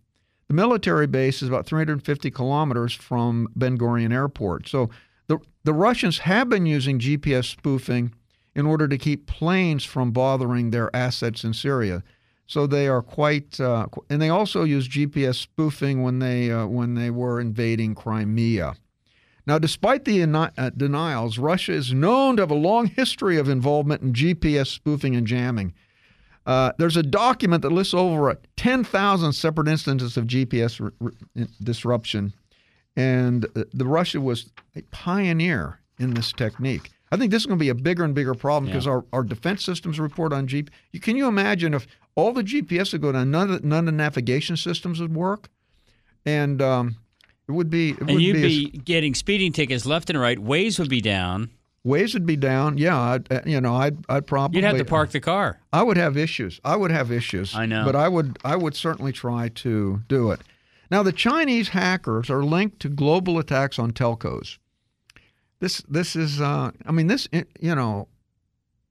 The 0.48 0.54
military 0.54 1.06
base 1.06 1.42
is 1.42 1.48
about 1.48 1.66
350 1.66 2.30
kilometers 2.30 2.92
from 2.92 3.48
Ben 3.56 3.76
Gurion 3.76 4.12
Airport. 4.12 4.68
So 4.68 4.90
the 5.26 5.38
the 5.64 5.72
Russians 5.72 6.18
have 6.20 6.48
been 6.48 6.66
using 6.66 6.98
GPS 6.98 7.46
spoofing 7.46 8.14
in 8.54 8.66
order 8.66 8.88
to 8.88 8.96
keep 8.96 9.26
planes 9.26 9.84
from 9.84 10.12
bothering 10.12 10.70
their 10.70 10.94
assets 10.94 11.44
in 11.44 11.52
Syria. 11.52 12.02
So 12.46 12.66
they 12.66 12.86
are 12.86 13.02
quite, 13.02 13.60
uh, 13.60 13.86
and 14.08 14.22
they 14.22 14.28
also 14.28 14.62
use 14.62 14.88
GPS 14.88 15.34
spoofing 15.34 16.02
when 16.02 16.20
they 16.20 16.50
uh, 16.50 16.66
when 16.66 16.94
they 16.94 17.10
were 17.10 17.40
invading 17.40 17.94
Crimea. 17.94 18.74
Now, 19.46 19.58
despite 19.58 20.04
the 20.04 20.22
uh, 20.22 20.70
denials, 20.70 21.38
Russia 21.38 21.72
is 21.72 21.92
known 21.92 22.36
to 22.36 22.42
have 22.42 22.50
a 22.50 22.54
long 22.54 22.86
history 22.86 23.36
of 23.38 23.48
involvement 23.48 24.02
in 24.02 24.12
GPS 24.12 24.68
spoofing 24.68 25.14
and 25.14 25.26
jamming. 25.26 25.72
Uh, 26.46 26.72
there's 26.78 26.96
a 26.96 27.02
document 27.02 27.62
that 27.62 27.72
lists 27.72 27.92
over 27.92 28.38
10,000 28.56 29.32
separate 29.32 29.66
instances 29.68 30.16
of 30.16 30.26
GPS 30.26 30.80
r- 30.80 30.92
r- 31.02 31.46
disruption, 31.62 32.32
and 32.96 33.44
uh, 33.56 33.64
the 33.74 33.84
Russia 33.84 34.20
was 34.20 34.50
a 34.76 34.82
pioneer 34.92 35.80
in 35.98 36.14
this 36.14 36.32
technique. 36.32 36.90
I 37.10 37.16
think 37.16 37.30
this 37.30 37.42
is 37.42 37.46
going 37.46 37.58
to 37.58 37.62
be 37.64 37.68
a 37.68 37.74
bigger 37.74 38.04
and 38.04 38.14
bigger 38.14 38.34
problem 38.34 38.70
because 38.70 38.86
our, 38.86 39.04
our 39.12 39.22
defense 39.22 39.64
systems 39.64 39.98
report 39.98 40.32
on 40.32 40.46
GPS. 40.46 40.68
You, 40.92 41.00
can 41.00 41.16
you 41.16 41.26
imagine 41.26 41.74
if 41.74 41.86
all 42.14 42.32
the 42.32 42.42
GPS 42.42 42.92
would 42.92 43.02
go 43.02 43.12
down, 43.12 43.30
none 43.30 43.50
of 43.50 43.62
the, 43.62 43.68
none 43.68 43.80
of 43.80 43.86
the 43.86 43.92
navigation 43.92 44.56
systems 44.56 45.00
would 45.00 45.14
work, 45.14 45.48
and 46.24 46.62
um, 46.62 46.96
it 47.48 47.52
would 47.52 47.70
be 47.70 47.90
it 47.90 48.00
And 48.00 48.10
would 48.10 48.22
you'd 48.22 48.34
be, 48.34 48.70
be 48.70 48.78
getting 48.78 49.14
speeding 49.14 49.52
tickets 49.52 49.86
left 49.86 50.10
and 50.10 50.20
right. 50.20 50.38
Waze 50.38 50.78
would 50.78 50.88
be 50.88 51.00
down. 51.00 51.50
Waze 51.86 52.14
would 52.14 52.26
be 52.26 52.36
down. 52.36 52.78
Yeah, 52.78 52.98
I'd, 52.98 53.32
uh, 53.32 53.40
you 53.46 53.60
know, 53.60 53.76
I'd 53.76 53.98
I'd 54.08 54.26
probably 54.26 54.58
You'd 54.58 54.66
have 54.66 54.76
to 54.78 54.84
park 54.84 55.10
the 55.10 55.20
car. 55.20 55.60
I 55.72 55.82
would 55.84 55.96
have 55.96 56.16
issues. 56.16 56.60
I 56.64 56.74
would 56.74 56.90
have 56.90 57.12
issues. 57.12 57.54
I 57.54 57.64
know. 57.66 57.84
but 57.84 57.94
I 57.94 58.08
would 58.08 58.38
I 58.44 58.56
would 58.56 58.74
certainly 58.74 59.12
try 59.12 59.48
to 59.48 60.02
do 60.08 60.32
it. 60.32 60.40
Now, 60.90 61.02
the 61.02 61.12
Chinese 61.12 61.68
hackers 61.70 62.28
are 62.30 62.44
linked 62.44 62.80
to 62.80 62.88
global 62.88 63.38
attacks 63.38 63.78
on 63.78 63.92
telcos. 63.92 64.58
This 65.60 65.78
this 65.88 66.16
is 66.16 66.40
uh, 66.40 66.72
I 66.84 66.92
mean 66.92 67.06
this 67.06 67.28
you 67.32 67.74
know 67.74 68.08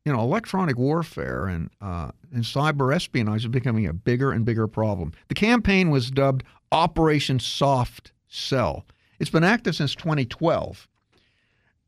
you 0.06 0.14
know 0.14 0.20
electronic 0.22 0.78
warfare 0.78 1.48
and 1.48 1.70
uh, 1.82 2.12
and 2.34 2.44
cyber 2.44 2.96
espionage 2.96 3.42
is 3.44 3.48
becoming 3.50 3.86
a 3.88 3.94
bigger 3.94 4.32
and 4.32 4.46
bigger 4.46 4.68
problem. 4.68 5.12
The 5.28 5.36
campaign 5.36 5.90
was 5.90 6.10
dubbed 6.10 6.44
Operation 6.72 7.40
Soft 7.40 8.14
Cell. 8.28 8.86
It's 9.20 9.30
been 9.30 9.44
active 9.44 9.76
since 9.76 9.96
2012 9.96 10.88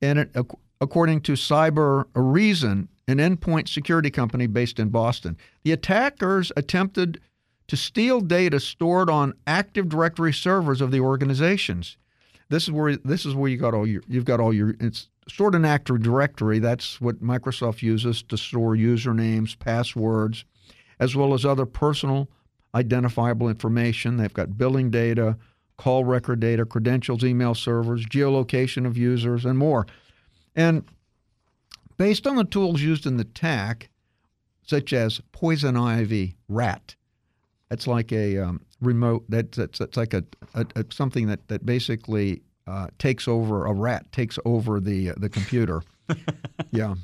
and 0.02 0.20
it, 0.20 0.30
ac- 0.36 0.48
according 0.82 1.22
to 1.22 1.34
Cybereason, 1.34 2.88
an 3.08 3.18
endpoint 3.18 3.68
security 3.68 4.12
company 4.12 4.48
based 4.48 4.80
in 4.80 4.90
Boston, 4.90 5.38
the 5.64 5.72
attackers 5.72 6.52
attempted 6.58 7.22
to 7.68 7.78
steal 7.78 8.22
data 8.22 8.60
stored 8.60 9.10
on 9.10 9.34
Active 9.46 9.90
Directory 9.90 10.34
servers 10.34 10.82
of 10.82 10.92
the 10.92 11.00
organizations. 11.00 11.98
This 12.50 12.64
is 12.64 12.72
where 12.72 12.96
this 12.98 13.26
is 13.26 13.36
where 13.36 13.50
you 13.50 13.58
got 13.58 13.74
all 13.74 13.86
your 13.86 14.02
you've 14.08 14.26
got 14.26 14.40
all 14.40 14.54
your 14.54 14.76
it's 14.80 15.10
stored 15.28 15.56
in 15.56 15.66
Active 15.66 16.02
Directory. 16.02 16.60
That's 16.60 17.02
what 17.02 17.22
Microsoft 17.22 17.82
uses 17.82 18.24
to 18.24 18.38
store 18.38 18.76
usernames, 18.76 19.58
passwords, 19.60 20.46
as 21.00 21.16
well 21.16 21.34
as 21.34 21.46
other 21.46 21.66
personal 21.66 22.30
identifiable 22.74 23.50
information. 23.50 24.18
They've 24.18 24.34
got 24.34 24.58
billing 24.58 24.90
data, 24.92 25.38
call 25.78 26.06
record 26.06 26.40
data, 26.40 26.66
credentials, 26.66 27.24
email 27.24 27.54
servers, 27.54 28.06
geolocation 28.06 28.86
of 28.86 28.98
users, 28.98 29.46
and 29.46 29.58
more. 29.58 29.86
And 30.58 30.84
based 31.98 32.28
on 32.28 32.36
the 32.36 32.44
tools 32.44 32.82
used 32.82 33.06
in 33.06 33.16
the 33.16 33.22
attack, 33.22 33.90
such 34.64 34.92
as 34.92 35.22
poison 35.32 35.78
ivy, 35.78 36.36
rat, 36.50 36.96
that's 37.70 37.88
like 37.88 38.12
a 38.12 38.40
um, 38.40 38.62
remote. 38.82 39.24
That, 39.30 39.54
that's 39.54 39.80
that's 39.80 39.96
like 39.96 40.14
a, 40.14 40.24
a, 40.54 40.66
a 40.76 40.86
something 40.90 41.28
that 41.28 41.48
that 41.48 41.66
basically 41.66 42.42
uh, 42.66 42.88
takes 42.98 43.28
over 43.28 43.66
a 43.66 43.74
rat 43.74 44.12
takes 44.12 44.40
over 44.44 44.80
the 44.80 45.14
the 45.18 45.30
computer. 45.30 45.84
yeah. 46.72 46.96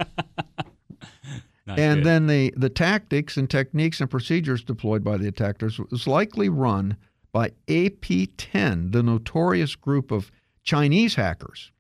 Not 1.65 1.79
and 1.79 1.99
good. 1.99 2.05
then 2.05 2.27
the, 2.27 2.53
the 2.57 2.69
tactics 2.69 3.37
and 3.37 3.49
techniques 3.49 4.01
and 4.01 4.09
procedures 4.09 4.63
deployed 4.63 5.01
by 5.01 5.15
the 5.15 5.29
attackers 5.29 5.79
was 5.79 6.07
likely 6.07 6.49
run 6.49 6.97
by 7.31 7.51
APT10, 7.67 8.91
the 8.91 9.01
notorious 9.01 9.75
group 9.75 10.11
of 10.11 10.29
Chinese 10.63 11.15
hackers. 11.15 11.71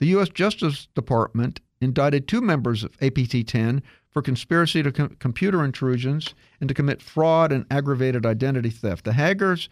The 0.00 0.06
U.S. 0.08 0.28
Justice 0.28 0.88
Department 0.94 1.60
indicted 1.80 2.26
two 2.26 2.40
members 2.40 2.84
of 2.84 2.96
APT10 2.98 3.82
for 4.10 4.22
conspiracy 4.22 4.82
to 4.82 4.92
com- 4.92 5.16
computer 5.18 5.64
intrusions 5.64 6.34
and 6.60 6.68
to 6.68 6.74
commit 6.74 7.02
fraud 7.02 7.52
and 7.52 7.66
aggravated 7.70 8.24
identity 8.24 8.70
theft. 8.70 9.04
The 9.04 9.12
hackers 9.12 9.68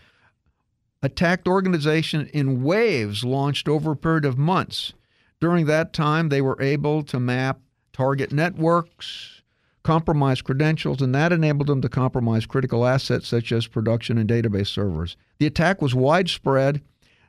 attacked 1.03 1.47
organization 1.47 2.29
in 2.33 2.63
waves 2.63 3.25
launched 3.25 3.69
over 3.69 3.93
a 3.93 3.97
period 3.97 4.25
of 4.25 4.39
months. 4.39 4.93
During 5.41 5.67
that 5.67 5.93
time, 5.93 6.29
they 6.29 6.41
were 6.41 6.61
able 6.61 7.03
to 7.05 7.21
map 7.21 7.61
target 7.93 8.33
networks, 8.33 9.43
compromise 9.83 10.43
credentials, 10.43 11.01
and 11.01 11.15
that 11.15 11.33
enabled 11.33 11.69
them 11.69 11.81
to 11.83 11.89
compromise 11.89 12.47
critical 12.47 12.87
assets 12.87 13.29
such 13.29 13.53
as 13.53 13.67
production 13.67 14.19
and 14.19 14.29
database 14.29 14.69
servers. 14.69 15.17
The 15.39 15.47
attack 15.47 15.81
was 15.81 15.95
widespread, 15.95 16.83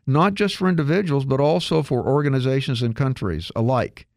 not 0.07 0.33
just 0.33 0.55
for 0.55 0.69
individuals, 0.69 1.25
but 1.25 1.41
also 1.41 1.83
for 1.83 2.07
organizations 2.07 2.81
and 2.81 2.95
countries 2.95 3.51
alike. 3.55 4.07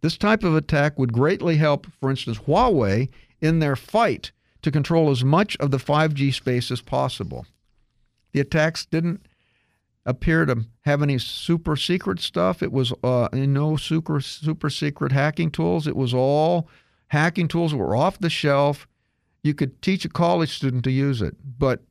This 0.00 0.16
type 0.16 0.42
of 0.42 0.56
attack 0.56 0.98
would 0.98 1.12
greatly 1.12 1.56
help, 1.56 1.86
for 2.00 2.10
instance, 2.10 2.38
Huawei 2.38 3.10
in 3.40 3.58
their 3.58 3.76
fight 3.76 4.32
to 4.62 4.70
control 4.70 5.10
as 5.10 5.22
much 5.22 5.56
of 5.58 5.70
the 5.70 5.76
5G 5.76 6.32
space 6.32 6.70
as 6.70 6.80
possible. 6.80 7.46
The 8.32 8.40
attacks 8.40 8.86
didn't 8.86 9.26
appear 10.06 10.44
to 10.46 10.64
have 10.82 11.02
any 11.02 11.18
super 11.18 11.76
secret 11.76 12.20
stuff. 12.20 12.62
It 12.62 12.72
was 12.72 12.92
uh, 13.02 13.28
no 13.32 13.76
super 13.76 14.20
super 14.20 14.70
secret 14.70 15.12
hacking 15.12 15.50
tools. 15.50 15.86
It 15.86 15.96
was 15.96 16.12
all 16.12 16.68
hacking 17.08 17.48
tools 17.48 17.70
that 17.70 17.78
were 17.78 17.96
off 17.96 18.18
the 18.18 18.30
shelf. 18.30 18.86
You 19.42 19.54
could 19.54 19.80
teach 19.82 20.04
a 20.04 20.08
college 20.08 20.54
student 20.54 20.84
to 20.84 20.90
use 20.90 21.22
it, 21.22 21.36
but 21.58 21.82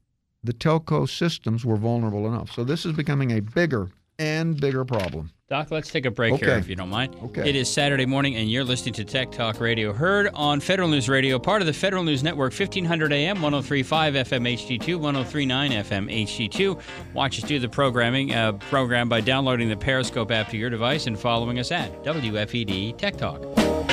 the 0.43 0.53
telco 0.53 1.09
systems 1.09 1.65
were 1.65 1.77
vulnerable 1.77 2.27
enough. 2.27 2.51
So 2.51 2.63
this 2.63 2.85
is 2.85 2.93
becoming 2.93 3.31
a 3.31 3.39
bigger 3.39 3.89
and 4.19 4.59
bigger 4.59 4.85
problem. 4.85 5.31
Doc, 5.49 5.69
let's 5.71 5.91
take 5.91 6.05
a 6.05 6.11
break 6.11 6.35
here 6.39 6.55
if 6.55 6.67
you 6.67 6.75
don't 6.75 6.89
mind. 6.89 7.15
Okay. 7.25 7.47
It 7.47 7.55
is 7.55 7.71
Saturday 7.71 8.07
morning, 8.07 8.35
and 8.37 8.49
you're 8.49 8.63
listening 8.63 8.93
to 8.95 9.05
Tech 9.05 9.31
Talk 9.31 9.59
Radio, 9.59 9.93
heard 9.93 10.29
on 10.33 10.59
Federal 10.59 10.87
News 10.87 11.07
Radio, 11.07 11.37
part 11.37 11.61
of 11.61 11.67
the 11.67 11.73
Federal 11.73 12.03
News 12.03 12.23
Network, 12.23 12.53
1500 12.53 13.13
AM, 13.13 13.41
1035 13.41 14.13
FM 14.15 14.51
HD2, 14.53 14.95
1039 14.95 15.71
FM 15.71 16.25
HD2. 16.25 16.81
Watch 17.13 17.37
us 17.37 17.47
do 17.47 17.59
the 17.59 17.69
programming 17.69 18.33
uh, 18.33 18.53
program 18.53 19.07
by 19.09 19.21
downloading 19.21 19.69
the 19.69 19.77
Periscope 19.77 20.31
app 20.31 20.49
to 20.49 20.57
your 20.57 20.71
device 20.71 21.05
and 21.05 21.19
following 21.19 21.59
us 21.59 21.71
at 21.71 22.03
WFED 22.03 22.97
Tech 22.97 23.17
Talk. 23.17 23.92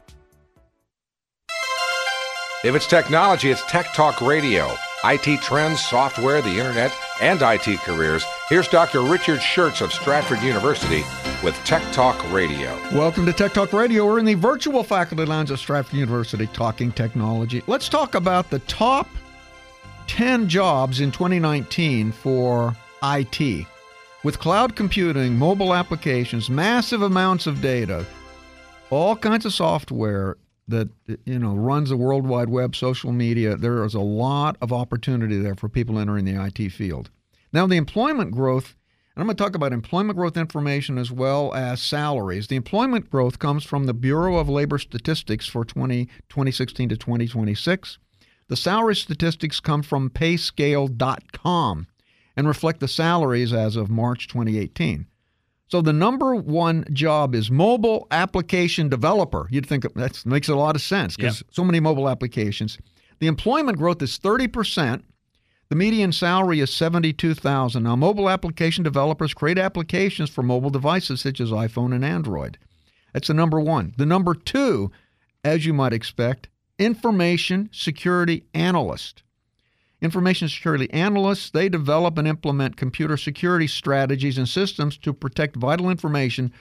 If 2.63 2.75
it's 2.75 2.85
technology, 2.85 3.49
it's 3.49 3.65
Tech 3.65 3.91
Talk 3.95 4.21
Radio. 4.21 4.71
IT 5.03 5.41
trends, 5.41 5.83
software, 5.83 6.43
the 6.43 6.59
internet, 6.59 6.95
and 7.19 7.41
IT 7.41 7.79
careers. 7.79 8.23
Here's 8.49 8.67
Dr. 8.67 9.01
Richard 9.01 9.39
Shurtz 9.39 9.81
of 9.81 9.91
Stratford 9.91 10.43
University 10.43 11.03
with 11.43 11.55
Tech 11.65 11.81
Talk 11.91 12.23
Radio. 12.31 12.79
Welcome 12.93 13.25
to 13.25 13.33
Tech 13.33 13.53
Talk 13.53 13.73
Radio. 13.73 14.05
We're 14.05 14.19
in 14.19 14.25
the 14.25 14.35
virtual 14.35 14.83
faculty 14.83 15.25
lounge 15.25 15.49
of 15.49 15.57
Stratford 15.57 15.95
University 15.95 16.45
talking 16.45 16.91
technology. 16.91 17.63
Let's 17.65 17.89
talk 17.89 18.13
about 18.13 18.51
the 18.51 18.59
top 18.59 19.09
10 20.05 20.47
jobs 20.47 21.01
in 21.01 21.11
2019 21.11 22.11
for 22.11 22.75
IT. 23.01 23.65
With 24.23 24.37
cloud 24.37 24.75
computing, 24.75 25.35
mobile 25.35 25.73
applications, 25.73 26.47
massive 26.47 27.01
amounts 27.01 27.47
of 27.47 27.59
data, 27.59 28.05
all 28.91 29.15
kinds 29.15 29.47
of 29.47 29.53
software 29.53 30.37
that 30.67 30.89
you 31.25 31.39
know 31.39 31.53
runs 31.55 31.89
the 31.89 31.97
World 31.97 32.25
Wide 32.25 32.49
Web, 32.49 32.75
social 32.75 33.11
media, 33.11 33.55
there 33.55 33.83
is 33.83 33.93
a 33.93 33.99
lot 33.99 34.57
of 34.61 34.71
opportunity 34.71 35.37
there 35.37 35.55
for 35.55 35.69
people 35.69 35.99
entering 35.99 36.25
the 36.25 36.43
IT 36.43 36.69
field. 36.71 37.09
Now, 37.53 37.67
the 37.67 37.75
employment 37.75 38.31
growth, 38.31 38.75
and 39.15 39.21
I'm 39.21 39.27
going 39.27 39.35
to 39.35 39.43
talk 39.43 39.55
about 39.55 39.73
employment 39.73 40.17
growth 40.17 40.37
information 40.37 40.97
as 40.97 41.11
well 41.11 41.53
as 41.53 41.81
salaries. 41.81 42.47
The 42.47 42.55
employment 42.55 43.09
growth 43.09 43.39
comes 43.39 43.65
from 43.65 43.85
the 43.85 43.93
Bureau 43.93 44.37
of 44.37 44.47
Labor 44.47 44.77
Statistics 44.77 45.47
for 45.47 45.65
20, 45.65 46.05
2016 46.29 46.89
to 46.89 46.97
2026. 46.97 47.97
The 48.47 48.55
salary 48.55 48.95
statistics 48.95 49.59
come 49.59 49.81
from 49.81 50.09
payscale.com 50.09 51.87
and 52.37 52.47
reflect 52.47 52.79
the 52.79 52.87
salaries 52.87 53.53
as 53.53 53.75
of 53.75 53.89
March 53.89 54.27
2018. 54.27 55.07
So 55.71 55.81
the 55.81 55.93
number 55.93 56.35
one 56.35 56.85
job 56.91 57.33
is 57.33 57.49
mobile 57.49 58.05
application 58.11 58.89
developer. 58.89 59.47
You'd 59.49 59.65
think 59.65 59.83
that 59.83 60.25
makes 60.25 60.49
a 60.49 60.55
lot 60.55 60.75
of 60.75 60.81
sense 60.81 61.15
because 61.15 61.43
so 61.49 61.63
many 61.63 61.79
mobile 61.79 62.09
applications. 62.09 62.77
The 63.19 63.27
employment 63.27 63.77
growth 63.77 64.01
is 64.01 64.19
30%. 64.19 65.03
The 65.69 65.75
median 65.77 66.11
salary 66.11 66.59
is 66.59 66.73
72,000. 66.73 67.83
Now 67.83 67.95
mobile 67.95 68.29
application 68.29 68.83
developers 68.83 69.33
create 69.33 69.57
applications 69.57 70.29
for 70.29 70.43
mobile 70.43 70.71
devices 70.71 71.21
such 71.21 71.39
as 71.39 71.51
iPhone 71.51 71.95
and 71.95 72.03
Android. 72.03 72.57
That's 73.13 73.29
the 73.29 73.33
number 73.33 73.61
1. 73.61 73.93
The 73.97 74.05
number 74.05 74.33
2, 74.33 74.91
as 75.45 75.65
you 75.65 75.73
might 75.73 75.93
expect, 75.93 76.49
information 76.79 77.69
security 77.71 78.43
analyst. 78.53 79.23
Information 80.01 80.49
security 80.49 80.91
analysts, 80.91 81.51
they 81.51 81.69
develop 81.69 82.17
and 82.17 82.27
implement 82.27 82.75
computer 82.75 83.17
security 83.17 83.67
strategies 83.67 84.37
and 84.37 84.49
systems 84.49 84.97
to 84.97 85.13
protect 85.13 85.55
vital 85.55 85.89
information 85.89 86.51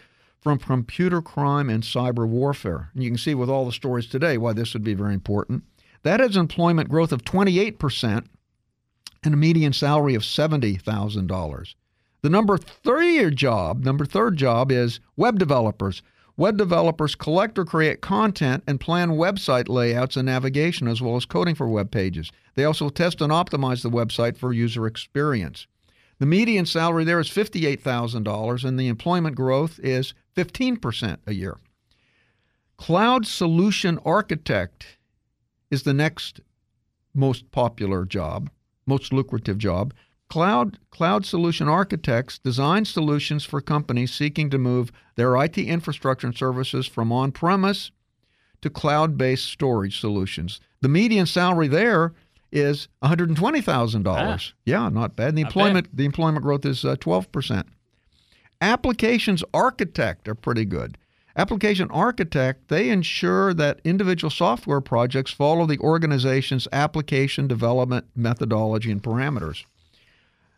from 0.41 0.59
computer 0.59 1.23
crime 1.23 1.71
and 1.71 1.83
cyber 1.83 2.27
warfare. 2.27 2.91
And 2.95 3.03
you 3.03 3.11
can 3.11 3.19
see 3.19 3.35
with 3.35 3.49
all 3.49 3.65
the 3.65 3.73
stories 3.73 4.07
today 4.07 4.37
why 4.37 4.53
this 4.53 4.75
would 4.75 4.85
be 4.85 4.95
very 4.95 5.15
important. 5.15 5.65
That 6.03 6.21
has 6.21 6.37
employment 6.37 6.89
growth 6.89 7.13
of 7.13 7.25
28% 7.25 8.27
and 9.23 9.35
a 9.35 9.37
median 9.37 9.73
salary 9.73 10.15
of 10.15 10.23
$70,000. 10.23 11.75
The 12.23 12.31
number 12.31 12.59
three 12.59 13.31
job, 13.31 13.85
number 13.85 14.05
third 14.05 14.37
job 14.37 14.71
is 14.71 15.01
web 15.17 15.39
developers. 15.39 16.03
Web 16.41 16.57
developers 16.57 17.15
collect 17.15 17.59
or 17.59 17.67
create 17.67 18.01
content 18.01 18.65
and 18.67 18.81
plan 18.81 19.11
website 19.11 19.69
layouts 19.69 20.17
and 20.17 20.25
navigation, 20.25 20.89
as 20.89 21.03
well 21.03 21.15
as 21.17 21.27
coding 21.27 21.55
for 21.55 21.69
web 21.69 21.91
pages. 21.91 22.33
They 22.55 22.65
also 22.65 22.89
test 22.89 23.21
and 23.21 23.31
optimize 23.31 23.83
the 23.83 23.91
website 23.91 24.39
for 24.39 24.51
user 24.51 24.87
experience. 24.87 25.67
The 26.19 26.25
median 26.25 26.65
salary 26.65 27.05
there 27.05 27.21
is 27.21 27.29
$58,000, 27.29 28.65
and 28.65 28.81
the 28.81 28.89
employment 28.89 29.37
growth 29.37 29.79
is 29.81 30.15
15% 30.35 31.19
a 31.27 31.35
year. 31.35 31.59
Cloud 32.79 33.27
Solution 33.27 33.99
Architect 34.07 34.97
is 35.71 35.83
the 35.83 35.93
next 35.93 36.41
most 37.13 37.51
popular 37.51 38.07
job, 38.07 38.49
most 38.87 39.13
lucrative 39.13 39.59
job. 39.59 39.93
Cloud, 40.31 40.79
cloud 40.91 41.27
solution 41.27 41.69
architects 41.69 42.39
design 42.39 42.85
solutions 42.85 43.45
for 43.45 43.61
companies 43.61 44.15
seeking 44.15 44.49
to 44.51 44.59
move 44.59 44.93
their 45.17 45.37
IT 45.37 45.59
infrastructure 45.59 46.29
and 46.29 46.37
services 46.37 46.87
from 46.87 47.11
on 47.11 47.33
premise 47.33 47.91
to 48.63 48.71
cloud 48.71 49.19
based 49.19 49.47
storage 49.47 49.99
solutions. 49.99 50.61
The 50.83 50.89
median 50.89 51.27
salary 51.27 51.67
there 51.67 52.13
is 52.53 52.87
$120,000. 53.03 54.05
Ah. 54.07 54.39
Yeah, 54.65 54.89
not 54.89 55.17
bad. 55.17 55.35
The 55.35 55.43
Not 55.43 55.49
employment 55.49 55.97
the 55.97 56.05
employment 56.05 56.45
growth 56.45 56.65
is 56.65 56.85
uh, 56.85 56.95
12%. 56.95 57.65
Applications 58.61 59.43
architect 59.53 60.29
are 60.29 60.37
pretty 60.37 60.65
good. 60.65 60.97
Application 61.37 61.91
architect, 61.91 62.69
they 62.69 62.91
ensure 62.91 63.53
that 63.55 63.81
individual 63.83 64.31
software 64.31 64.81
projects 64.81 65.33
follow 65.33 65.67
the 65.67 65.79
organization's 65.79 66.69
application 66.73 67.49
development 67.49 68.07
methodology 68.15 68.93
and 68.93 69.03
parameters. 69.03 69.65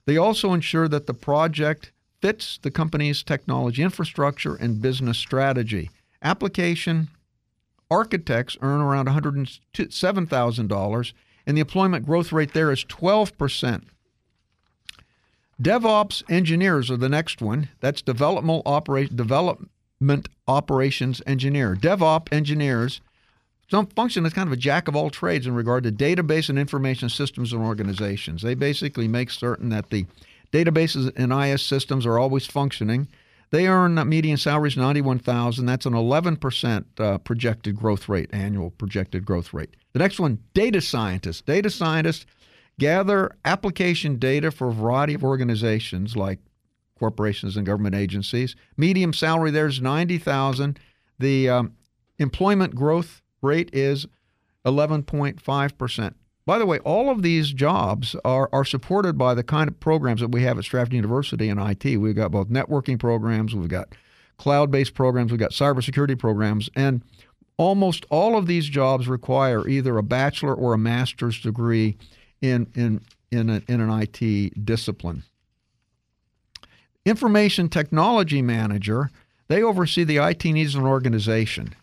They 0.06 0.16
also 0.16 0.52
ensure 0.52 0.88
that 0.88 1.06
the 1.06 1.14
project 1.14 1.92
fits 2.20 2.58
the 2.62 2.70
company's 2.70 3.22
technology 3.22 3.82
infrastructure 3.82 4.54
and 4.54 4.80
business 4.80 5.18
strategy. 5.18 5.90
Application 6.22 7.08
architects 7.90 8.56
earn 8.62 8.80
around 8.80 9.08
$107,000, 9.08 11.12
and 11.46 11.56
the 11.56 11.60
employment 11.60 12.06
growth 12.06 12.32
rate 12.32 12.52
there 12.52 12.72
is 12.72 12.84
12%. 12.84 13.82
DevOps 15.60 16.22
engineers 16.30 16.90
are 16.90 16.96
the 16.96 17.08
next 17.08 17.42
one. 17.42 17.68
That's 17.80 18.02
development, 18.02 19.16
development 19.16 20.28
operations 20.48 21.22
engineer. 21.26 21.76
DevOps 21.76 22.32
engineers 22.32 23.00
some 23.70 23.86
function 23.86 24.26
as 24.26 24.32
kind 24.32 24.48
of 24.48 24.52
a 24.52 24.56
jack 24.56 24.88
of 24.88 24.96
all 24.96 25.10
trades 25.10 25.46
in 25.46 25.54
regard 25.54 25.84
to 25.84 25.92
database 25.92 26.48
and 26.48 26.58
information 26.58 27.08
systems 27.08 27.52
and 27.52 27.62
organizations. 27.62 28.42
They 28.42 28.54
basically 28.54 29.08
make 29.08 29.30
certain 29.30 29.70
that 29.70 29.90
the 29.90 30.06
databases 30.52 31.10
and 31.16 31.32
IS 31.32 31.62
systems 31.62 32.04
are 32.04 32.18
always 32.18 32.46
functioning. 32.46 33.08
They 33.50 33.66
earn 33.66 33.94
median 34.08 34.36
salaries 34.38 34.76
91,000. 34.76 35.66
That's 35.66 35.86
an 35.86 35.92
11% 35.92 36.84
uh, 36.98 37.18
projected 37.18 37.76
growth 37.76 38.08
rate, 38.08 38.30
annual 38.32 38.70
projected 38.70 39.24
growth 39.24 39.52
rate. 39.52 39.70
The 39.92 39.98
next 39.98 40.18
one, 40.18 40.38
data 40.54 40.80
scientists. 40.80 41.42
Data 41.42 41.70
scientists 41.70 42.26
gather 42.78 43.36
application 43.44 44.18
data 44.18 44.50
for 44.50 44.68
a 44.68 44.72
variety 44.72 45.14
of 45.14 45.22
organizations 45.22 46.16
like 46.16 46.38
corporations 46.98 47.56
and 47.56 47.66
government 47.66 47.94
agencies. 47.94 48.54
Medium 48.76 49.12
salary 49.12 49.50
there 49.50 49.66
is 49.66 49.80
90,000. 49.80 50.78
The 51.18 51.48
um, 51.48 51.74
employment 52.18 52.74
growth 52.74 53.21
rate 53.42 53.70
is 53.72 54.06
11.5%. 54.64 56.14
By 56.44 56.58
the 56.58 56.66
way, 56.66 56.78
all 56.80 57.08
of 57.08 57.22
these 57.22 57.52
jobs 57.52 58.16
are, 58.24 58.48
are 58.52 58.64
supported 58.64 59.16
by 59.16 59.34
the 59.34 59.44
kind 59.44 59.68
of 59.68 59.78
programs 59.78 60.20
that 60.20 60.32
we 60.32 60.42
have 60.42 60.58
at 60.58 60.64
Stratford 60.64 60.94
University 60.94 61.48
in 61.48 61.58
IT. 61.58 61.84
We've 61.84 62.16
got 62.16 62.32
both 62.32 62.48
networking 62.48 62.98
programs, 62.98 63.54
we've 63.54 63.68
got 63.68 63.88
cloud 64.38 64.70
based 64.70 64.94
programs, 64.94 65.30
we've 65.30 65.38
got 65.38 65.52
cybersecurity 65.52 66.18
programs, 66.18 66.68
and 66.74 67.02
almost 67.56 68.06
all 68.10 68.36
of 68.36 68.46
these 68.46 68.68
jobs 68.68 69.06
require 69.06 69.68
either 69.68 69.98
a 69.98 70.02
bachelor 70.02 70.54
or 70.54 70.74
a 70.74 70.78
master's 70.78 71.40
degree 71.40 71.96
in, 72.40 72.66
in, 72.74 73.00
in, 73.30 73.48
a, 73.48 73.62
in 73.68 73.80
an 73.80 74.02
IT 74.02 74.64
discipline. 74.64 75.22
Information 77.04 77.68
technology 77.68 78.42
manager, 78.42 79.10
they 79.46 79.62
oversee 79.62 80.02
the 80.02 80.16
IT 80.16 80.44
needs 80.44 80.74
of 80.74 80.82
an 80.82 80.88
organization 80.88 81.74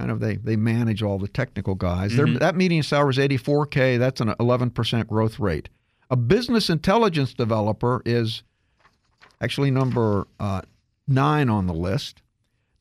kind 0.00 0.10
of 0.10 0.20
they 0.20 0.36
they 0.36 0.56
manage 0.56 1.02
all 1.02 1.18
the 1.18 1.28
technical 1.28 1.74
guys. 1.74 2.12
Mm-hmm. 2.12 2.38
That 2.38 2.56
median 2.56 2.82
salary 2.82 3.10
is 3.10 3.18
84k. 3.18 3.98
That's 3.98 4.20
an 4.20 4.28
11% 4.28 5.06
growth 5.06 5.38
rate. 5.38 5.68
A 6.10 6.16
business 6.16 6.70
intelligence 6.70 7.34
developer 7.34 8.02
is 8.06 8.42
actually 9.40 9.70
number 9.70 10.26
uh, 10.40 10.62
nine 11.06 11.50
on 11.50 11.66
the 11.66 11.74
list. 11.74 12.22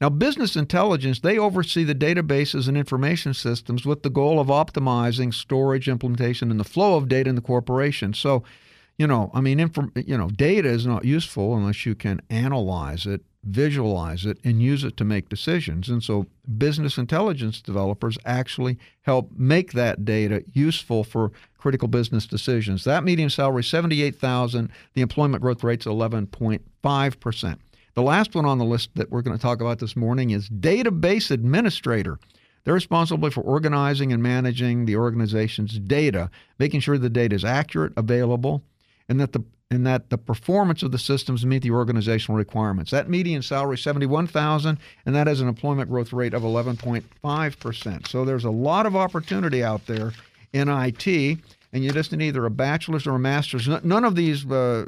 Now, 0.02 0.08
business 0.08 0.56
intelligence, 0.56 1.20
they 1.20 1.38
oversee 1.38 1.84
the 1.84 1.94
databases 1.94 2.70
and 2.70 2.78
information 2.78 3.34
systems 3.34 3.86
with 3.86 4.02
the 4.02 4.10
goal 4.10 4.40
of 4.40 4.48
optimizing 4.48 5.34
storage, 5.34 5.90
implementation, 5.90 6.52
and 6.52 6.60
the 6.60 6.64
flow 6.64 6.96
of 6.96 7.10
data 7.10 7.30
in 7.30 7.36
the 7.36 7.42
corporation. 7.42 8.14
So, 8.14 8.44
you 8.98 9.08
know, 9.08 9.30
I 9.34 9.42
mean, 9.42 9.60
inform, 9.60 9.92
you 9.96 10.18
know, 10.18 10.30
data 10.30 10.70
is 10.70 10.86
not 10.86 11.04
useful 11.04 11.58
unless 11.58 11.86
you 11.86 11.96
can 11.96 12.22
analyze 12.30 13.06
it 13.06 13.24
visualize 13.44 14.26
it, 14.26 14.38
and 14.44 14.62
use 14.62 14.84
it 14.84 14.98
to 14.98 15.06
make 15.06 15.30
decisions. 15.30 15.90
And 15.90 16.04
so 16.04 16.26
business 16.58 16.98
intelligence 16.98 17.62
developers 17.62 18.18
actually 18.26 18.78
help 19.02 19.32
make 19.36 19.72
that 19.74 20.04
data 20.04 20.44
useful 20.54 21.04
for 21.04 21.32
critical 21.58 21.88
business 21.88 22.26
decisions. 22.26 22.84
That 22.84 23.04
median 23.04 23.30
salary 23.30 23.64
78,000, 23.64 24.70
the 24.94 25.02
employment 25.02 25.42
growth 25.42 25.64
rate's 25.64 25.86
11.5%. 25.86 27.58
The 27.96 28.02
last 28.02 28.36
one 28.36 28.46
on 28.46 28.58
the 28.58 28.66
list 28.66 28.92
that 28.96 29.12
we're 29.12 29.22
going 29.22 29.38
to 29.38 29.42
talk 29.42 29.62
about 29.62 29.80
this 29.80 29.96
morning 29.96 30.30
is 30.30 30.50
database 30.50 31.32
administrator. 31.32 32.20
They're 32.64 32.74
responsible 32.74 33.30
for 33.32 33.42
organizing 33.42 34.14
and 34.14 34.22
managing 34.22 34.86
the 34.86 34.96
organization's 34.96 35.80
data, 35.80 36.30
making 36.60 36.82
sure 36.82 36.98
the 36.98 37.10
data 37.10 37.36
is 37.36 37.46
accurate, 37.46 37.94
available, 37.98 38.64
and 39.10 39.20
that 39.20 39.34
the 39.34 39.44
and 39.72 39.86
that 39.86 40.10
the 40.10 40.18
performance 40.18 40.82
of 40.82 40.92
the 40.92 40.98
systems 40.98 41.46
meet 41.46 41.62
the 41.62 41.72
organizational 41.72 42.38
requirements. 42.38 42.90
That 42.90 43.08
median 43.08 43.44
salary 43.44 43.76
is 43.76 43.84
71,000 43.84 44.80
and 45.06 45.16
that 45.16 45.28
has 45.28 45.42
an 45.42 45.48
employment 45.48 45.92
growth 45.92 46.12
rate 46.12 46.34
of 46.34 46.42
11.5%. 46.42 48.08
So 48.08 48.26
there's 48.26 48.46
a 48.46 48.50
lot 48.50 48.88
of 48.88 48.96
opportunity 48.96 49.64
out 49.64 49.86
there 49.86 50.14
in 50.54 50.70
IT 50.70 51.38
and 51.72 51.84
you 51.84 51.92
just 51.92 52.12
need 52.12 52.22
either 52.24 52.46
a 52.46 52.50
bachelor's 52.50 53.06
or 53.06 53.16
a 53.16 53.20
master's. 53.20 53.68
None 53.68 54.04
of 54.04 54.16
these 54.16 54.46
uh, 54.50 54.86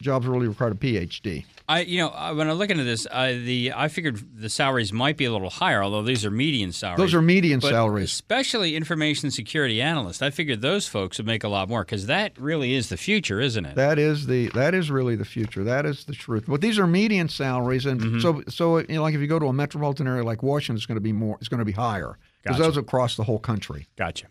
jobs 0.00 0.26
really 0.26 0.48
require 0.48 0.70
a 0.70 0.74
PhD. 0.74 1.44
I, 1.66 1.80
you 1.80 1.98
know, 1.98 2.34
when 2.34 2.48
I 2.48 2.52
look 2.52 2.68
into 2.68 2.84
this, 2.84 3.06
uh, 3.10 3.28
the 3.28 3.72
I 3.74 3.88
figured 3.88 4.20
the 4.38 4.50
salaries 4.50 4.92
might 4.92 5.16
be 5.16 5.24
a 5.24 5.32
little 5.32 5.48
higher, 5.48 5.82
although 5.82 6.02
these 6.02 6.22
are 6.26 6.30
median 6.30 6.72
salaries. 6.72 6.98
Those 6.98 7.14
are 7.14 7.22
median 7.22 7.60
but 7.60 7.70
salaries, 7.70 8.12
especially 8.12 8.76
information 8.76 9.30
security 9.30 9.80
analysts. 9.80 10.20
I 10.20 10.28
figured 10.28 10.60
those 10.60 10.86
folks 10.86 11.16
would 11.16 11.26
make 11.26 11.42
a 11.42 11.48
lot 11.48 11.70
more 11.70 11.82
because 11.82 12.04
that 12.06 12.38
really 12.38 12.74
is 12.74 12.90
the 12.90 12.98
future, 12.98 13.40
isn't 13.40 13.64
it? 13.64 13.76
That 13.76 13.98
is 13.98 14.26
the 14.26 14.48
that 14.48 14.74
is 14.74 14.90
really 14.90 15.16
the 15.16 15.24
future. 15.24 15.64
That 15.64 15.86
is 15.86 16.04
the 16.04 16.12
truth. 16.12 16.44
But 16.46 16.60
these 16.60 16.78
are 16.78 16.86
median 16.86 17.30
salaries, 17.30 17.86
and 17.86 17.98
mm-hmm. 17.98 18.20
so 18.20 18.42
so 18.48 18.78
you 18.80 18.96
know, 18.96 19.02
like 19.02 19.14
if 19.14 19.22
you 19.22 19.26
go 19.26 19.38
to 19.38 19.46
a 19.46 19.52
metropolitan 19.54 20.06
area 20.06 20.22
like 20.22 20.42
Washington, 20.42 20.76
it's 20.76 20.86
going 20.86 20.96
to 20.96 21.00
be 21.00 21.12
more. 21.12 21.38
It's 21.40 21.48
going 21.48 21.60
to 21.60 21.64
be 21.64 21.72
higher 21.72 22.18
because 22.42 22.58
gotcha. 22.58 22.68
those 22.68 22.76
across 22.76 23.16
the 23.16 23.24
whole 23.24 23.38
country. 23.38 23.88
Gotcha. 23.96 24.26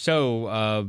So, 0.00 0.46
uh, 0.46 0.84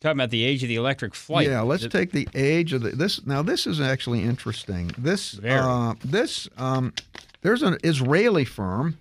talking 0.00 0.18
about 0.18 0.28
the 0.28 0.44
age 0.44 0.62
of 0.62 0.68
the 0.68 0.76
electric 0.76 1.14
flight. 1.14 1.48
Yeah, 1.48 1.62
let's 1.62 1.86
take 1.86 2.12
the 2.12 2.28
age 2.34 2.74
of 2.74 2.82
the 2.82 2.90
this. 2.90 3.24
Now, 3.24 3.40
this 3.40 3.66
is 3.66 3.80
actually 3.80 4.22
interesting. 4.24 4.90
This 4.98 5.38
uh, 5.42 5.94
this 6.04 6.46
um, 6.58 6.92
there's 7.40 7.62
an 7.62 7.78
Israeli 7.82 8.44
firm, 8.44 8.98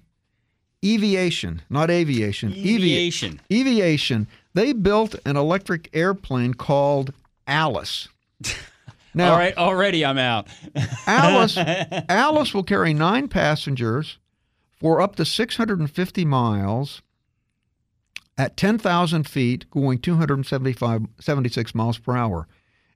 Eviation, 0.81 1.61
not 1.69 1.91
aviation. 1.91 2.53
Eviation. 2.53 3.41
Evi- 3.49 3.59
Eviation. 3.59 4.27
They 4.53 4.71
built 4.71 5.15
an 5.25 5.35
electric 5.35 5.89
airplane 5.91 6.53
called 6.53 7.13
Alice. 7.45 8.07
Now, 9.17 9.31
all 9.31 9.37
right, 9.37 9.57
already 9.57 10.03
I'm 10.03 10.17
out. 10.17 10.49
Alice 11.07 11.57
Alice 12.09 12.53
will 12.53 12.63
carry 12.63 12.93
nine 12.93 13.29
passengers 13.29 14.17
for 14.77 14.99
up 14.99 15.15
to 15.15 15.23
650 15.23 16.25
miles 16.25 17.01
at 18.37 18.57
10,000 18.57 19.27
feet, 19.27 19.69
going 19.69 19.99
276 19.99 21.75
miles 21.75 21.97
per 21.97 22.15
hour, 22.15 22.47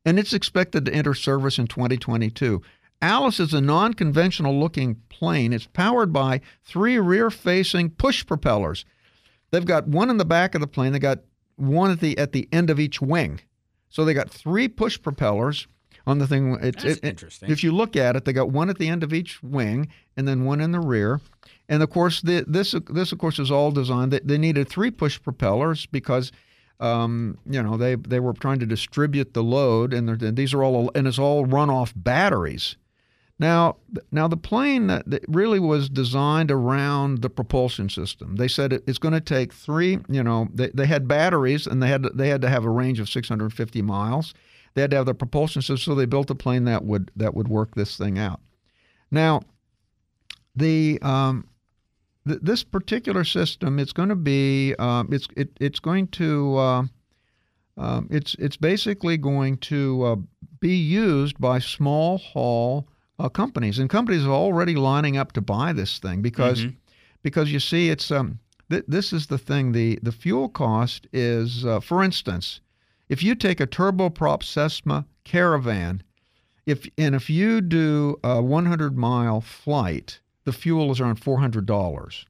and 0.05 0.19
it's 0.19 0.33
expected 0.33 0.85
to 0.85 0.93
enter 0.93 1.13
service 1.13 1.57
in 1.57 1.67
2022. 1.67 2.61
Alice 3.01 3.39
is 3.39 3.53
a 3.53 3.61
non 3.61 3.93
conventional 3.93 4.59
looking 4.59 4.95
plane. 5.07 5.53
It's 5.53 5.67
powered 5.67 6.11
by 6.11 6.41
three 6.63 6.99
rear 6.99 7.29
facing 7.29 7.91
push 7.91 8.25
propellers. 8.25 8.83
They've 9.51 9.65
got 9.65 9.87
one 9.87 10.09
in 10.09 10.17
the 10.17 10.25
back 10.25 10.53
of 10.53 10.61
the 10.61 10.67
plane, 10.67 10.91
they 10.91 10.99
got 10.99 11.19
one 11.55 11.91
at 11.91 11.99
the 11.99 12.17
at 12.17 12.33
the 12.33 12.47
end 12.51 12.69
of 12.69 12.79
each 12.79 13.01
wing. 13.01 13.41
So 13.89 14.05
they 14.05 14.13
got 14.13 14.29
three 14.29 14.67
push 14.67 15.01
propellers 15.01 15.67
on 16.05 16.19
the 16.19 16.27
thing. 16.27 16.57
It's 16.61 16.83
That's 16.83 16.97
it, 16.97 17.03
interesting. 17.03 17.49
If 17.49 17.63
you 17.63 17.71
look 17.71 17.95
at 17.95 18.15
it, 18.15 18.25
they 18.25 18.33
got 18.33 18.49
one 18.49 18.69
at 18.69 18.77
the 18.77 18.87
end 18.89 19.03
of 19.03 19.13
each 19.13 19.41
wing 19.41 19.87
and 20.17 20.27
then 20.27 20.45
one 20.45 20.61
in 20.61 20.71
the 20.71 20.79
rear. 20.79 21.21
And 21.69 21.81
of 21.81 21.89
course, 21.89 22.21
the, 22.21 22.43
this 22.47 22.75
this 22.89 23.11
of 23.11 23.19
course 23.19 23.39
is 23.39 23.51
all 23.51 23.71
designed. 23.71 24.11
They, 24.11 24.19
they 24.19 24.37
needed 24.37 24.67
three 24.67 24.91
push 24.91 25.21
propellers 25.21 25.85
because. 25.85 26.31
Um, 26.81 27.37
you 27.45 27.61
know 27.61 27.75
they 27.75 27.95
they 27.95 28.21
were 28.21 28.31
trying 28.31 28.59
to 28.59 28.65
distribute 28.65 29.33
the 29.33 29.43
load, 29.43 29.93
and, 29.93 30.09
and 30.09 30.37
these 30.37 30.53
are 30.53 30.63
all 30.63 30.89
and 30.95 31.07
it's 31.07 31.19
all 31.19 31.43
run 31.45 31.69
off 31.69 31.91
batteries. 31.93 32.77
Now, 33.39 33.77
now 34.11 34.27
the 34.27 34.37
plane 34.37 34.87
that, 34.87 35.09
that 35.09 35.23
really 35.27 35.59
was 35.59 35.89
designed 35.89 36.51
around 36.51 37.21
the 37.21 37.29
propulsion 37.29 37.89
system. 37.89 38.35
They 38.35 38.49
said 38.49 38.73
it, 38.73 38.83
it's 38.85 38.99
going 38.99 39.13
to 39.13 39.21
take 39.21 39.53
three. 39.53 39.99
You 40.09 40.23
know, 40.23 40.49
they, 40.53 40.69
they 40.69 40.85
had 40.85 41.07
batteries, 41.07 41.65
and 41.65 41.81
they 41.81 41.87
had 41.87 42.03
to, 42.03 42.09
they 42.09 42.27
had 42.27 42.41
to 42.41 42.49
have 42.49 42.65
a 42.65 42.69
range 42.69 42.99
of 42.99 43.09
650 43.09 43.81
miles. 43.81 44.33
They 44.73 44.81
had 44.81 44.91
to 44.91 44.97
have 44.97 45.05
the 45.05 45.13
propulsion 45.13 45.61
system, 45.61 45.77
so 45.77 45.95
they 45.95 46.05
built 46.05 46.29
a 46.29 46.35
plane 46.35 46.65
that 46.65 46.83
would 46.83 47.11
that 47.15 47.33
would 47.33 47.47
work 47.47 47.75
this 47.75 47.97
thing 47.97 48.19
out. 48.19 48.41
Now, 49.09 49.41
the 50.55 50.99
um, 51.01 51.47
th- 52.27 52.39
this 52.41 52.63
particular 52.63 53.23
system, 53.23 53.79
it's 53.79 53.93
going 53.93 54.09
to 54.09 54.15
be, 54.15 54.75
uh, 54.79 55.03
it's 55.09 55.27
it, 55.35 55.49
it's 55.59 55.79
going 55.79 56.07
to, 56.07 56.57
uh, 56.57 56.83
um, 57.77 58.07
it's 58.11 58.35
it's 58.39 58.57
basically 58.57 59.17
going 59.17 59.57
to 59.57 60.03
uh, 60.03 60.15
be 60.59 60.75
used 60.75 61.39
by 61.39 61.59
small 61.59 62.17
haul 62.17 62.87
uh, 63.19 63.29
companies, 63.29 63.79
and 63.79 63.89
companies 63.89 64.25
are 64.25 64.31
already 64.31 64.75
lining 64.75 65.17
up 65.17 65.31
to 65.33 65.41
buy 65.41 65.73
this 65.73 65.99
thing 65.99 66.21
because 66.21 66.61
mm-hmm. 66.61 66.75
because 67.23 67.51
you 67.51 67.59
see, 67.59 67.89
it's 67.89 68.11
um, 68.11 68.39
th- 68.69 68.85
this 68.87 69.13
is 69.13 69.27
the 69.27 69.37
thing. 69.37 69.71
The 69.71 69.99
the 70.01 70.11
fuel 70.11 70.49
cost 70.49 71.07
is, 71.13 71.65
uh, 71.65 71.79
for 71.79 72.03
instance, 72.03 72.61
if 73.07 73.23
you 73.23 73.35
take 73.35 73.59
a 73.59 73.67
turboprop 73.67 74.43
Cessna 74.43 75.05
Caravan, 75.23 76.03
if 76.65 76.87
and 76.97 77.15
if 77.15 77.29
you 77.29 77.61
do 77.61 78.17
a 78.23 78.41
100 78.41 78.97
mile 78.97 79.41
flight 79.41 80.19
the 80.49 80.53
fuel 80.57 80.91
is 80.91 80.99
around 80.99 81.21
$400. 81.21 82.25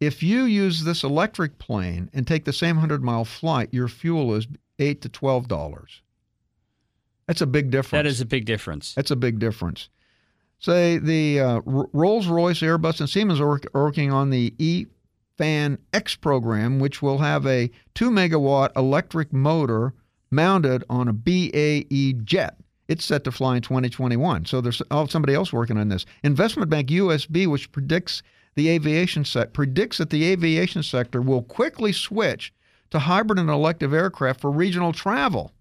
If 0.00 0.24
you 0.24 0.42
use 0.42 0.82
this 0.82 1.04
electric 1.04 1.58
plane 1.58 2.10
and 2.12 2.26
take 2.26 2.44
the 2.44 2.52
same 2.52 2.74
100 2.74 3.04
mile 3.04 3.24
flight, 3.24 3.68
your 3.70 3.86
fuel 3.86 4.34
is 4.34 4.48
8 4.80 5.00
to 5.02 5.08
$12. 5.08 5.86
That's 7.28 7.40
a 7.40 7.46
big 7.46 7.70
difference. 7.70 8.02
That 8.02 8.06
is 8.06 8.20
a 8.20 8.26
big 8.26 8.44
difference. 8.44 8.92
That's 8.94 9.12
a 9.12 9.16
big 9.16 9.38
difference. 9.38 9.88
Say 10.58 10.98
the 10.98 11.38
uh, 11.38 11.60
Rolls 11.64 12.26
Royce, 12.26 12.58
Airbus, 12.58 12.98
and 12.98 13.08
Siemens 13.08 13.40
are 13.40 13.60
working 13.72 14.12
on 14.12 14.30
the 14.30 14.50
eFan 14.58 15.78
X 15.92 16.16
program, 16.16 16.80
which 16.80 17.00
will 17.02 17.18
have 17.18 17.46
a 17.46 17.70
2 17.94 18.10
megawatt 18.10 18.70
electric 18.74 19.32
motor 19.32 19.94
mounted 20.32 20.82
on 20.90 21.06
a 21.06 21.12
BAE 21.12 22.14
jet. 22.24 22.56
It's 22.88 23.04
set 23.04 23.22
to 23.24 23.30
fly 23.30 23.56
in 23.56 23.62
2021. 23.62 24.46
So 24.46 24.60
there's 24.60 24.80
oh, 24.90 25.06
somebody 25.06 25.34
else 25.34 25.52
working 25.52 25.76
on 25.76 25.88
this. 25.88 26.06
Investment 26.24 26.70
bank 26.70 26.88
USB, 26.88 27.46
which 27.46 27.70
predicts 27.70 28.22
the 28.54 28.68
aviation 28.70 29.24
set 29.24 29.52
predicts 29.52 29.98
that 29.98 30.10
the 30.10 30.24
aviation 30.24 30.82
sector 30.82 31.20
will 31.22 31.42
quickly 31.42 31.92
switch 31.92 32.52
to 32.90 32.98
hybrid 33.00 33.38
and 33.38 33.50
elective 33.50 33.92
aircraft 33.92 34.40
for 34.40 34.50
regional 34.50 34.92
travel. 34.92 35.52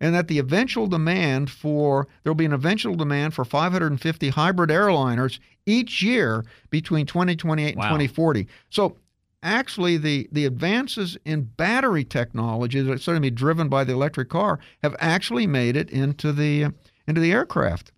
and 0.00 0.14
that 0.14 0.28
the 0.28 0.38
eventual 0.38 0.86
demand 0.86 1.48
for 1.50 2.06
there'll 2.22 2.34
be 2.34 2.44
an 2.44 2.52
eventual 2.52 2.94
demand 2.96 3.32
for 3.32 3.44
550 3.44 4.28
hybrid 4.30 4.68
airliners 4.68 5.38
each 5.66 6.02
year 6.02 6.44
between 6.68 7.06
2028 7.06 7.76
Wow. 7.76 7.82
and 7.82 7.88
2040. 7.90 8.46
So 8.70 8.96
actually 9.44 9.96
the 9.98 10.28
the 10.32 10.44
advances 10.46 11.16
in 11.24 11.42
battery 11.42 12.04
technology 12.04 12.82
going 12.82 12.98
to 12.98 13.20
be 13.20 13.30
driven 13.30 13.68
by 13.68 13.84
the 13.84 13.92
electric 13.92 14.28
car 14.30 14.58
have 14.82 14.96
actually 14.98 15.46
made 15.46 15.76
it 15.76 15.90
into 15.90 16.32
the 16.32 16.72
into 17.06 17.20
the 17.20 17.30
aircraft. 17.30 17.92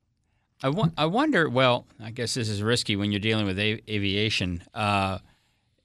I, 0.62 0.70
wo- 0.70 0.90
I 0.96 1.06
wonder. 1.06 1.48
Well, 1.48 1.86
I 2.02 2.10
guess 2.10 2.34
this 2.34 2.48
is 2.48 2.62
risky 2.62 2.96
when 2.96 3.12
you're 3.12 3.20
dealing 3.20 3.46
with 3.46 3.58
a- 3.58 3.80
aviation. 3.88 4.64
Uh, 4.74 5.18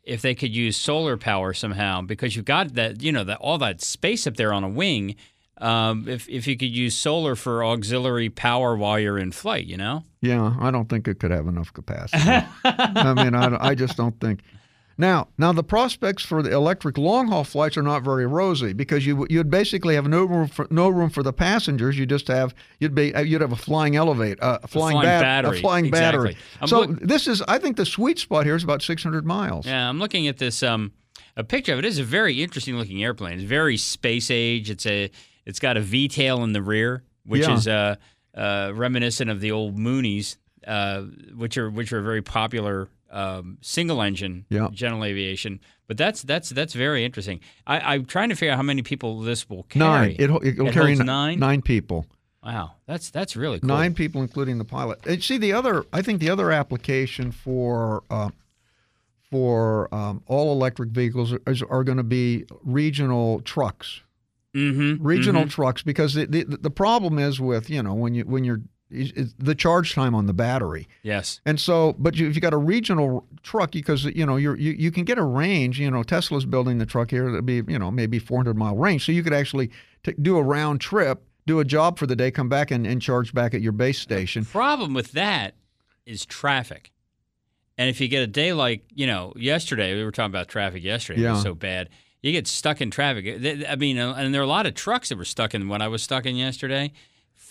if 0.04 0.22
they 0.22 0.34
could 0.34 0.56
use 0.56 0.76
solar 0.78 1.18
power 1.18 1.54
somehow, 1.54 2.02
because 2.02 2.36
you've 2.36 2.46
got 2.46 2.74
that, 2.74 3.02
you 3.04 3.12
know, 3.12 3.24
that 3.24 3.38
all 3.38 3.58
that 3.60 3.82
space 3.82 4.26
up 4.26 4.36
there 4.38 4.52
on 4.52 4.64
a 4.64 4.70
wing. 4.70 5.16
Um, 5.58 6.08
if 6.08 6.28
if 6.28 6.48
you 6.48 6.58
could 6.58 6.76
use 6.76 6.96
solar 6.96 7.36
for 7.36 7.64
auxiliary 7.64 8.30
power 8.30 8.76
while 8.76 8.98
you're 8.98 9.20
in 9.20 9.32
flight, 9.32 9.68
you 9.68 9.78
know. 9.78 10.04
Yeah, 10.22 10.56
I 10.60 10.72
don't 10.72 10.90
think 10.90 11.08
it 11.08 11.20
could 11.20 11.30
have 11.32 11.48
enough 11.48 11.72
capacity. 11.72 12.24
I 12.64 13.14
mean, 13.14 13.36
I, 13.36 13.68
I 13.70 13.76
just 13.76 13.96
don't 13.98 14.20
think. 14.20 14.40
Now, 14.98 15.30
now 15.38 15.52
the 15.52 15.64
prospects 15.64 16.24
for 16.24 16.44
the 16.44 16.52
electric 16.52 16.98
long 16.98 17.28
haul 17.28 17.44
flights 17.44 17.78
are 17.78 17.82
not 17.82 18.04
very 18.04 18.26
rosy 18.26 18.74
because 18.74 19.06
you 19.06 19.26
you'd 19.30 19.50
basically 19.50 19.96
have 19.96 20.08
no 20.08 20.26
room 20.26 20.48
for 20.48 20.68
no 20.70 20.90
room 20.90 21.10
for 21.10 21.24
the 21.24 21.34
passengers. 21.34 21.98
You 21.98 22.06
just 22.06 22.28
have 22.28 22.54
you'd 22.80 22.94
be 22.94 23.12
you'd 23.26 23.42
have 23.42 23.52
a 23.52 23.56
flying 23.58 23.96
elevate, 23.96 24.40
uh, 24.42 24.60
a 24.62 24.68
flying, 24.68 24.96
flying 24.96 25.08
bat- 25.08 25.22
battery, 25.22 25.58
a 25.58 25.62
flying 25.62 25.90
battery. 25.90 26.32
exactly. 26.32 26.58
I'm 26.62 26.68
So 26.68 26.80
look- 26.82 27.00
this 27.00 27.28
is 27.28 27.42
I 27.48 27.58
think 27.58 27.78
the 27.78 27.86
sweet 27.86 28.20
spot 28.20 28.46
here 28.46 28.56
is 28.56 28.64
about 28.64 28.82
600 28.82 29.26
miles. 29.26 29.66
Yeah, 29.66 29.90
I'm 29.90 29.98
looking 30.00 30.28
at 30.28 30.38
this 30.38 30.62
um 30.62 30.92
a 31.38 31.44
picture 31.44 31.74
of 31.74 31.80
it. 31.80 31.86
It 31.86 31.88
is 31.88 31.98
a 32.00 32.04
very 32.04 32.44
interesting 32.44 32.78
looking 32.78 33.02
airplane. 33.04 33.36
It's 33.40 33.44
very 33.44 33.78
space 33.78 34.30
age. 34.30 34.70
It's 34.70 34.86
a 34.86 35.10
it's 35.46 35.60
got 35.60 35.78
a 35.78 35.82
V 35.82 36.10
tail 36.10 36.44
in 36.44 36.52
the 36.54 36.62
rear, 36.62 37.04
which 37.26 37.48
Yeah. 37.48 37.56
is 37.56 37.68
uh, 37.68 37.96
uh, 38.36 38.72
reminiscent 38.76 39.30
of 39.32 39.40
the 39.42 39.52
old 39.52 39.78
Mooneys, 39.78 40.36
uh, 40.68 41.02
which 41.36 41.58
are 41.58 41.70
which 41.70 41.92
are 41.94 42.02
very 42.02 42.22
popular 42.22 42.90
um, 43.12 43.58
single 43.62 44.02
engine 44.02 44.46
Yeah. 44.50 44.70
general 44.72 45.04
aviation. 45.04 45.60
But 45.88 45.98
that's 45.98 46.22
that's 46.22 46.50
that's 46.50 46.74
very 46.74 47.04
interesting. 47.04 47.42
I, 47.68 47.80
I'm 47.96 48.06
trying 48.06 48.30
to 48.30 48.36
figure 48.36 48.54
out 48.54 48.58
how 48.58 48.64
many 48.64 48.82
people 48.82 49.20
this 49.20 49.50
will 49.50 49.64
carry. 49.64 49.80
Nine. 49.86 50.10
It, 50.12 50.22
it'll 50.22 50.42
It 50.68 50.74
carry 50.74 50.94
n- 50.98 51.06
nine. 51.06 51.40
nine 51.40 51.62
people. 51.62 52.06
Wow, 52.44 52.76
that's 52.88 53.12
that's 53.12 53.36
really 53.36 53.60
cool. 53.60 53.68
Nine 53.68 53.94
people, 53.94 54.22
including 54.22 54.58
the 54.58 54.66
pilot. 54.66 55.06
And 55.06 55.22
see, 55.22 55.38
the 55.38 55.54
other, 55.54 55.86
I 55.94 56.02
think 56.02 56.20
the 56.22 56.30
other 56.30 56.52
application 56.52 57.32
for 57.32 58.04
uh, 58.10 58.30
for 59.30 59.94
um, 59.94 60.24
all 60.28 60.52
electric 60.52 60.90
vehicles 60.90 61.34
is, 61.48 61.62
are 61.64 61.84
going 61.84 61.98
to 61.98 62.04
be 62.04 62.46
regional 62.64 63.42
trucks. 63.42 64.02
Mm-hmm. 64.56 65.06
Regional 65.06 65.48
trucks, 65.48 65.82
because 65.82 66.14
the, 66.14 66.26
the 66.26 66.44
the 66.44 66.70
problem 66.72 67.18
is 67.20 67.40
with 67.40 67.70
you 67.70 67.82
know 67.82 67.94
when 67.94 68.14
you 68.16 68.24
when 68.26 68.44
you're 68.44 68.62
is- 68.92 69.12
is 69.14 69.34
the 69.40 69.56
charge 69.56 69.94
time 69.94 70.14
on 70.14 70.26
the 70.26 70.34
battery. 70.34 70.88
Yes. 71.04 71.42
And 71.46 71.60
so, 71.60 71.96
but 71.98 72.16
you, 72.18 72.28
if 72.30 72.36
you 72.36 72.42
got 72.42 72.54
a 72.54 72.58
regional 72.58 73.26
truck, 73.44 73.72
because 73.72 74.06
you 74.06 74.26
know 74.26 74.36
you're, 74.36 74.56
you 74.58 74.72
you 74.72 74.92
can 74.92 75.04
get 75.04 75.18
a 75.18 75.24
range. 75.24 75.80
You 75.80 75.90
know, 75.90 76.04
Tesla's 76.04 76.46
building 76.46 76.78
the 76.78 76.86
truck 76.86 77.10
here 77.12 77.26
that'll 77.26 77.42
be 77.42 77.64
you 77.68 77.80
know 77.80 77.92
maybe 77.92 78.20
400 78.20 78.56
mile 78.58 78.76
range, 78.76 79.06
so 79.06 79.12
you 79.12 79.24
could 79.24 79.34
actually 79.34 79.72
t- 80.04 80.14
do 80.22 80.38
a 80.38 80.44
round 80.44 80.82
trip, 80.82 81.24
do 81.48 81.60
a 81.60 81.66
job 81.66 81.98
for 81.98 82.06
the 82.06 82.16
day, 82.16 82.32
come 82.32 82.50
back 82.50 82.72
and, 82.72 82.86
and 82.86 83.02
charge 83.02 83.34
back 83.34 83.54
at 83.54 83.62
your 83.62 83.72
base 83.72 84.00
station. 84.00 84.46
problem 84.46 84.94
with 84.94 85.12
that 85.14 85.56
is 86.06 86.26
traffic. 86.26 86.92
And 87.78 87.90
if 87.90 88.00
you 88.02 88.08
get 88.08 88.22
a 88.22 88.28
day 88.28 88.54
like, 88.54 88.84
you 88.94 89.08
know, 89.08 89.34
yesterday, 89.36 89.96
we 89.96 90.04
were 90.04 90.12
talking 90.12 90.30
about 90.32 90.48
traffic 90.50 90.84
yesterday. 90.84 91.22
It 91.24 91.32
was 91.32 91.42
so 91.42 91.56
bad. 91.56 91.90
You 92.22 92.32
get 92.32 92.46
stuck 92.46 92.82
in 92.82 92.92
traffic. 92.92 93.66
I 93.68 93.76
mean, 93.76 93.98
uh, 93.98 94.14
and 94.14 94.32
there 94.34 94.42
are 94.42 94.44
a 94.44 94.48
lot 94.48 94.68
of 94.68 94.76
trucks 94.76 95.10
that 95.10 95.18
were 95.18 95.26
stuck 95.26 95.56
in 95.56 95.68
when 95.68 95.82
I 95.82 95.88
was 95.88 96.04
stuck 96.04 96.28
in 96.28 96.36
yesterday. 96.36 96.92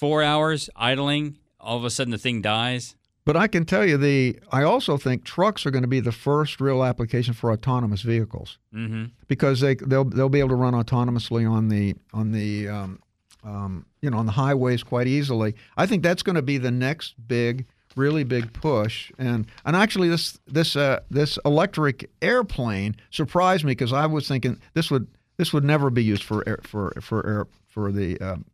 Four 0.01 0.22
hours 0.22 0.70
idling, 0.76 1.36
all 1.61 1.76
of 1.76 1.84
a 1.84 1.90
sudden 1.90 2.11
the 2.11 2.16
thing 2.16 2.40
dies. 2.40 2.96
But 3.26 3.36
I 3.36 3.48
can 3.48 3.66
tell 3.66 3.84
you 3.86 3.98
the 3.98 4.38
I 4.51 4.62
also 4.62 4.96
think 4.96 5.24
trucks 5.24 5.66
are 5.66 5.70
going 5.70 5.82
to 5.82 5.88
be 5.88 6.01
the 6.01 6.11
first 6.11 6.59
real 6.59 6.82
application 6.82 7.34
for 7.34 7.53
autonomous 7.53 8.01
vehicles 8.01 8.57
Mm-hmm. 8.74 9.05
because 9.28 9.61
they 9.61 9.74
they'll 9.74 10.07
they'll 10.07 10.30
be 10.30 10.38
able 10.38 10.48
to 10.48 10.55
run 10.55 10.72
autonomously 10.72 11.48
on 11.48 11.68
the 11.68 11.94
on 12.14 12.32
the 12.32 12.66
um, 12.66 13.01
um, 13.44 13.84
you 14.01 14.09
know 14.09 14.16
on 14.16 14.24
the 14.24 14.32
highways 14.32 14.82
quite 14.82 15.07
easily. 15.07 15.55
I 15.76 15.84
think 15.84 16.03
that's 16.03 16.22
going 16.22 16.36
to 16.36 16.42
be 16.42 16.57
the 16.57 16.70
next 16.70 17.14
big 17.28 17.66
really 17.94 18.24
big 18.24 18.53
push 18.55 19.12
and 19.18 19.46
and 19.66 19.76
actually 19.76 20.09
this 20.09 20.38
this 20.46 20.76
uh, 20.76 21.01
this 21.11 21.38
electric 21.44 22.09
airplane 22.22 22.96
surprised 23.11 23.64
me 23.64 23.72
because 23.72 23.92
I 23.92 24.07
was 24.07 24.26
thinking 24.26 24.59
this 24.72 24.90
would 24.90 25.09
this 25.36 25.53
would 25.53 25.64
never 25.64 25.90
be 25.90 26.03
used 26.03 26.22
for 26.22 26.42
air, 26.48 26.61
for 26.62 26.92
for 27.03 27.26
air 27.26 27.46
for 27.68 27.92
the 27.92 28.18
um, 28.20 28.46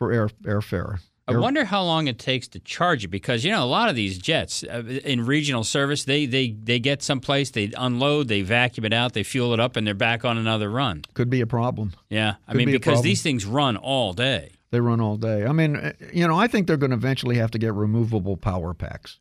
for 0.00 0.10
air 0.12 0.28
airfare. 0.44 0.98
I 1.28 1.36
wonder 1.36 1.64
how 1.64 1.84
long 1.84 2.08
it 2.08 2.18
takes 2.18 2.48
to 2.48 2.58
charge 2.58 3.04
it 3.04 3.08
because 3.08 3.44
you 3.44 3.52
know 3.52 3.62
a 3.62 3.66
lot 3.66 3.88
of 3.88 3.94
these 3.94 4.18
jets 4.18 4.64
uh, 4.64 4.82
in 5.04 5.24
regional 5.26 5.62
service 5.62 6.02
they 6.02 6.26
they 6.26 6.50
they 6.50 6.80
get 6.80 7.02
someplace 7.04 7.50
they 7.50 7.70
unload 7.76 8.26
they 8.26 8.42
vacuum 8.42 8.84
it 8.86 8.92
out 8.92 9.12
they 9.12 9.22
fuel 9.22 9.52
it 9.52 9.60
up 9.60 9.76
and 9.76 9.86
they're 9.86 9.94
back 9.94 10.24
on 10.24 10.36
another 10.38 10.68
run. 10.68 11.04
could 11.14 11.30
be 11.30 11.40
a 11.40 11.46
problem. 11.46 11.92
Yeah, 12.08 12.34
I 12.48 12.52
Could 12.52 12.56
mean 12.58 12.66
be 12.66 12.72
because 12.72 13.02
these 13.02 13.22
things 13.22 13.44
run 13.44 13.76
all 13.76 14.12
day. 14.12 14.54
They 14.72 14.80
run 14.80 15.00
all 15.00 15.16
day. 15.16 15.44
I 15.44 15.52
mean, 15.52 15.76
uh, 15.76 15.92
you 16.12 16.26
know, 16.26 16.36
I 16.36 16.46
think 16.48 16.66
they're 16.66 16.76
going 16.76 16.90
to 16.90 16.96
eventually 16.96 17.36
have 17.36 17.50
to 17.52 17.58
get 17.58 17.74
removable 17.74 18.36
power 18.36 18.72
packs, 18.74 19.18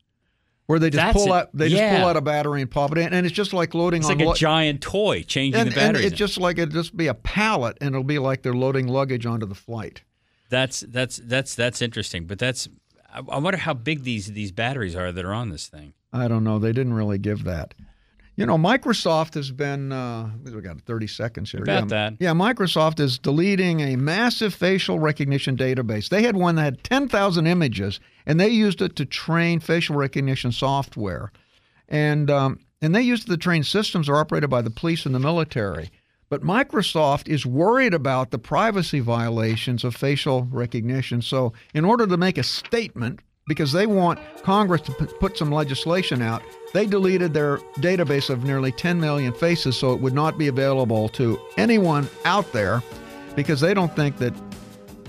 where 0.68 0.80
they 0.80 0.90
just 0.90 1.04
That's 1.04 1.18
pull 1.18 1.34
it. 1.34 1.38
out 1.38 1.50
they 1.54 1.70
just 1.70 1.80
Yeah. 1.82 2.00
pull 2.00 2.08
out 2.10 2.18
a 2.18 2.22
battery 2.22 2.62
and 2.64 2.72
pop 2.72 2.92
it 2.92 2.98
in, 2.98 3.14
and 3.14 3.24
it's 3.28 3.36
just 3.36 3.54
like 3.54 3.76
loading 3.76 4.00
It's 4.02 4.10
like 4.10 4.20
a 4.22 4.34
giant 4.34 4.82
toy 4.82 5.22
changing 5.24 5.62
and, 5.62 5.72
the 5.72 5.80
and 5.82 5.96
it's 5.98 6.06
in. 6.08 6.16
just 6.16 6.40
like 6.40 6.58
it 6.58 6.70
just 6.72 6.98
be 6.98 7.06
a 7.06 7.14
pallet, 7.14 7.78
and 7.82 7.90
it'll 7.94 8.04
be 8.04 8.18
like 8.18 8.42
they're 8.42 8.54
loading 8.56 8.88
luggage 8.88 9.28
onto 9.28 9.46
the 9.46 9.54
flight. 9.56 10.02
That's 10.50 10.82
that's 10.82 11.18
that's 11.18 11.56
that's 11.56 11.82
interesting, 11.82 12.26
but 12.26 12.40
that's 12.40 12.68
I, 13.14 13.20
I 13.20 13.40
wonder 13.40 13.58
how 13.58 13.74
big 13.74 14.04
these 14.04 14.28
these 14.34 14.52
batteries 14.52 14.96
are 14.96 15.12
that 15.12 15.26
are 15.26 15.34
on 15.34 15.50
this 15.50 15.68
thing. 15.68 15.94
I 16.12 16.28
don't 16.28 16.44
know. 16.44 16.60
They 16.60 16.72
didn't 16.72 16.94
really 16.94 17.20
give 17.20 17.44
that. 17.44 17.74
You 18.40 18.46
know, 18.46 18.58
Microsoft 18.58 19.34
has 19.34 19.52
been. 19.52 19.92
Uh, 19.92 20.30
we 20.46 20.62
got 20.62 20.80
30 20.80 21.08
seconds 21.08 21.52
here. 21.52 21.62
About 21.62 21.84
yeah, 21.84 21.88
that. 21.88 22.14
Yeah, 22.20 22.32
Microsoft 22.32 23.02
is 23.02 23.20
deleting 23.20 23.82
a 23.82 23.98
massive 23.98 24.54
facial 24.54 24.98
recognition 24.98 25.58
database. 25.58 26.08
They 26.08 26.24
had 26.24 26.38
one 26.38 26.56
that 26.56 26.64
had 26.64 26.84
10,000 26.86 27.48
images, 27.48 28.00
and 28.26 28.40
they 28.40 28.48
used 28.48 28.82
it 28.82 28.96
to 28.96 29.06
train 29.06 29.60
facial 29.60 29.98
recognition 29.98 30.54
software, 30.54 31.34
and 31.90 32.32
um, 32.32 32.62
and 32.82 32.96
they 32.96 33.02
used 33.02 33.28
it 33.28 33.32
to 33.32 33.38
train 33.38 33.64
systems 33.64 34.08
that 34.08 34.14
are 34.14 34.18
operated 34.22 34.50
by 34.50 34.62
the 34.62 34.70
police 34.70 35.06
and 35.06 35.14
the 35.14 35.20
military. 35.20 35.90
But 36.30 36.44
Microsoft 36.44 37.28
is 37.28 37.46
worried 37.46 37.94
about 37.94 38.30
the 38.30 38.38
privacy 38.38 39.00
violations 39.00 39.84
of 39.84 39.96
facial 39.96 40.44
recognition. 40.44 41.24
So, 41.24 41.54
in 41.74 41.84
order 41.84 42.06
to 42.06 42.18
make 42.18 42.38
a 42.38 42.44
statement, 42.44 43.20
because 43.48 43.72
they 43.72 43.88
want 43.88 44.20
Congress 44.44 44.82
to 44.82 44.92
put 44.92 45.38
some 45.38 45.52
legislation 45.52 46.22
out, 46.22 46.44
they 46.72 46.86
deleted 46.86 47.34
their 47.34 47.58
database 47.78 48.30
of 48.30 48.44
nearly 48.44 48.72
10 48.72 49.00
million 49.00 49.34
faces 49.34 49.76
so 49.76 49.92
it 49.92 50.00
would 50.00 50.14
not 50.14 50.38
be 50.38 50.48
available 50.48 51.10
to 51.10 51.40
anyone 51.58 52.08
out 52.26 52.52
there 52.54 52.84
because 53.36 53.60
they 53.60 53.74
don't 53.74 53.96
think 53.96 54.18
that 54.18 54.34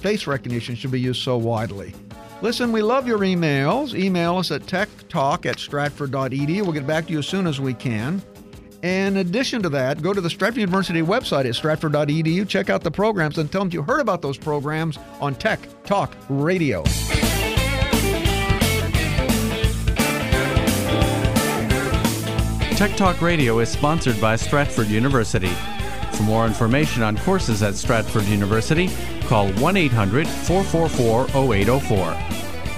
face 0.01 0.27
recognition 0.27 0.75
should 0.75 0.91
be 0.91 1.01
used 1.01 1.23
so 1.23 1.37
widely. 1.37 1.93
Listen, 2.41 2.73
we 2.73 2.81
love 2.81 3.07
your 3.07 3.19
emails. 3.19 3.95
Email 3.95 4.39
us 4.39 4.51
at 4.51 4.63
techtalk 4.63 5.45
at 5.45 5.59
stratford.edu. 5.59 6.63
We'll 6.63 6.73
get 6.73 6.87
back 6.87 7.07
to 7.07 7.13
you 7.13 7.19
as 7.19 7.29
soon 7.29 7.47
as 7.47 7.61
we 7.61 7.75
can. 7.75 8.23
In 8.83 9.19
addition 9.19 9.63
to 9.63 9.69
that, 9.71 10.01
go 10.01 10.15
to 10.15 10.21
the 10.23 10.31
Stratford 10.31 10.61
University 10.61 11.03
website 11.03 11.47
at 11.47 11.55
stratford.edu, 11.55 12.49
check 12.49 12.71
out 12.71 12.83
the 12.83 12.91
programs, 12.91 13.37
and 13.37 13.53
tell 13.53 13.63
them 13.63 13.71
you 13.73 13.83
heard 13.83 14.01
about 14.01 14.23
those 14.23 14.39
programs 14.39 14.99
on 15.21 15.35
Tech 15.35 15.61
Talk 15.85 16.15
Radio. 16.31 16.83
Tech 22.77 22.97
Talk 22.97 23.21
Radio 23.21 23.59
is 23.59 23.69
sponsored 23.69 24.19
by 24.19 24.37
Stratford 24.37 24.89
University. 24.89 25.53
For 26.15 26.23
more 26.23 26.47
information 26.47 27.03
on 27.03 27.19
courses 27.19 27.63
at 27.63 27.75
Stratford 27.75 28.25
University, 28.25 28.89
call 29.27 29.53
1 29.53 29.77
800 29.77 30.27
444 30.27 31.55
0804. 31.55 32.15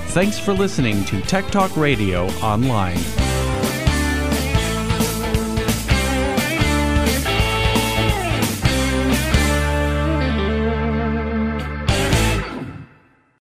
Thanks 0.09 0.41
for 0.41 0.53
listening 0.53 1.05
to 1.05 1.21
Tech 1.21 1.47
Talk 1.53 1.77
Radio 1.77 2.27
online. 2.41 2.99